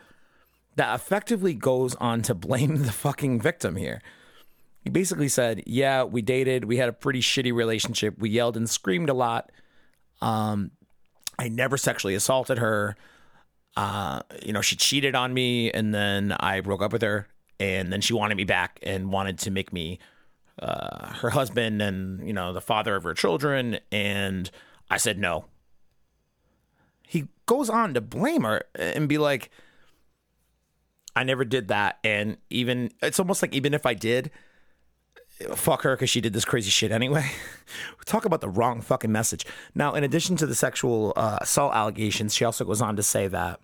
that 0.76 0.96
effectively 0.96 1.54
goes 1.54 1.94
on 1.96 2.22
to 2.22 2.34
blame 2.34 2.78
the 2.78 2.92
fucking 2.92 3.42
victim 3.42 3.76
here. 3.76 4.02
He 4.82 4.90
basically 4.90 5.28
said, 5.28 5.62
"Yeah, 5.68 6.04
we 6.04 6.22
dated. 6.22 6.64
We 6.64 6.78
had 6.78 6.88
a 6.88 6.94
pretty 6.94 7.20
shitty 7.20 7.54
relationship. 7.54 8.18
We 8.18 8.30
yelled 8.30 8.56
and 8.56 8.70
screamed 8.70 9.10
a 9.10 9.14
lot. 9.14 9.52
Um, 10.22 10.72
I 11.38 11.50
never 11.50 11.78
sexually 11.78 12.16
assaulted 12.16 12.60
her. 12.60 12.96
Uh, 13.76 14.22
you 14.44 14.52
know, 14.54 14.62
she 14.62 14.76
cheated 14.76 15.16
on 15.16 15.34
me, 15.34 15.72
and 15.72 15.94
then 15.94 16.34
I 16.40 16.62
broke 16.62 16.82
up 16.82 16.92
with 16.92 17.02
her, 17.02 17.28
and 17.60 17.92
then 17.92 18.02
she 18.02 18.14
wanted 18.14 18.36
me 18.36 18.44
back 18.44 18.80
and 18.84 19.12
wanted 19.12 19.40
to 19.40 19.52
make 19.52 19.72
me 19.72 20.00
uh, 20.62 21.14
her 21.14 21.30
husband 21.30 21.82
and 21.82 22.26
you 22.28 22.34
know 22.34 22.52
the 22.52 22.62
father 22.62 22.96
of 22.96 23.04
her 23.04 23.14
children, 23.14 23.80
and 23.92 24.50
I 24.90 24.98
said 24.98 25.18
no. 25.18 25.46
He 27.08 27.28
goes 27.46 27.70
on 27.70 27.94
to 27.94 28.02
blame 28.02 28.44
her 28.44 28.64
and 28.76 29.08
be 29.08 29.18
like." 29.18 29.52
I 31.16 31.24
never 31.24 31.44
did 31.44 31.68
that. 31.68 31.98
And 32.04 32.38
even, 32.50 32.92
it's 33.02 33.20
almost 33.20 33.42
like 33.42 33.54
even 33.54 33.74
if 33.74 33.86
I 33.86 33.94
did, 33.94 34.32
fuck 35.56 35.84
her 35.84 35.96
because 35.96 36.10
she 36.10 36.22
did 36.22 36.34
this 36.34 36.46
crazy 36.46 36.70
shit 36.70 36.92
anyway. 36.92 37.32
Talk 38.06 38.26
about 38.26 38.42
the 38.42 38.50
wrong 38.50 38.82
fucking 38.82 39.12
message. 39.12 39.46
Now, 39.74 39.94
in 39.94 40.04
addition 40.04 40.36
to 40.38 40.46
the 40.46 40.56
sexual 40.56 41.14
uh, 41.16 41.40
assault 41.42 41.74
allegations, 41.74 42.34
she 42.34 42.46
also 42.46 42.66
goes 42.66 42.82
on 42.82 42.96
to 42.96 43.04
say 43.04 43.28
that 43.28 43.60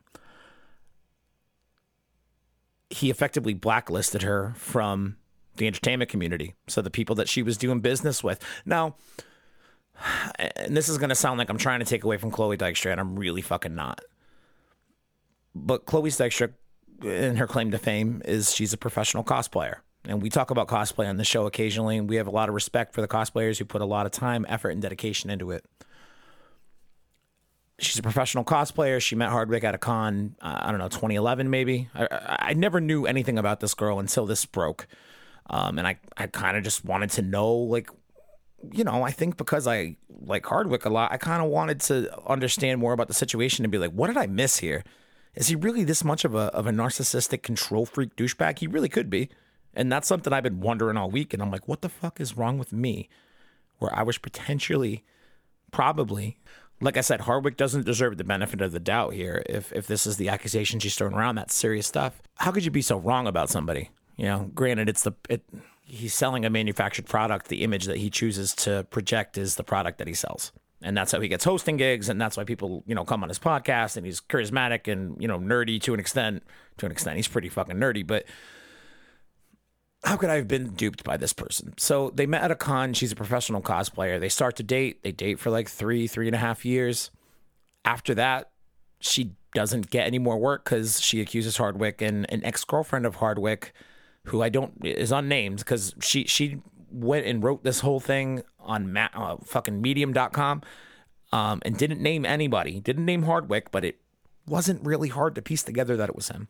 he 2.90 3.10
effectively 3.10 3.54
blacklisted 3.54 4.22
her 4.22 4.54
from 4.56 5.18
the 5.58 5.68
entertainment 5.68 6.10
community. 6.10 6.54
So 6.68 6.82
the 6.82 6.90
people 6.90 7.16
that 7.16 7.30
she 7.30 7.44
was 7.44 7.58
doing 7.58 7.80
business 7.80 8.24
with. 8.24 8.40
Now, 8.66 8.96
and 10.40 10.76
this 10.76 10.90
is 10.90 10.98
going 10.98 11.10
to 11.10 11.16
sound 11.16 11.40
like 11.40 11.50
I'm 11.50 11.58
trying 11.58 11.80
to 11.80 11.86
take 11.86 12.04
away 12.04 12.18
from 12.18 12.32
Chloe 12.32 12.58
Dykstra, 12.58 12.92
and 12.92 13.00
I'm 13.00 13.18
really 13.18 13.42
fucking 13.42 13.76
not. 13.76 14.02
But 15.54 15.86
Chloe 15.86 16.10
Dykstra 16.10 16.54
in 17.04 17.38
her 17.38 17.48
claim 17.48 17.72
to 17.72 17.78
fame 17.78 18.22
is 18.26 18.54
she's 18.54 18.74
a 18.74 18.78
professional 18.78 19.24
cosplayer. 19.24 19.78
And 20.08 20.22
we 20.22 20.30
talk 20.30 20.52
about 20.52 20.68
cosplay 20.68 21.08
on 21.08 21.18
the 21.18 21.24
show 21.24 21.46
occasionally, 21.46 21.98
and 21.98 22.10
we 22.10 22.18
have 22.18 22.28
a 22.28 22.32
lot 22.32 22.50
of 22.50 22.56
respect 22.56 22.94
for 22.94 23.02
the 23.02 23.08
cosplayers 23.08 23.58
who 23.58 23.66
put 23.66 23.82
a 23.82 23.86
lot 23.86 24.06
of 24.06 24.12
time, 24.12 24.46
effort, 24.48 24.70
and 24.70 24.82
dedication 24.82 25.30
into 25.30 25.52
it. 25.52 25.66
She's 27.80 28.00
a 28.00 28.04
professional 28.04 28.46
cosplayer. 28.46 29.02
She 29.02 29.16
met 29.16 29.30
Hardwick 29.30 29.64
at 29.64 29.76
a 29.76 29.78
con, 29.78 30.36
uh, 30.42 30.60
I 30.62 30.72
don't 30.72 30.80
know, 30.80 30.88
2011 30.88 31.50
maybe. 31.50 31.90
I, 31.94 32.38
I, 32.40 32.54
never 32.54 32.80
knew 32.80 33.06
anything 33.06 33.38
about 33.38 33.60
this 33.60 33.74
girl 33.74 34.00
until 34.00 34.26
this 34.26 34.46
broke. 34.46 34.88
Um, 35.50 35.78
and 35.78 35.86
I, 35.86 36.00
I 36.16 36.28
kind 36.28 36.56
of 36.56 36.64
just 36.64 36.86
wanted 36.86 37.10
to 37.12 37.22
know, 37.22 37.54
like, 37.54 37.90
you 38.72 38.86
know, 38.86 39.04
I 39.04 39.12
think 39.12 39.36
because 39.36 39.68
I 39.68 39.98
like 40.22 40.46
Hardwick 40.46 40.86
a 40.86 40.90
lot, 40.90 41.12
I 41.12 41.18
kind 41.18 41.44
of 41.44 41.50
wanted 41.50 41.82
to 41.82 42.18
understand 42.26 42.80
more 42.80 42.94
about 42.94 43.10
the 43.10 43.14
situation 43.14 43.66
and 43.66 43.72
be 43.74 43.78
like, 43.78 43.92
what 43.92 44.08
did 44.08 44.18
I 44.18 44.28
miss 44.28 44.60
here? 44.60 44.84
Is 45.36 45.48
he 45.48 45.56
really 45.56 45.84
this 45.84 46.04
much 46.04 46.24
of 46.24 46.34
a 46.34 46.46
of 46.54 46.66
a 46.66 46.72
narcissistic 46.72 47.44
control 47.44 47.86
freak 47.86 48.16
douchebag? 48.16 48.60
He 48.60 48.68
really 48.68 48.88
could 48.88 49.10
be. 49.10 49.30
And 49.76 49.92
that's 49.92 50.08
something 50.08 50.32
I've 50.32 50.44
been 50.44 50.62
wondering 50.62 50.98
all 50.98 51.10
week. 51.10 51.34
And 51.34 51.42
I'm 51.42 51.52
like, 51.52 51.68
what 51.68 51.82
the 51.82 51.90
fuck 51.90 52.20
is 52.20 52.38
wrong 52.38 52.58
with 52.58 52.72
me? 52.72 53.10
Where 53.80 53.94
I 53.94 54.04
was 54.04 54.18
potentially, 54.18 55.04
probably, 55.72 56.38
like 56.82 56.98
I 56.98 57.02
said, 57.02 57.22
Hardwick 57.22 57.58
doesn't 57.58 57.86
deserve 57.86 58.18
the 58.18 58.24
benefit 58.24 58.62
of 58.62 58.72
the 58.72 58.80
doubt 58.80 59.14
here. 59.14 59.44
If 59.48 59.74
if 59.74 59.88
this 59.88 60.08
is 60.08 60.18
the 60.18 60.30
accusation 60.30 60.80
she's 60.80 60.96
throwing 60.96 61.14
around, 61.14 61.36
that's 61.36 61.54
serious 61.54 61.88
stuff. 61.88 62.22
How 62.36 62.52
could 62.52 62.66
you 62.66 62.72
be 62.72 62.82
so 62.82 62.98
wrong 62.98 63.28
about 63.28 63.50
somebody? 63.50 63.90
You 64.16 64.26
know, 64.26 64.52
granted, 64.54 64.88
it's 64.88 65.04
the 65.04 65.14
it. 65.30 65.44
He's 65.88 66.14
selling 66.14 66.46
a 66.46 66.50
manufactured 66.50 67.06
product. 67.06 67.50
The 67.50 67.64
image 67.64 67.86
that 67.86 67.98
he 67.98 68.10
chooses 68.10 68.56
to 68.56 68.86
project 68.90 69.38
is 69.38 69.56
the 69.56 69.64
product 69.64 70.00
that 70.00 70.08
he 70.08 70.14
sells 70.14 70.52
and 70.82 70.96
that's 70.96 71.12
how 71.12 71.20
he 71.20 71.28
gets 71.28 71.44
hosting 71.44 71.78
gigs 71.78 72.10
and 72.10 72.20
that's 72.22 72.38
why 72.38 72.44
people 72.44 72.84
you 72.86 72.96
know 72.96 73.04
come 73.04 73.24
on 73.24 73.30
his 73.30 73.40
podcast 73.40 73.98
and 73.98 74.06
he's 74.06 74.22
charismatic 74.22 74.92
and 74.92 75.20
you 75.22 75.28
know 75.28 75.40
nerdy 75.40 75.82
to 75.82 75.94
an 75.94 76.00
extent 76.00 76.44
to 76.78 76.86
an 76.86 76.92
extent 76.92 77.16
he's 77.18 77.28
pretty 77.28 77.50
fucking 77.50 77.78
nerdy 77.78 78.06
but 78.06 78.26
how 80.06 80.18
could 80.18 80.30
I 80.30 80.36
have 80.36 80.48
been 80.48 80.70
duped 80.74 81.04
by 81.04 81.18
this 81.18 81.34
person? 81.34 81.74
So 81.78 82.12
they 82.14 82.26
met 82.26 82.44
at 82.44 82.52
a 82.52 82.56
con. 82.56 82.94
She's 82.94 83.12
a 83.12 83.16
professional 83.16 83.62
cosplayer. 83.62 84.20
They 84.20 84.30
start 84.30 84.56
to 84.58 84.64
date. 84.64 85.04
They 85.04 85.12
date 85.12 85.40
for 85.40 85.50
like 85.50 85.68
three, 85.68 86.08
three 86.08 86.28
and 86.28 86.36
a 86.36 86.40
half 86.40 86.64
years. 86.64 87.10
After 87.84 88.14
that, 88.16 88.52
she 89.00 89.32
doesn't 89.54 89.90
get 89.90 90.06
any 90.06 90.20
more 90.20 90.38
work 90.38 90.66
because 90.66 91.02
she 91.02 91.22
accuses 91.22 91.58
Hardwick 91.58 92.02
and 92.02 92.30
an 92.32 92.44
ex 92.46 92.64
girlfriend 92.64 93.06
of 93.06 93.16
Hardwick, 93.16 93.74
who 94.26 94.42
I 94.42 94.50
don't 94.50 94.74
is 94.84 95.12
unnamed 95.12 95.60
because 95.60 95.96
she 96.02 96.26
she 96.26 96.62
went 96.92 97.26
and 97.26 97.44
wrote 97.44 97.64
this 97.64 97.80
whole 97.80 98.00
thing 98.00 98.44
on 98.60 98.94
ma- 98.94 99.10
uh, 99.14 99.38
fucking 99.44 99.82
Medium.com 99.82 100.62
um, 101.32 101.62
and 101.64 101.78
didn't 101.78 102.02
name 102.02 102.26
anybody. 102.26 102.80
Didn't 102.80 103.06
name 103.06 103.24
Hardwick, 103.24 103.72
but 103.72 103.84
it 103.84 104.00
wasn't 104.48 104.86
really 104.86 105.10
hard 105.10 105.36
to 105.36 105.42
piece 105.42 105.64
together 105.64 105.98
that 105.98 106.10
it 106.10 106.16
was 106.16 106.30
him. 106.30 106.48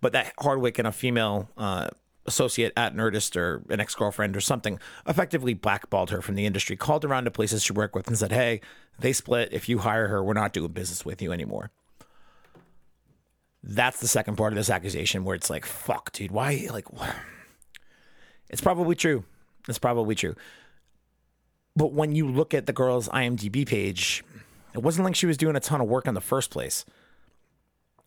But 0.00 0.12
that 0.12 0.32
Hardwick 0.38 0.78
and 0.78 0.86
a 0.86 0.92
female 0.92 1.50
uh, 1.56 1.88
associate 2.26 2.72
at 2.76 2.94
Nerdist 2.94 3.36
or 3.36 3.62
an 3.68 3.80
ex 3.80 3.94
girlfriend 3.94 4.36
or 4.36 4.40
something 4.40 4.78
effectively 5.06 5.54
blackballed 5.54 6.10
her 6.10 6.22
from 6.22 6.34
the 6.34 6.46
industry, 6.46 6.76
called 6.76 7.04
around 7.04 7.24
to 7.24 7.30
places 7.30 7.62
she 7.62 7.72
worked 7.72 7.94
with 7.94 8.06
and 8.08 8.18
said, 8.18 8.32
Hey, 8.32 8.60
they 8.98 9.12
split. 9.12 9.52
If 9.52 9.68
you 9.68 9.78
hire 9.78 10.08
her, 10.08 10.22
we're 10.22 10.32
not 10.34 10.52
doing 10.52 10.72
business 10.72 11.04
with 11.04 11.20
you 11.20 11.32
anymore. 11.32 11.70
That's 13.62 14.00
the 14.00 14.08
second 14.08 14.36
part 14.36 14.52
of 14.52 14.56
this 14.56 14.70
accusation 14.70 15.24
where 15.24 15.34
it's 15.34 15.48
like, 15.48 15.64
fuck, 15.64 16.12
dude, 16.12 16.30
why? 16.30 16.68
Like, 16.70 16.86
it's 18.50 18.60
probably 18.60 18.94
true. 18.94 19.24
It's 19.68 19.78
probably 19.78 20.14
true. 20.14 20.34
But 21.74 21.92
when 21.92 22.14
you 22.14 22.28
look 22.28 22.54
at 22.54 22.66
the 22.66 22.72
girl's 22.72 23.08
IMDb 23.08 23.66
page, 23.66 24.22
it 24.74 24.82
wasn't 24.82 25.06
like 25.06 25.16
she 25.16 25.26
was 25.26 25.36
doing 25.36 25.56
a 25.56 25.60
ton 25.60 25.80
of 25.80 25.88
work 25.88 26.06
in 26.06 26.14
the 26.14 26.20
first 26.20 26.50
place. 26.50 26.84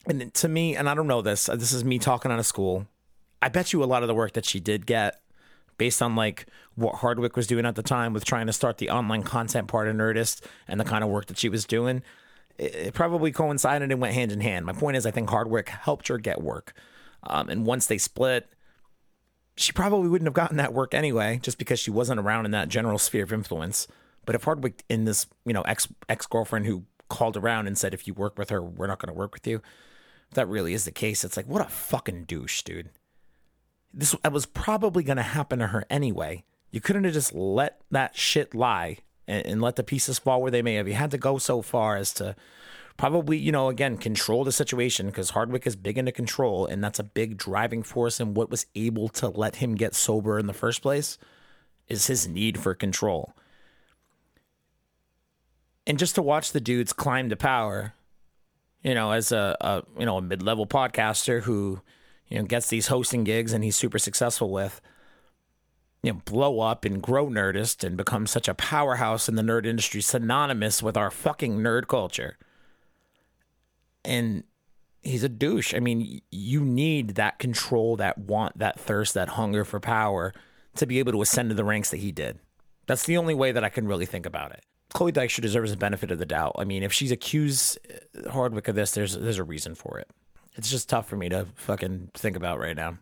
And 0.06 0.34
to 0.36 0.48
me, 0.48 0.76
and 0.76 0.88
I 0.88 0.94
don't 0.94 1.08
know 1.08 1.22
this, 1.22 1.48
this 1.48 1.74
is 1.74 1.84
me 1.84 2.00
talking 2.00 2.32
out 2.32 2.40
of 2.40 2.46
school. 2.46 2.88
I 3.42 3.50
bet 3.50 3.74
you 3.74 3.84
a 3.84 3.86
lot 3.86 4.04
of 4.04 4.08
the 4.08 4.16
work 4.16 4.34
that 4.34 4.46
she 4.46 4.60
did 4.60 4.86
get 4.86 5.22
based 5.78 6.02
on 6.02 6.16
like 6.16 6.48
what 6.76 6.96
Hardwick 6.96 7.36
was 7.36 7.48
doing 7.48 7.66
at 7.66 7.76
the 7.76 7.84
time 7.84 8.14
with 8.14 8.26
trying 8.26 8.48
to 8.48 8.54
start 8.54 8.78
the 8.78 8.90
online 8.90 9.24
content 9.24 9.68
part 9.68 9.88
of 9.88 9.96
Nerdist 9.96 10.44
and 10.68 10.80
the 10.80 10.86
kind 10.86 11.04
of 11.04 11.10
work 11.10 11.28
that 11.28 11.38
she 11.38 11.50
was 11.50 11.66
doing, 11.66 12.02
it, 12.58 12.94
probably 12.94 13.32
coincided 13.32 13.92
and 13.92 14.02
went 14.02 14.16
hand 14.16 14.32
in 14.32 14.42
hand. 14.42 14.66
My 14.66 14.74
point 14.74 14.98
is, 14.98 15.06
I 15.06 15.12
think 15.12 15.30
Hardwick 15.30 15.70
helped 15.70 16.08
her 16.08 16.18
get 16.18 16.42
work. 16.42 16.74
Um, 17.24 17.50
and 17.50 17.66
once 17.66 17.88
they 17.88 17.98
split, 17.98 18.48
she 19.56 19.72
probably 19.72 20.10
wouldn't 20.10 20.28
have 20.28 20.34
gotten 20.34 20.58
that 20.58 20.74
work 20.74 20.94
anyway, 20.94 21.40
just 21.42 21.58
because 21.58 21.80
she 21.80 21.92
wasn't 21.92 22.20
around 22.20 22.46
in 22.46 22.52
that 22.52 22.70
general 22.70 22.98
sphere 22.98 23.24
of 23.24 23.34
influence. 23.34 23.88
But 24.26 24.36
if 24.36 24.44
Hardwick 24.44 24.84
in 24.90 25.06
this, 25.06 25.26
you 25.46 25.54
know, 25.54 25.62
ex 25.62 25.88
ex 26.10 26.26
girlfriend 26.26 26.66
who 26.66 26.84
called 27.10 27.38
around 27.38 27.68
and 27.68 27.78
said, 27.78 27.94
if 27.94 28.08
you 28.08 28.14
work 28.14 28.38
with 28.38 28.50
her, 28.50 28.62
we're 28.62 28.88
not 28.88 29.00
going 29.00 29.14
to 29.14 29.18
work 29.18 29.34
with 29.34 29.48
you. 29.48 29.62
If 30.30 30.36
that 30.36 30.48
really 30.48 30.74
is 30.74 30.86
the 30.86 30.92
case, 30.92 31.24
it's 31.24 31.38
like, 31.38 31.48
what 31.48 31.66
a 31.66 31.70
fucking 31.70 32.26
douche, 32.26 32.62
dude 32.64 32.90
this 33.98 34.16
was 34.32 34.46
probably 34.46 35.04
going 35.04 35.18
to 35.18 35.24
happen 35.24 35.58
to 35.60 35.68
her 35.68 35.84
anyway. 35.90 36.44
You 36.70 36.80
couldn't 36.80 37.06
have 37.06 37.14
just 37.14 37.34
let 37.34 37.82
that 37.90 38.16
shit 38.16 38.54
lie 38.54 39.00
and, 39.28 39.46
and, 39.46 39.62
let 39.62 39.76
the 39.76 39.84
pieces 39.84 40.20
fall 40.20 40.42
where 40.42 40.52
they 40.52 40.62
may 40.62 40.76
have. 40.76 40.88
You 40.88 40.94
had 40.94 41.12
to 41.12 41.18
go 41.18 41.40
so 41.40 41.64
far 41.64 41.98
as 41.98 42.14
to 42.16 42.36
probably, 42.96 43.40
you 43.40 43.52
know, 43.52 43.70
again, 43.70 43.98
control 43.98 44.44
the 44.44 44.52
situation 44.52 45.08
because 45.08 45.32
Hardwick 45.32 45.66
is 45.66 45.76
big 45.76 45.98
into 45.98 46.12
control, 46.12 46.68
and 46.68 46.84
that's 46.84 47.00
a 47.00 47.04
big 47.04 47.38
driving 47.38 47.82
force 47.82 48.20
in 48.20 48.36
what 48.36 48.52
was 48.52 48.68
able 48.76 49.10
to 49.10 49.30
let 49.30 49.56
him 49.56 49.74
get 49.74 49.96
sober 49.96 50.38
in 50.38 50.46
the 50.46 50.54
first 50.54 50.84
place 50.84 51.18
is 51.88 52.06
his 52.08 52.28
need 52.28 52.60
for 52.60 52.76
control. 52.76 53.34
And 55.88 55.98
just 55.98 56.16
to 56.16 56.22
watch 56.22 56.52
the 56.52 56.62
dudes 56.62 56.94
climb 56.94 57.30
to 57.30 57.36
power, 57.36 57.94
you 58.84 58.94
know, 58.94 59.12
as 59.12 59.32
a, 59.32 59.58
a 59.60 59.84
you 59.98 60.06
know 60.06 60.18
a 60.18 60.22
mid 60.22 60.44
level 60.44 60.68
podcaster 60.68 61.42
who 61.42 61.82
you 62.30 62.38
know, 62.38 62.46
gets 62.46 62.68
these 62.68 62.88
hosting 62.88 63.24
gigs 63.24 63.54
and 63.54 63.64
he's 63.64 63.76
super 63.76 64.00
successful 64.00 64.52
with, 64.52 64.82
you 66.04 66.12
know, 66.12 66.22
blow 66.26 66.60
up 66.60 66.86
and 66.86 67.02
grow 67.02 67.28
Nerdist 67.28 67.84
and 67.84 67.98
become 67.98 68.28
such 68.28 68.48
a 68.48 68.54
powerhouse 68.54 69.30
in 69.30 69.36
the 69.36 69.42
nerd 69.42 69.66
industry, 69.66 70.02
synonymous 70.02 70.84
with 70.84 70.98
our 70.98 71.10
fucking 71.10 71.60
nerd 71.60 71.88
culture. 71.88 72.38
And 74.04 74.44
he's 75.02 75.24
a 75.24 75.30
douche. 75.30 75.74
I 75.74 75.80
mean, 75.80 76.22
you 76.32 76.64
need 76.64 77.16
that 77.16 77.40
control, 77.40 77.96
that 77.98 78.18
want, 78.18 78.58
that 78.60 78.80
thirst, 78.80 79.14
that 79.14 79.30
hunger 79.30 79.66
for 79.66 79.80
power 79.80 80.34
to 80.76 80.86
be 80.86 81.00
able 81.00 81.14
to 81.14 81.22
ascend 81.22 81.50
to 81.50 81.56
the 81.56 81.64
ranks 81.64 81.90
that 81.90 81.98
he 81.98 82.12
did. 82.12 82.40
That's 82.86 83.06
the 83.06 83.18
only 83.18 83.34
way 83.34 83.52
that 83.52 83.64
I 83.64 83.70
can 83.70 83.88
really 83.88 84.06
think 84.06 84.26
about 84.26 84.52
it. 84.52 84.64
Chloe 84.94 85.12
Dykstra 85.12 85.42
deserves 85.42 85.72
the 85.72 85.78
benefit 85.78 86.12
of 86.12 86.20
the 86.20 86.26
doubt. 86.26 86.56
I 86.58 86.64
mean, 86.64 86.84
if 86.84 86.94
she's 86.94 87.12
accused 87.12 87.78
uh, 88.26 88.32
Hardwick 88.32 88.70
of 88.70 88.76
this, 88.76 88.92
there's 88.92 89.18
there's 89.18 89.38
a 89.38 89.44
reason 89.44 89.76
for 89.76 90.00
it 90.00 90.10
it's 90.58 90.70
just 90.70 90.90
tough 90.90 91.08
for 91.08 91.16
me 91.16 91.30
to 91.30 91.48
fucking 91.56 92.10
think 92.14 92.36
about 92.36 92.60
right 92.60 92.76
now. 92.76 92.98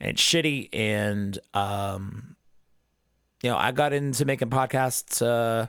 And 0.00 0.16
shitty. 0.16 0.68
And, 0.72 1.38
um, 1.54 2.36
you 3.42 3.50
know, 3.50 3.56
I 3.56 3.72
got 3.72 3.92
into 3.92 4.24
making 4.24 4.50
podcasts 4.50 5.20
uh, 5.26 5.66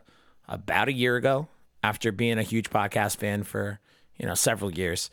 about 0.48 0.90
a 0.90 0.94
year 0.94 1.16
ago 1.16 1.48
after 1.84 2.12
being 2.12 2.38
a 2.38 2.44
huge 2.44 2.70
podcast 2.70 3.18
fan 3.18 3.44
for, 3.44 3.80
you 4.18 4.28
know, 4.28 4.36
several 4.36 4.72
years. 4.72 5.10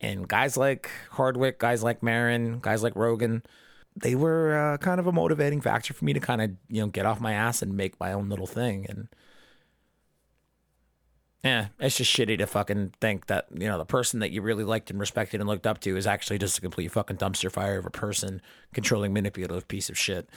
And 0.00 0.28
guys 0.28 0.56
like 0.56 0.90
Hardwick, 1.12 1.58
guys 1.58 1.82
like 1.82 2.02
Maron, 2.02 2.58
guys 2.60 2.82
like 2.82 2.96
Rogan, 2.96 3.42
they 3.96 4.14
were 4.14 4.56
uh, 4.56 4.78
kind 4.78 4.98
of 4.98 5.06
a 5.06 5.12
motivating 5.12 5.60
factor 5.60 5.94
for 5.94 6.04
me 6.04 6.12
to 6.12 6.20
kind 6.20 6.42
of, 6.42 6.50
you 6.68 6.80
know, 6.82 6.88
get 6.88 7.06
off 7.06 7.20
my 7.20 7.32
ass 7.32 7.62
and 7.62 7.76
make 7.76 8.00
my 8.00 8.12
own 8.12 8.28
little 8.28 8.46
thing. 8.46 8.86
And, 8.88 9.08
yeah, 11.44 11.68
it's 11.78 11.96
just 11.96 12.14
shitty 12.14 12.36
to 12.38 12.46
fucking 12.46 12.92
think 13.00 13.26
that, 13.26 13.46
you 13.54 13.66
know, 13.66 13.78
the 13.78 13.86
person 13.86 14.20
that 14.20 14.30
you 14.30 14.42
really 14.42 14.64
liked 14.64 14.90
and 14.90 15.00
respected 15.00 15.40
and 15.40 15.48
looked 15.48 15.66
up 15.66 15.80
to 15.80 15.96
is 15.96 16.06
actually 16.06 16.38
just 16.38 16.58
a 16.58 16.60
complete 16.60 16.90
fucking 16.90 17.16
dumpster 17.16 17.50
fire 17.50 17.78
of 17.78 17.86
a 17.86 17.90
person, 17.90 18.42
controlling, 18.74 19.14
manipulative 19.14 19.66
piece 19.66 19.88
of 19.88 19.96
shit. 19.96 20.28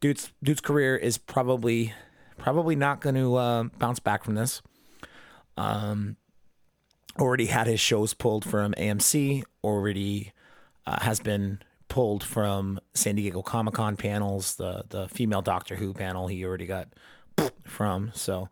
Dude's 0.00 0.32
dude's 0.42 0.60
career 0.60 0.96
is 0.96 1.18
probably 1.18 1.92
probably 2.38 2.76
not 2.76 3.00
going 3.00 3.16
to 3.16 3.34
uh, 3.36 3.62
bounce 3.78 3.98
back 3.98 4.22
from 4.24 4.36
this. 4.36 4.62
Um, 5.56 6.16
already 7.18 7.46
had 7.46 7.66
his 7.66 7.80
shows 7.80 8.14
pulled 8.14 8.44
from 8.44 8.72
AMC. 8.74 9.42
Already 9.64 10.32
uh, 10.86 11.00
has 11.02 11.18
been 11.18 11.60
pulled 11.88 12.22
from 12.22 12.80
San 12.94 13.16
Diego 13.16 13.42
Comic 13.42 13.74
Con 13.74 13.96
panels. 13.96 14.54
The 14.54 14.84
the 14.88 15.08
female 15.08 15.42
Doctor 15.42 15.74
Who 15.74 15.92
panel 15.92 16.28
he 16.28 16.44
already 16.44 16.66
got 16.66 16.88
from. 17.64 18.12
So, 18.14 18.48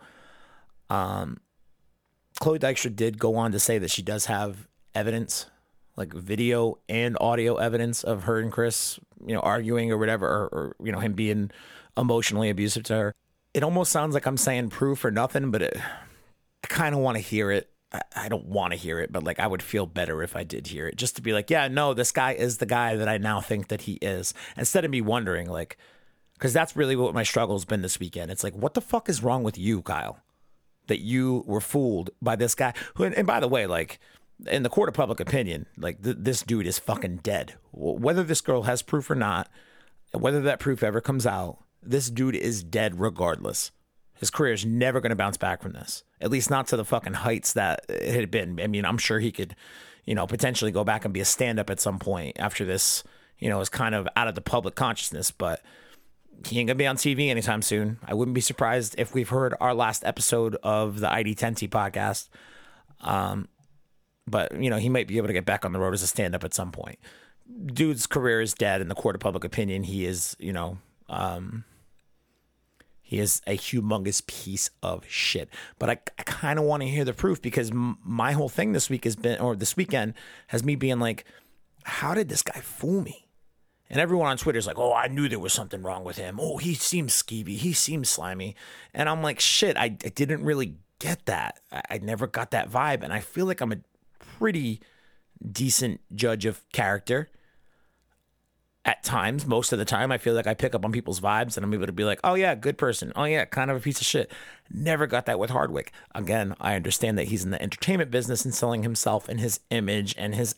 um, 0.88 1.38
Chloe 2.40 2.58
Dykstra 2.58 2.96
did 2.96 3.18
go 3.18 3.36
on 3.36 3.52
to 3.52 3.60
say 3.60 3.78
that 3.78 3.90
she 3.90 4.02
does 4.02 4.26
have 4.26 4.66
evidence, 4.94 5.46
like 5.96 6.12
video 6.12 6.78
and 6.88 7.16
audio 7.20 7.56
evidence 7.56 8.02
of 8.02 8.24
her 8.24 8.40
and 8.40 8.50
Chris, 8.50 8.98
you 9.24 9.34
know, 9.34 9.40
arguing 9.40 9.92
or 9.92 9.98
whatever, 9.98 10.26
or, 10.26 10.46
or 10.46 10.76
you 10.82 10.90
know, 10.90 10.98
him 11.00 11.12
being 11.12 11.50
emotionally 11.96 12.48
abusive 12.48 12.82
to 12.84 12.94
her. 12.94 13.14
It 13.52 13.62
almost 13.62 13.92
sounds 13.92 14.14
like 14.14 14.26
I'm 14.26 14.38
saying 14.38 14.70
proof 14.70 15.04
or 15.04 15.10
nothing, 15.10 15.50
but 15.50 15.60
it, 15.60 15.76
I 15.76 16.66
kind 16.66 16.94
of 16.94 17.00
want 17.02 17.16
to 17.16 17.22
hear 17.22 17.50
it. 17.50 17.68
I, 17.92 18.00
I 18.16 18.28
don't 18.28 18.46
want 18.46 18.72
to 18.72 18.78
hear 18.78 19.00
it, 19.00 19.12
but 19.12 19.22
like 19.22 19.38
I 19.38 19.46
would 19.46 19.62
feel 19.62 19.84
better 19.84 20.22
if 20.22 20.34
I 20.34 20.42
did 20.42 20.68
hear 20.68 20.86
it, 20.88 20.96
just 20.96 21.16
to 21.16 21.22
be 21.22 21.34
like, 21.34 21.50
yeah, 21.50 21.68
no, 21.68 21.92
this 21.92 22.10
guy 22.10 22.32
is 22.32 22.56
the 22.56 22.66
guy 22.66 22.96
that 22.96 23.08
I 23.08 23.18
now 23.18 23.42
think 23.42 23.68
that 23.68 23.82
he 23.82 23.94
is, 24.00 24.32
instead 24.56 24.86
of 24.86 24.90
me 24.90 25.02
wondering, 25.02 25.50
like, 25.50 25.76
because 26.34 26.54
that's 26.54 26.74
really 26.74 26.96
what 26.96 27.12
my 27.12 27.22
struggle's 27.22 27.66
been 27.66 27.82
this 27.82 28.00
weekend. 28.00 28.30
It's 28.30 28.42
like, 28.42 28.54
what 28.54 28.72
the 28.72 28.80
fuck 28.80 29.10
is 29.10 29.22
wrong 29.22 29.42
with 29.42 29.58
you, 29.58 29.82
Kyle? 29.82 30.20
That 30.90 31.00
you 31.00 31.44
were 31.46 31.60
fooled 31.60 32.10
by 32.20 32.34
this 32.34 32.56
guy. 32.56 32.74
Who, 32.96 33.04
and, 33.04 33.26
by 33.26 33.38
the 33.38 33.48
way, 33.48 33.66
like 33.66 34.00
in 34.48 34.64
the 34.64 34.68
court 34.68 34.88
of 34.88 34.94
public 34.94 35.20
opinion, 35.20 35.66
like 35.78 36.02
th- 36.02 36.16
this 36.18 36.42
dude 36.42 36.66
is 36.66 36.80
fucking 36.80 37.18
dead. 37.18 37.54
Whether 37.72 38.24
this 38.24 38.40
girl 38.40 38.64
has 38.64 38.82
proof 38.82 39.08
or 39.08 39.14
not, 39.14 39.48
whether 40.12 40.40
that 40.42 40.58
proof 40.58 40.82
ever 40.82 41.00
comes 41.00 41.26
out, 41.26 41.58
this 41.80 42.10
dude 42.10 42.34
is 42.34 42.64
dead 42.64 42.98
regardless. 42.98 43.70
His 44.18 44.30
career 44.30 44.52
is 44.52 44.66
never 44.66 45.00
going 45.00 45.10
to 45.10 45.16
bounce 45.16 45.36
back 45.36 45.62
from 45.62 45.72
this. 45.72 46.02
At 46.20 46.32
least 46.32 46.50
not 46.50 46.66
to 46.66 46.76
the 46.76 46.84
fucking 46.84 47.14
heights 47.14 47.52
that 47.52 47.86
it 47.88 48.12
had 48.12 48.30
been. 48.30 48.60
I 48.60 48.66
mean, 48.66 48.84
I'm 48.84 48.98
sure 48.98 49.20
he 49.20 49.30
could, 49.30 49.54
you 50.04 50.16
know, 50.16 50.26
potentially 50.26 50.72
go 50.72 50.82
back 50.82 51.04
and 51.04 51.14
be 51.14 51.20
a 51.20 51.24
stand 51.24 51.60
up 51.60 51.70
at 51.70 51.80
some 51.80 52.00
point 52.00 52.36
after 52.38 52.64
this, 52.64 53.04
you 53.38 53.48
know, 53.48 53.60
is 53.60 53.68
kind 53.68 53.94
of 53.94 54.08
out 54.16 54.26
of 54.26 54.34
the 54.34 54.40
public 54.40 54.74
consciousness. 54.74 55.30
But 55.30 55.62
he 56.46 56.58
ain't 56.58 56.68
gonna 56.68 56.76
be 56.76 56.86
on 56.86 56.96
TV 56.96 57.28
anytime 57.28 57.62
soon. 57.62 57.98
I 58.04 58.14
wouldn't 58.14 58.34
be 58.34 58.40
surprised 58.40 58.94
if 58.98 59.14
we've 59.14 59.28
heard 59.28 59.54
our 59.60 59.74
last 59.74 60.04
episode 60.04 60.56
of 60.62 61.00
the 61.00 61.08
ID10T 61.08 61.68
podcast. 61.68 62.28
Um, 63.00 63.48
but 64.26 64.60
you 64.60 64.70
know, 64.70 64.78
he 64.78 64.88
might 64.88 65.08
be 65.08 65.16
able 65.16 65.26
to 65.26 65.32
get 65.32 65.44
back 65.44 65.64
on 65.64 65.72
the 65.72 65.78
road 65.78 65.94
as 65.94 66.02
a 66.02 66.06
stand 66.06 66.34
up 66.34 66.44
at 66.44 66.54
some 66.54 66.72
point. 66.72 66.98
Dude's 67.66 68.06
career 68.06 68.40
is 68.40 68.54
dead 68.54 68.80
in 68.80 68.88
the 68.88 68.94
court 68.94 69.16
of 69.16 69.20
public 69.20 69.44
opinion. 69.44 69.82
He 69.82 70.04
is, 70.04 70.36
you 70.38 70.52
know, 70.52 70.78
um, 71.08 71.64
he 73.02 73.18
is 73.18 73.42
a 73.44 73.56
humongous 73.56 74.24
piece 74.24 74.70
of 74.84 75.04
shit. 75.08 75.48
But 75.80 75.90
I, 75.90 75.98
I 76.16 76.22
kind 76.22 76.60
of 76.60 76.64
want 76.64 76.82
to 76.82 76.88
hear 76.88 77.04
the 77.04 77.12
proof 77.12 77.42
because 77.42 77.72
m- 77.72 77.98
my 78.04 78.32
whole 78.32 78.48
thing 78.48 78.72
this 78.72 78.88
week 78.88 79.02
has 79.02 79.16
been, 79.16 79.40
or 79.40 79.56
this 79.56 79.76
weekend, 79.76 80.14
has 80.46 80.62
me 80.62 80.76
being 80.76 81.00
like, 81.00 81.24
how 81.82 82.14
did 82.14 82.28
this 82.28 82.42
guy 82.42 82.60
fool 82.60 83.00
me? 83.00 83.26
And 83.90 84.00
everyone 84.00 84.28
on 84.28 84.36
Twitter 84.36 84.58
is 84.58 84.68
like, 84.68 84.78
oh, 84.78 84.94
I 84.94 85.08
knew 85.08 85.28
there 85.28 85.40
was 85.40 85.52
something 85.52 85.82
wrong 85.82 86.04
with 86.04 86.16
him. 86.16 86.38
Oh, 86.40 86.58
he 86.58 86.74
seems 86.74 87.20
skeevy. 87.20 87.56
He 87.56 87.72
seems 87.72 88.08
slimy. 88.08 88.54
And 88.94 89.08
I'm 89.08 89.20
like, 89.20 89.40
shit, 89.40 89.76
I, 89.76 89.86
I 89.86 89.88
didn't 89.90 90.44
really 90.44 90.76
get 91.00 91.26
that. 91.26 91.58
I, 91.72 91.82
I 91.90 91.98
never 91.98 92.28
got 92.28 92.52
that 92.52 92.70
vibe. 92.70 93.02
And 93.02 93.12
I 93.12 93.18
feel 93.18 93.46
like 93.46 93.60
I'm 93.60 93.72
a 93.72 93.78
pretty 94.38 94.80
decent 95.50 96.00
judge 96.14 96.46
of 96.46 96.62
character. 96.72 97.28
at 98.84 99.04
times, 99.04 99.46
most 99.46 99.72
of 99.72 99.78
the 99.78 99.84
time, 99.84 100.10
I 100.10 100.16
feel 100.18 100.34
like 100.34 100.46
I 100.46 100.54
pick 100.54 100.74
up 100.74 100.84
on 100.84 100.92
people's 100.92 101.20
vibes 101.20 101.56
and 101.56 101.64
I'm 101.64 101.74
able 101.74 101.86
to 101.86 101.92
be 101.92 102.04
like, 102.04 102.18
oh, 102.24 102.34
yeah, 102.34 102.54
good 102.54 102.78
person. 102.78 103.12
Oh, 103.14 103.24
yeah, 103.24 103.44
kind 103.44 103.70
of 103.70 103.76
a 103.76 103.80
piece 103.80 104.00
of 104.00 104.06
shit. 104.06 104.32
Never 104.70 105.06
got 105.06 105.26
that 105.26 105.38
with 105.38 105.50
Hardwick. 105.50 105.92
Again, 106.14 106.54
I 106.60 106.76
understand 106.76 107.18
that 107.18 107.28
he's 107.28 107.44
in 107.44 107.50
the 107.50 107.60
entertainment 107.60 108.10
business 108.10 108.44
and 108.44 108.54
selling 108.54 108.82
himself 108.82 109.28
and 109.28 109.38
his 109.38 109.60
image 109.70 110.14
and 110.16 110.34
his 110.34 110.54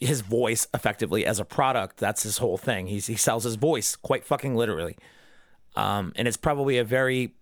his 0.00 0.20
voice 0.20 0.66
effectively 0.74 1.24
as 1.26 1.40
a 1.40 1.44
product. 1.44 1.98
That's 1.98 2.22
his 2.22 2.38
whole 2.38 2.56
thing. 2.58 2.86
He's, 2.86 3.06
he 3.06 3.16
sells 3.16 3.44
his 3.44 3.56
voice 3.56 3.96
quite 3.96 4.24
fucking 4.24 4.54
literally. 4.54 4.96
Um, 5.76 6.12
and 6.16 6.28
it's 6.28 6.36
probably 6.36 6.78
a 6.78 6.84
very 6.84 7.34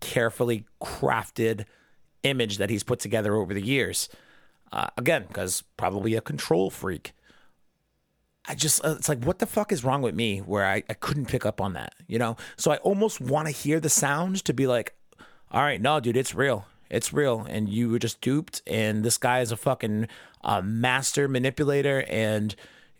carefully 0.00 0.64
crafted 0.82 1.64
image 2.22 2.58
that 2.58 2.70
he's 2.70 2.82
put 2.82 3.00
together 3.00 3.36
over 3.36 3.54
the 3.54 3.64
years. 3.64 4.08
Uh, 4.72 4.88
again, 4.96 5.24
because 5.28 5.62
probably 5.76 6.14
a 6.14 6.20
control 6.20 6.70
freak. 6.70 7.12
I 8.46 8.54
just, 8.54 8.84
uh, 8.84 8.94
it's 8.98 9.08
like, 9.08 9.24
what 9.24 9.38
the 9.38 9.46
fuck 9.46 9.72
is 9.72 9.84
wrong 9.84 10.02
with 10.02 10.14
me 10.14 10.38
where 10.38 10.66
I, 10.66 10.82
I 10.88 10.94
couldn't 10.94 11.26
pick 11.26 11.44
up 11.44 11.60
on 11.60 11.74
that, 11.74 11.94
you 12.06 12.18
know? 12.18 12.36
So 12.56 12.70
I 12.70 12.76
almost 12.78 13.20
want 13.20 13.46
to 13.46 13.52
hear 13.52 13.78
the 13.78 13.90
sound 13.90 14.44
to 14.46 14.54
be 14.54 14.66
like, 14.66 14.94
all 15.50 15.62
right, 15.62 15.80
no, 15.80 16.00
dude, 16.00 16.16
it's 16.16 16.34
real. 16.34 16.66
It's 16.90 17.12
real. 17.12 17.46
And 17.48 17.68
you 17.68 17.90
were 17.90 17.98
just 17.98 18.20
duped. 18.20 18.62
And 18.66 19.04
this 19.04 19.18
guy 19.18 19.40
is 19.40 19.52
a 19.52 19.56
fucking 19.56 20.08
uh, 20.42 20.62
master 20.62 21.28
manipulator. 21.28 22.04
And, 22.08 22.54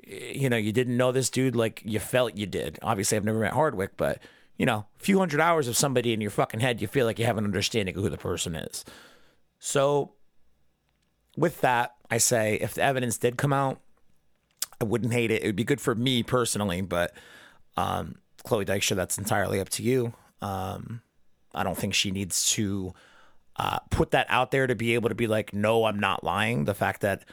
you 0.07 0.49
know, 0.49 0.57
you 0.57 0.73
didn't 0.73 0.97
know 0.97 1.13
this 1.13 1.31
dude 1.31 1.57
like 1.57 1.83
you 1.85 1.99
felt 1.99 2.37
you 2.37 2.47
did. 2.47 2.79
Obviously, 2.83 3.17
I've 3.17 3.25
never 3.25 3.41
met 3.41 3.53
Hardwick, 3.53 3.97
but, 3.97 4.23
you 4.57 4.67
know, 4.67 4.87
a 4.99 5.03
few 5.03 5.19
hundred 5.19 5.41
hours 5.41 5.69
of 5.69 5.77
somebody 5.77 6.13
in 6.13 6.21
your 6.21 6.31
fucking 6.31 6.61
head, 6.61 6.81
you 6.81 6.89
feel 6.89 7.07
like 7.07 7.19
you 7.19 7.27
have 7.27 7.39
an 7.39 7.45
understanding 7.45 7.97
of 7.97 8.03
who 8.03 8.11
the 8.11 8.19
person 8.19 8.55
is. 8.55 8.85
So, 9.59 10.13
with 11.37 11.61
that, 11.61 11.95
I 12.11 12.19
say 12.19 12.55
if 12.61 12.75
the 12.75 12.83
evidence 12.83 13.19
did 13.19 13.37
come 13.37 13.53
out, 13.53 13.81
I 14.81 14.85
wouldn't 14.85 15.13
hate 15.13 15.31
it. 15.31 15.43
It 15.43 15.47
would 15.47 15.57
be 15.57 15.65
good 15.65 15.81
for 15.81 15.95
me 15.95 16.23
personally, 16.23 16.81
but 16.81 17.13
um, 17.77 18.17
Chloe 18.45 18.65
Dykstra, 18.65 18.97
that's 18.97 19.19
entirely 19.19 19.61
up 19.61 19.69
to 19.71 19.83
you. 19.83 20.15
Um, 20.41 21.03
I 21.55 21.65
don't 21.65 21.77
think 21.77 21.95
she 21.95 22.11
needs 22.11 22.51
to 22.53 22.95
uh, 23.59 23.79
put 23.91 24.13
that 24.13 24.27
out 24.29 24.51
there 24.51 24.67
to 24.67 24.75
be 24.75 24.95
able 24.95 25.09
to 25.09 25.15
be 25.15 25.27
like, 25.27 25.53
no, 25.53 25.85
I'm 25.85 25.99
not 25.99 26.23
lying. 26.23 26.65
The 26.65 26.75
fact 26.75 27.01
that 27.01 27.25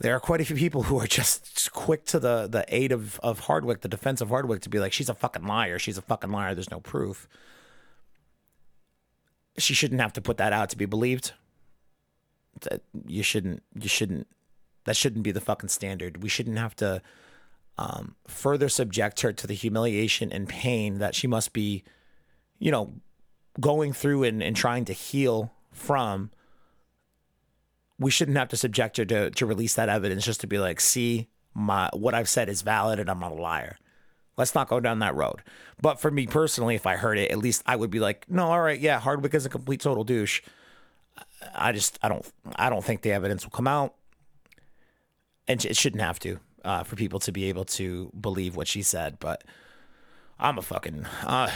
there 0.00 0.14
are 0.14 0.20
quite 0.20 0.40
a 0.40 0.44
few 0.44 0.56
people 0.56 0.84
who 0.84 0.98
are 0.98 1.06
just 1.06 1.72
quick 1.72 2.04
to 2.06 2.18
the 2.18 2.48
the 2.48 2.64
aid 2.68 2.92
of 2.92 3.18
of 3.20 3.40
Hardwick, 3.40 3.80
the 3.80 3.88
defense 3.88 4.20
of 4.20 4.28
Hardwick, 4.28 4.62
to 4.62 4.68
be 4.68 4.78
like, 4.78 4.92
she's 4.92 5.08
a 5.08 5.14
fucking 5.14 5.44
liar. 5.44 5.78
She's 5.78 5.98
a 5.98 6.02
fucking 6.02 6.30
liar. 6.30 6.54
There's 6.54 6.70
no 6.70 6.80
proof. 6.80 7.28
She 9.56 9.74
shouldn't 9.74 10.00
have 10.00 10.12
to 10.12 10.20
put 10.20 10.36
that 10.36 10.52
out 10.52 10.70
to 10.70 10.76
be 10.76 10.86
believed. 10.86 11.32
That 12.62 12.82
You 13.06 13.22
shouldn't. 13.22 13.62
You 13.74 13.88
shouldn't 13.88 14.26
that 14.84 14.96
shouldn't 14.96 15.22
be 15.22 15.32
the 15.32 15.40
fucking 15.40 15.68
standard. 15.68 16.22
We 16.22 16.30
shouldn't 16.30 16.58
have 16.58 16.74
to 16.76 17.02
um, 17.76 18.16
further 18.26 18.68
subject 18.68 19.20
her 19.20 19.32
to 19.32 19.46
the 19.46 19.54
humiliation 19.54 20.32
and 20.32 20.48
pain 20.48 20.98
that 20.98 21.14
she 21.14 21.26
must 21.26 21.52
be, 21.52 21.84
you 22.58 22.72
know, 22.72 22.94
going 23.60 23.92
through 23.92 24.24
and, 24.24 24.42
and 24.42 24.56
trying 24.56 24.86
to 24.86 24.92
heal 24.92 25.52
from. 25.70 26.30
We 27.98 28.10
shouldn't 28.10 28.36
have 28.38 28.48
to 28.50 28.56
subject 28.56 28.96
her 28.98 29.04
to, 29.06 29.30
to 29.30 29.46
release 29.46 29.74
that 29.74 29.88
evidence 29.88 30.24
just 30.24 30.40
to 30.42 30.46
be 30.46 30.58
like, 30.58 30.80
see, 30.80 31.28
my 31.52 31.90
what 31.92 32.14
I've 32.14 32.28
said 32.28 32.48
is 32.48 32.62
valid 32.62 33.00
and 33.00 33.10
I'm 33.10 33.18
not 33.18 33.32
a 33.32 33.34
liar. 33.34 33.76
Let's 34.36 34.54
not 34.54 34.68
go 34.68 34.78
down 34.78 35.00
that 35.00 35.16
road. 35.16 35.42
But 35.82 36.00
for 36.00 36.12
me 36.12 36.28
personally, 36.28 36.76
if 36.76 36.86
I 36.86 36.94
heard 36.94 37.18
it, 37.18 37.32
at 37.32 37.38
least 37.38 37.62
I 37.66 37.74
would 37.74 37.90
be 37.90 37.98
like, 37.98 38.30
no, 38.30 38.52
all 38.52 38.60
right, 38.60 38.78
yeah, 38.78 39.00
Hardwick 39.00 39.34
is 39.34 39.44
a 39.44 39.48
complete 39.48 39.80
total 39.80 40.04
douche. 40.04 40.42
I 41.54 41.72
just 41.72 41.98
I 42.02 42.08
don't 42.08 42.24
I 42.54 42.70
don't 42.70 42.84
think 42.84 43.02
the 43.02 43.12
evidence 43.12 43.44
will 43.44 43.50
come 43.50 43.66
out 43.66 43.94
and 45.48 45.64
it 45.64 45.76
shouldn't 45.76 46.02
have 46.02 46.20
to 46.20 46.38
uh, 46.64 46.84
for 46.84 46.94
people 46.94 47.18
to 47.20 47.32
be 47.32 47.44
able 47.46 47.64
to 47.64 48.12
believe 48.20 48.54
what 48.54 48.68
she 48.68 48.82
said. 48.82 49.18
But 49.18 49.42
I'm 50.38 50.58
a 50.58 50.62
fucking. 50.62 51.06
Uh, 51.24 51.50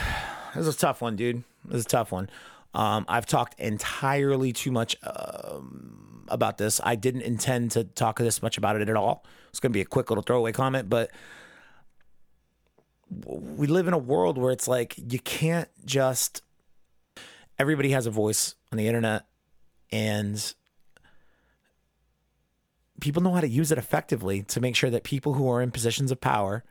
this 0.55 0.67
is 0.67 0.75
a 0.75 0.77
tough 0.77 1.01
one, 1.01 1.15
dude. 1.15 1.43
This 1.65 1.79
is 1.79 1.85
a 1.85 1.89
tough 1.89 2.11
one. 2.11 2.29
Um, 2.73 3.05
I've 3.07 3.25
talked 3.25 3.59
entirely 3.59 4.51
too 4.51 4.71
much 4.71 4.95
um, 5.03 6.25
about 6.27 6.57
this. 6.57 6.81
I 6.83 6.95
didn't 6.95 7.21
intend 7.21 7.71
to 7.71 7.83
talk 7.83 8.17
this 8.17 8.41
much 8.41 8.57
about 8.57 8.79
it 8.79 8.89
at 8.89 8.95
all. 8.95 9.25
It's 9.49 9.59
going 9.59 9.71
to 9.71 9.77
be 9.77 9.81
a 9.81 9.85
quick 9.85 10.09
little 10.09 10.23
throwaway 10.23 10.51
comment, 10.51 10.89
but 10.89 11.11
we 13.09 13.67
live 13.67 13.87
in 13.87 13.93
a 13.93 13.97
world 13.97 14.37
where 14.37 14.51
it's 14.51 14.67
like 14.67 14.95
you 14.97 15.19
can't 15.19 15.69
just. 15.85 16.41
Everybody 17.59 17.91
has 17.91 18.07
a 18.07 18.11
voice 18.11 18.55
on 18.71 18.79
the 18.79 18.87
internet, 18.87 19.27
and 19.91 20.55
people 22.99 23.21
know 23.21 23.33
how 23.33 23.41
to 23.41 23.47
use 23.47 23.71
it 23.71 23.77
effectively 23.77 24.41
to 24.41 24.59
make 24.59 24.75
sure 24.75 24.89
that 24.89 25.03
people 25.03 25.33
who 25.33 25.47
are 25.49 25.61
in 25.61 25.69
positions 25.69 26.11
of 26.11 26.19
power 26.19 26.63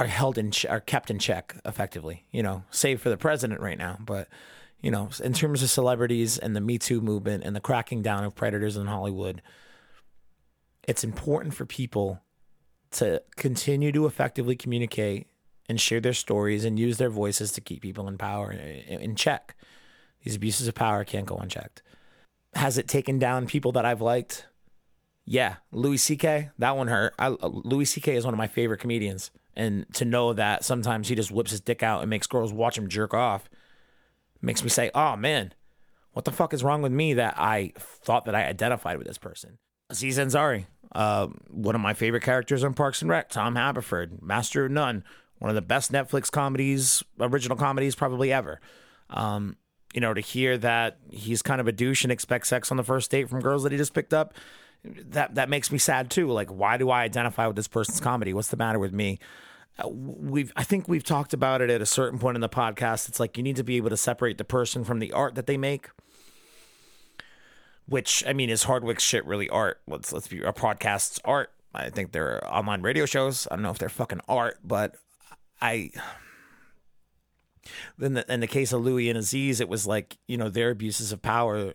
are 0.00 0.06
held 0.06 0.38
in 0.38 0.52
are 0.68 0.80
kept 0.80 1.10
in 1.10 1.18
check 1.18 1.56
effectively. 1.64 2.24
You 2.30 2.42
know, 2.42 2.64
save 2.70 3.00
for 3.00 3.10
the 3.10 3.16
president 3.16 3.60
right 3.60 3.78
now, 3.78 3.98
but 4.00 4.28
you 4.80 4.90
know, 4.90 5.08
in 5.22 5.32
terms 5.32 5.62
of 5.62 5.70
celebrities 5.70 6.36
and 6.36 6.54
the 6.54 6.60
Me 6.60 6.78
Too 6.78 7.00
movement 7.00 7.44
and 7.44 7.56
the 7.56 7.60
cracking 7.60 8.02
down 8.02 8.24
of 8.24 8.34
predators 8.34 8.76
in 8.76 8.86
Hollywood, 8.86 9.40
it's 10.86 11.04
important 11.04 11.54
for 11.54 11.64
people 11.64 12.20
to 12.92 13.22
continue 13.36 13.92
to 13.92 14.06
effectively 14.06 14.56
communicate 14.56 15.26
and 15.68 15.80
share 15.80 16.00
their 16.00 16.12
stories 16.12 16.64
and 16.64 16.78
use 16.78 16.98
their 16.98 17.10
voices 17.10 17.52
to 17.52 17.60
keep 17.60 17.82
people 17.82 18.06
in 18.08 18.18
power 18.18 18.52
in 18.52 19.14
check. 19.16 19.56
These 20.22 20.36
abuses 20.36 20.68
of 20.68 20.74
power 20.74 21.04
can't 21.04 21.26
go 21.26 21.36
unchecked. 21.36 21.82
Has 22.54 22.78
it 22.78 22.88
taken 22.88 23.18
down 23.18 23.46
people 23.46 23.72
that 23.72 23.84
I've 23.84 24.00
liked? 24.00 24.46
Yeah, 25.24 25.56
Louis 25.72 25.96
C.K. 25.96 26.50
That 26.58 26.76
one 26.76 26.88
hurt. 26.88 27.14
I, 27.18 27.28
uh, 27.28 27.48
Louis 27.48 27.86
C.K. 27.86 28.16
is 28.16 28.24
one 28.24 28.34
of 28.34 28.38
my 28.38 28.46
favorite 28.46 28.80
comedians, 28.80 29.30
and 29.56 29.86
to 29.94 30.04
know 30.04 30.32
that 30.32 30.64
sometimes 30.64 31.08
he 31.08 31.14
just 31.14 31.30
whips 31.30 31.50
his 31.50 31.60
dick 31.60 31.82
out 31.82 32.00
and 32.00 32.10
makes 32.10 32.26
girls 32.26 32.52
watch 32.52 32.76
him 32.78 32.88
jerk 32.88 33.14
off 33.14 33.48
makes 34.40 34.62
me 34.62 34.68
say, 34.68 34.90
"Oh 34.94 35.16
man, 35.16 35.52
what 36.12 36.24
the 36.24 36.32
fuck 36.32 36.52
is 36.52 36.62
wrong 36.62 36.82
with 36.82 36.92
me 36.92 37.14
that 37.14 37.34
I 37.36 37.72
thought 37.78 38.24
that 38.26 38.34
I 38.34 38.44
identified 38.44 38.98
with 38.98 39.06
this 39.06 39.18
person?" 39.18 39.58
Aziz 39.90 40.18
Ansari, 40.18 40.66
uh, 40.94 41.28
one 41.50 41.74
of 41.74 41.80
my 41.80 41.94
favorite 41.94 42.22
characters 42.22 42.64
on 42.64 42.74
Parks 42.74 43.02
and 43.02 43.10
Rec, 43.10 43.30
Tom 43.30 43.56
Haverford, 43.56 44.22
Master 44.22 44.66
of 44.66 44.72
None, 44.72 45.04
one 45.38 45.50
of 45.50 45.54
the 45.54 45.62
best 45.62 45.92
Netflix 45.92 46.30
comedies, 46.30 47.02
original 47.20 47.56
comedies 47.56 47.94
probably 47.94 48.32
ever. 48.32 48.60
Um, 49.10 49.56
you 49.92 50.00
know, 50.00 50.12
to 50.14 50.20
hear 50.20 50.58
that 50.58 50.98
he's 51.10 51.42
kind 51.42 51.60
of 51.60 51.68
a 51.68 51.72
douche 51.72 52.02
and 52.02 52.12
expects 52.12 52.48
sex 52.48 52.70
on 52.70 52.76
the 52.76 52.82
first 52.82 53.10
date 53.10 53.28
from 53.28 53.40
girls 53.40 53.62
that 53.62 53.72
he 53.72 53.78
just 53.78 53.94
picked 53.94 54.12
up, 54.12 54.34
that 54.84 55.34
that 55.36 55.48
makes 55.48 55.72
me 55.72 55.78
sad 55.78 56.10
too. 56.10 56.30
Like, 56.30 56.48
why 56.48 56.76
do 56.76 56.90
I 56.90 57.02
identify 57.02 57.46
with 57.46 57.56
this 57.56 57.68
person's 57.68 58.00
comedy? 58.00 58.32
What's 58.32 58.48
the 58.48 58.56
matter 58.56 58.78
with 58.78 58.92
me? 58.92 59.18
Uh, 59.78 59.88
we've 59.88 60.52
I 60.56 60.64
think 60.64 60.88
we've 60.88 61.04
talked 61.04 61.32
about 61.32 61.60
it 61.60 61.70
at 61.70 61.80
a 61.80 61.86
certain 61.86 62.18
point 62.18 62.36
in 62.36 62.40
the 62.40 62.48
podcast. 62.48 63.08
It's 63.08 63.18
like 63.18 63.36
you 63.36 63.42
need 63.42 63.56
to 63.56 63.64
be 63.64 63.76
able 63.76 63.90
to 63.90 63.96
separate 63.96 64.38
the 64.38 64.44
person 64.44 64.84
from 64.84 64.98
the 64.98 65.12
art 65.12 65.34
that 65.34 65.46
they 65.46 65.56
make. 65.56 65.88
Which 67.86 68.24
I 68.26 68.32
mean, 68.32 68.50
is 68.50 68.64
Hardwick's 68.64 69.02
shit 69.02 69.24
really 69.26 69.48
art? 69.48 69.80
Let's 69.86 70.12
let's 70.12 70.28
be 70.28 70.44
our 70.44 70.52
podcast's 70.52 71.20
art. 71.24 71.50
I 71.74 71.90
think 71.90 72.12
they're 72.12 72.40
online 72.46 72.82
radio 72.82 73.04
shows. 73.04 73.48
I 73.50 73.56
don't 73.56 73.62
know 73.62 73.70
if 73.70 73.78
they're 73.78 73.88
fucking 73.88 74.20
art, 74.28 74.58
but 74.62 74.96
I 75.60 75.90
in 78.00 78.14
the, 78.14 78.32
in 78.32 78.40
the 78.40 78.46
case 78.46 78.72
of 78.72 78.82
Louis 78.82 79.08
and 79.08 79.18
Aziz, 79.18 79.60
it 79.60 79.68
was 79.68 79.86
like 79.86 80.18
you 80.28 80.36
know 80.36 80.48
their 80.48 80.70
abuses 80.70 81.10
of 81.10 81.22
power 81.22 81.74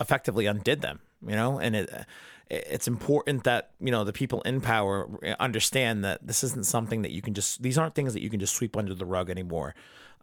effectively 0.00 0.46
undid 0.46 0.80
them. 0.80 1.00
You 1.26 1.36
know, 1.36 1.58
and 1.58 1.76
it 1.76 2.06
it's 2.48 2.86
important 2.86 3.42
that 3.44 3.72
you 3.80 3.90
know 3.90 4.04
the 4.04 4.12
people 4.12 4.40
in 4.42 4.60
power 4.60 5.08
understand 5.40 6.04
that 6.04 6.24
this 6.24 6.44
isn't 6.44 6.64
something 6.66 7.02
that 7.02 7.10
you 7.10 7.20
can 7.20 7.34
just 7.34 7.62
these 7.62 7.76
aren't 7.76 7.94
things 7.94 8.12
that 8.14 8.22
you 8.22 8.30
can 8.30 8.38
just 8.38 8.54
sweep 8.54 8.76
under 8.76 8.94
the 8.94 9.06
rug 9.06 9.30
anymore. 9.30 9.74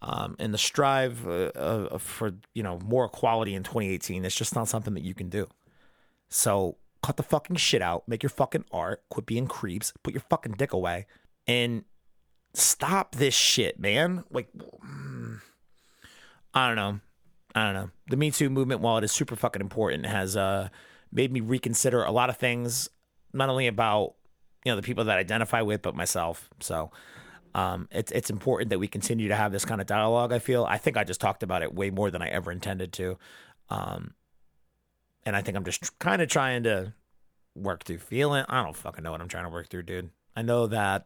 Um, 0.02 0.36
and 0.38 0.54
the 0.54 0.58
strive 0.58 1.26
uh, 1.28 1.52
uh, 1.56 1.98
for 1.98 2.34
you 2.54 2.64
know 2.64 2.80
more 2.80 3.06
equality 3.06 3.54
in 3.56 3.64
2018, 3.64 4.26
it's 4.26 4.36
just 4.36 4.56
not 4.56 4.68
something 4.68 4.94
that 4.94 5.04
you 5.04 5.14
can 5.14 5.30
do. 5.30 5.48
So 6.30 6.78
cut 7.02 7.18
the 7.18 7.24
fucking 7.24 7.58
shit 7.58 7.82
out, 7.82 8.08
make 8.08 8.24
your 8.24 8.30
fucking 8.30 8.66
art, 8.72 9.04
quit 9.10 9.26
being 9.26 9.48
creeps, 9.48 9.94
put 10.04 10.14
your 10.14 10.24
fucking 10.30 10.54
dick 10.54 10.74
away, 10.74 11.06
and 11.46 11.84
stop 12.54 13.16
this 13.16 13.34
shit, 13.34 13.80
man. 13.80 14.24
Like, 14.32 14.48
I 16.54 16.68
don't 16.68 16.76
know. 16.76 17.00
I 17.54 17.64
don't 17.66 17.74
know. 17.74 17.90
The 18.08 18.18
Me 18.18 18.32
Too 18.32 18.50
movement, 18.50 18.82
while 18.82 18.98
it 18.98 19.04
is 19.04 19.12
super 19.12 19.36
fucking 19.36 19.62
important, 19.62 20.06
has 20.06 20.36
uh, 20.36 20.70
made 21.14 21.32
me 21.32 21.40
reconsider 21.40 22.04
a 22.04 22.12
lot 22.12 22.30
of 22.30 22.38
things, 22.38 22.90
not 23.34 23.50
only 23.50 23.68
about 23.68 24.16
you 24.66 24.72
know 24.72 24.76
the 24.76 24.82
people 24.82 25.04
that 25.06 25.18
I 25.18 25.20
identify 25.20 25.62
with, 25.62 25.82
but 25.82 25.96
myself. 25.96 26.50
So 26.60 26.92
um, 27.56 27.88
it's 27.92 28.12
it's 28.12 28.30
important 28.30 28.70
that 28.72 28.80
we 28.80 28.88
continue 28.88 29.28
to 29.28 29.36
have 29.36 29.52
this 29.52 29.66
kind 29.66 29.80
of 29.82 29.88
dialogue. 29.88 30.34
I 30.34 30.40
feel. 30.40 30.66
I 30.66 30.78
think 30.78 30.98
I 30.98 31.04
just 31.04 31.22
talked 31.22 31.44
about 31.44 31.62
it 31.62 31.74
way 31.74 31.90
more 31.90 32.10
than 32.10 32.22
I 32.22 32.30
ever 32.30 32.52
intended 32.52 32.92
to, 32.94 33.18
um, 33.70 34.14
and 35.26 35.36
I 35.36 35.42
think 35.42 35.58
I'm 35.58 35.66
just 35.66 35.98
kind 36.00 36.22
of 36.22 36.30
trying 36.30 36.64
to 36.64 36.94
work 37.56 37.84
through 37.84 38.00
feeling. 38.00 38.46
I 38.50 38.64
don't 38.64 38.76
fucking 38.76 39.04
know 39.04 39.12
what 39.12 39.22
I'm 39.22 39.28
trying 39.28 39.46
to 39.46 39.50
work 39.50 39.70
through, 39.70 39.84
dude. 39.84 40.10
I 40.36 40.42
know 40.42 40.68
that 40.68 41.06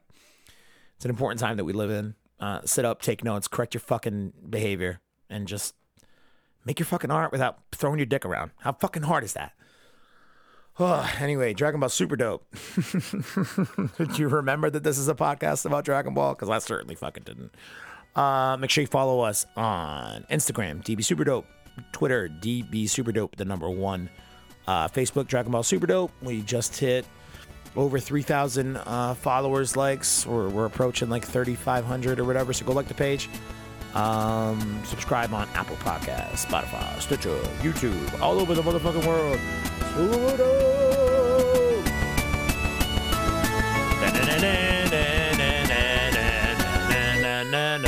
it's 0.95 1.05
an 1.05 1.11
important 1.11 1.39
time 1.39 1.57
that 1.57 1.65
we 1.65 1.73
live 1.73 1.91
in. 1.91 2.15
Uh, 2.39 2.61
sit 2.65 2.85
up, 2.85 3.01
take 3.01 3.23
notes, 3.23 3.47
correct 3.47 3.73
your 3.73 3.81
fucking 3.81 4.31
behavior, 4.47 5.01
and 5.29 5.47
just 5.47 5.73
make 6.65 6.79
your 6.79 6.85
fucking 6.85 7.11
art 7.11 7.31
without 7.31 7.59
throwing 7.71 7.97
your 7.97 8.05
dick 8.05 8.25
around. 8.25 8.51
How 8.59 8.73
fucking 8.73 9.03
hard 9.03 9.23
is 9.23 9.33
that? 9.33 9.53
Oh, 10.79 11.09
anyway, 11.19 11.53
Dragon 11.53 11.79
Ball 11.79 11.89
super 11.89 12.15
dope. 12.15 12.45
Did 13.97 14.19
you 14.19 14.27
remember 14.27 14.69
that 14.69 14.83
this 14.83 14.99
is 14.99 15.07
a 15.09 15.15
podcast 15.15 15.65
about 15.65 15.85
Dragon 15.85 16.13
Ball? 16.13 16.35
Because 16.35 16.49
I 16.49 16.59
certainly 16.59 16.93
fucking 16.93 17.23
didn't. 17.23 17.51
Uh, 18.15 18.57
make 18.57 18.69
sure 18.69 18.81
you 18.81 18.87
follow 18.87 19.21
us 19.21 19.45
on 19.55 20.23
Instagram, 20.29 20.83
DB 20.83 21.03
Super 21.03 21.23
Dope, 21.23 21.47
Twitter, 21.91 22.27
DB 22.27 22.89
Super 22.89 23.11
Dope, 23.11 23.35
the 23.35 23.45
number 23.45 23.69
one, 23.69 24.09
uh, 24.67 24.87
Facebook, 24.87 25.27
Dragon 25.27 25.51
Ball 25.51 25.63
Super 25.63 25.87
Dope. 25.87 26.11
We 26.21 26.41
just 26.41 26.75
hit 26.77 27.05
over 27.75 27.99
3,000 27.99 28.77
uh, 28.77 29.13
followers, 29.15 29.75
likes. 29.75 30.25
We're, 30.25 30.49
we're 30.49 30.65
approaching 30.65 31.09
like 31.09 31.25
3,500 31.25 32.19
or 32.19 32.23
whatever. 32.23 32.53
So 32.53 32.65
go 32.65 32.73
like 32.73 32.87
the 32.87 32.93
page. 32.93 33.29
Um, 33.93 34.81
subscribe 34.83 35.33
on 35.33 35.47
Apple 35.53 35.75
Podcasts, 35.77 36.45
Spotify, 36.45 36.99
Stitcher, 36.99 37.35
YouTube, 37.61 38.19
all 38.21 38.39
over 38.39 38.53
the 38.53 38.61
motherfucking 38.61 39.07
world. 39.07 39.39
Super 39.95 40.37
Dope. 40.37 40.66
na 47.51 47.77
na 47.77 47.86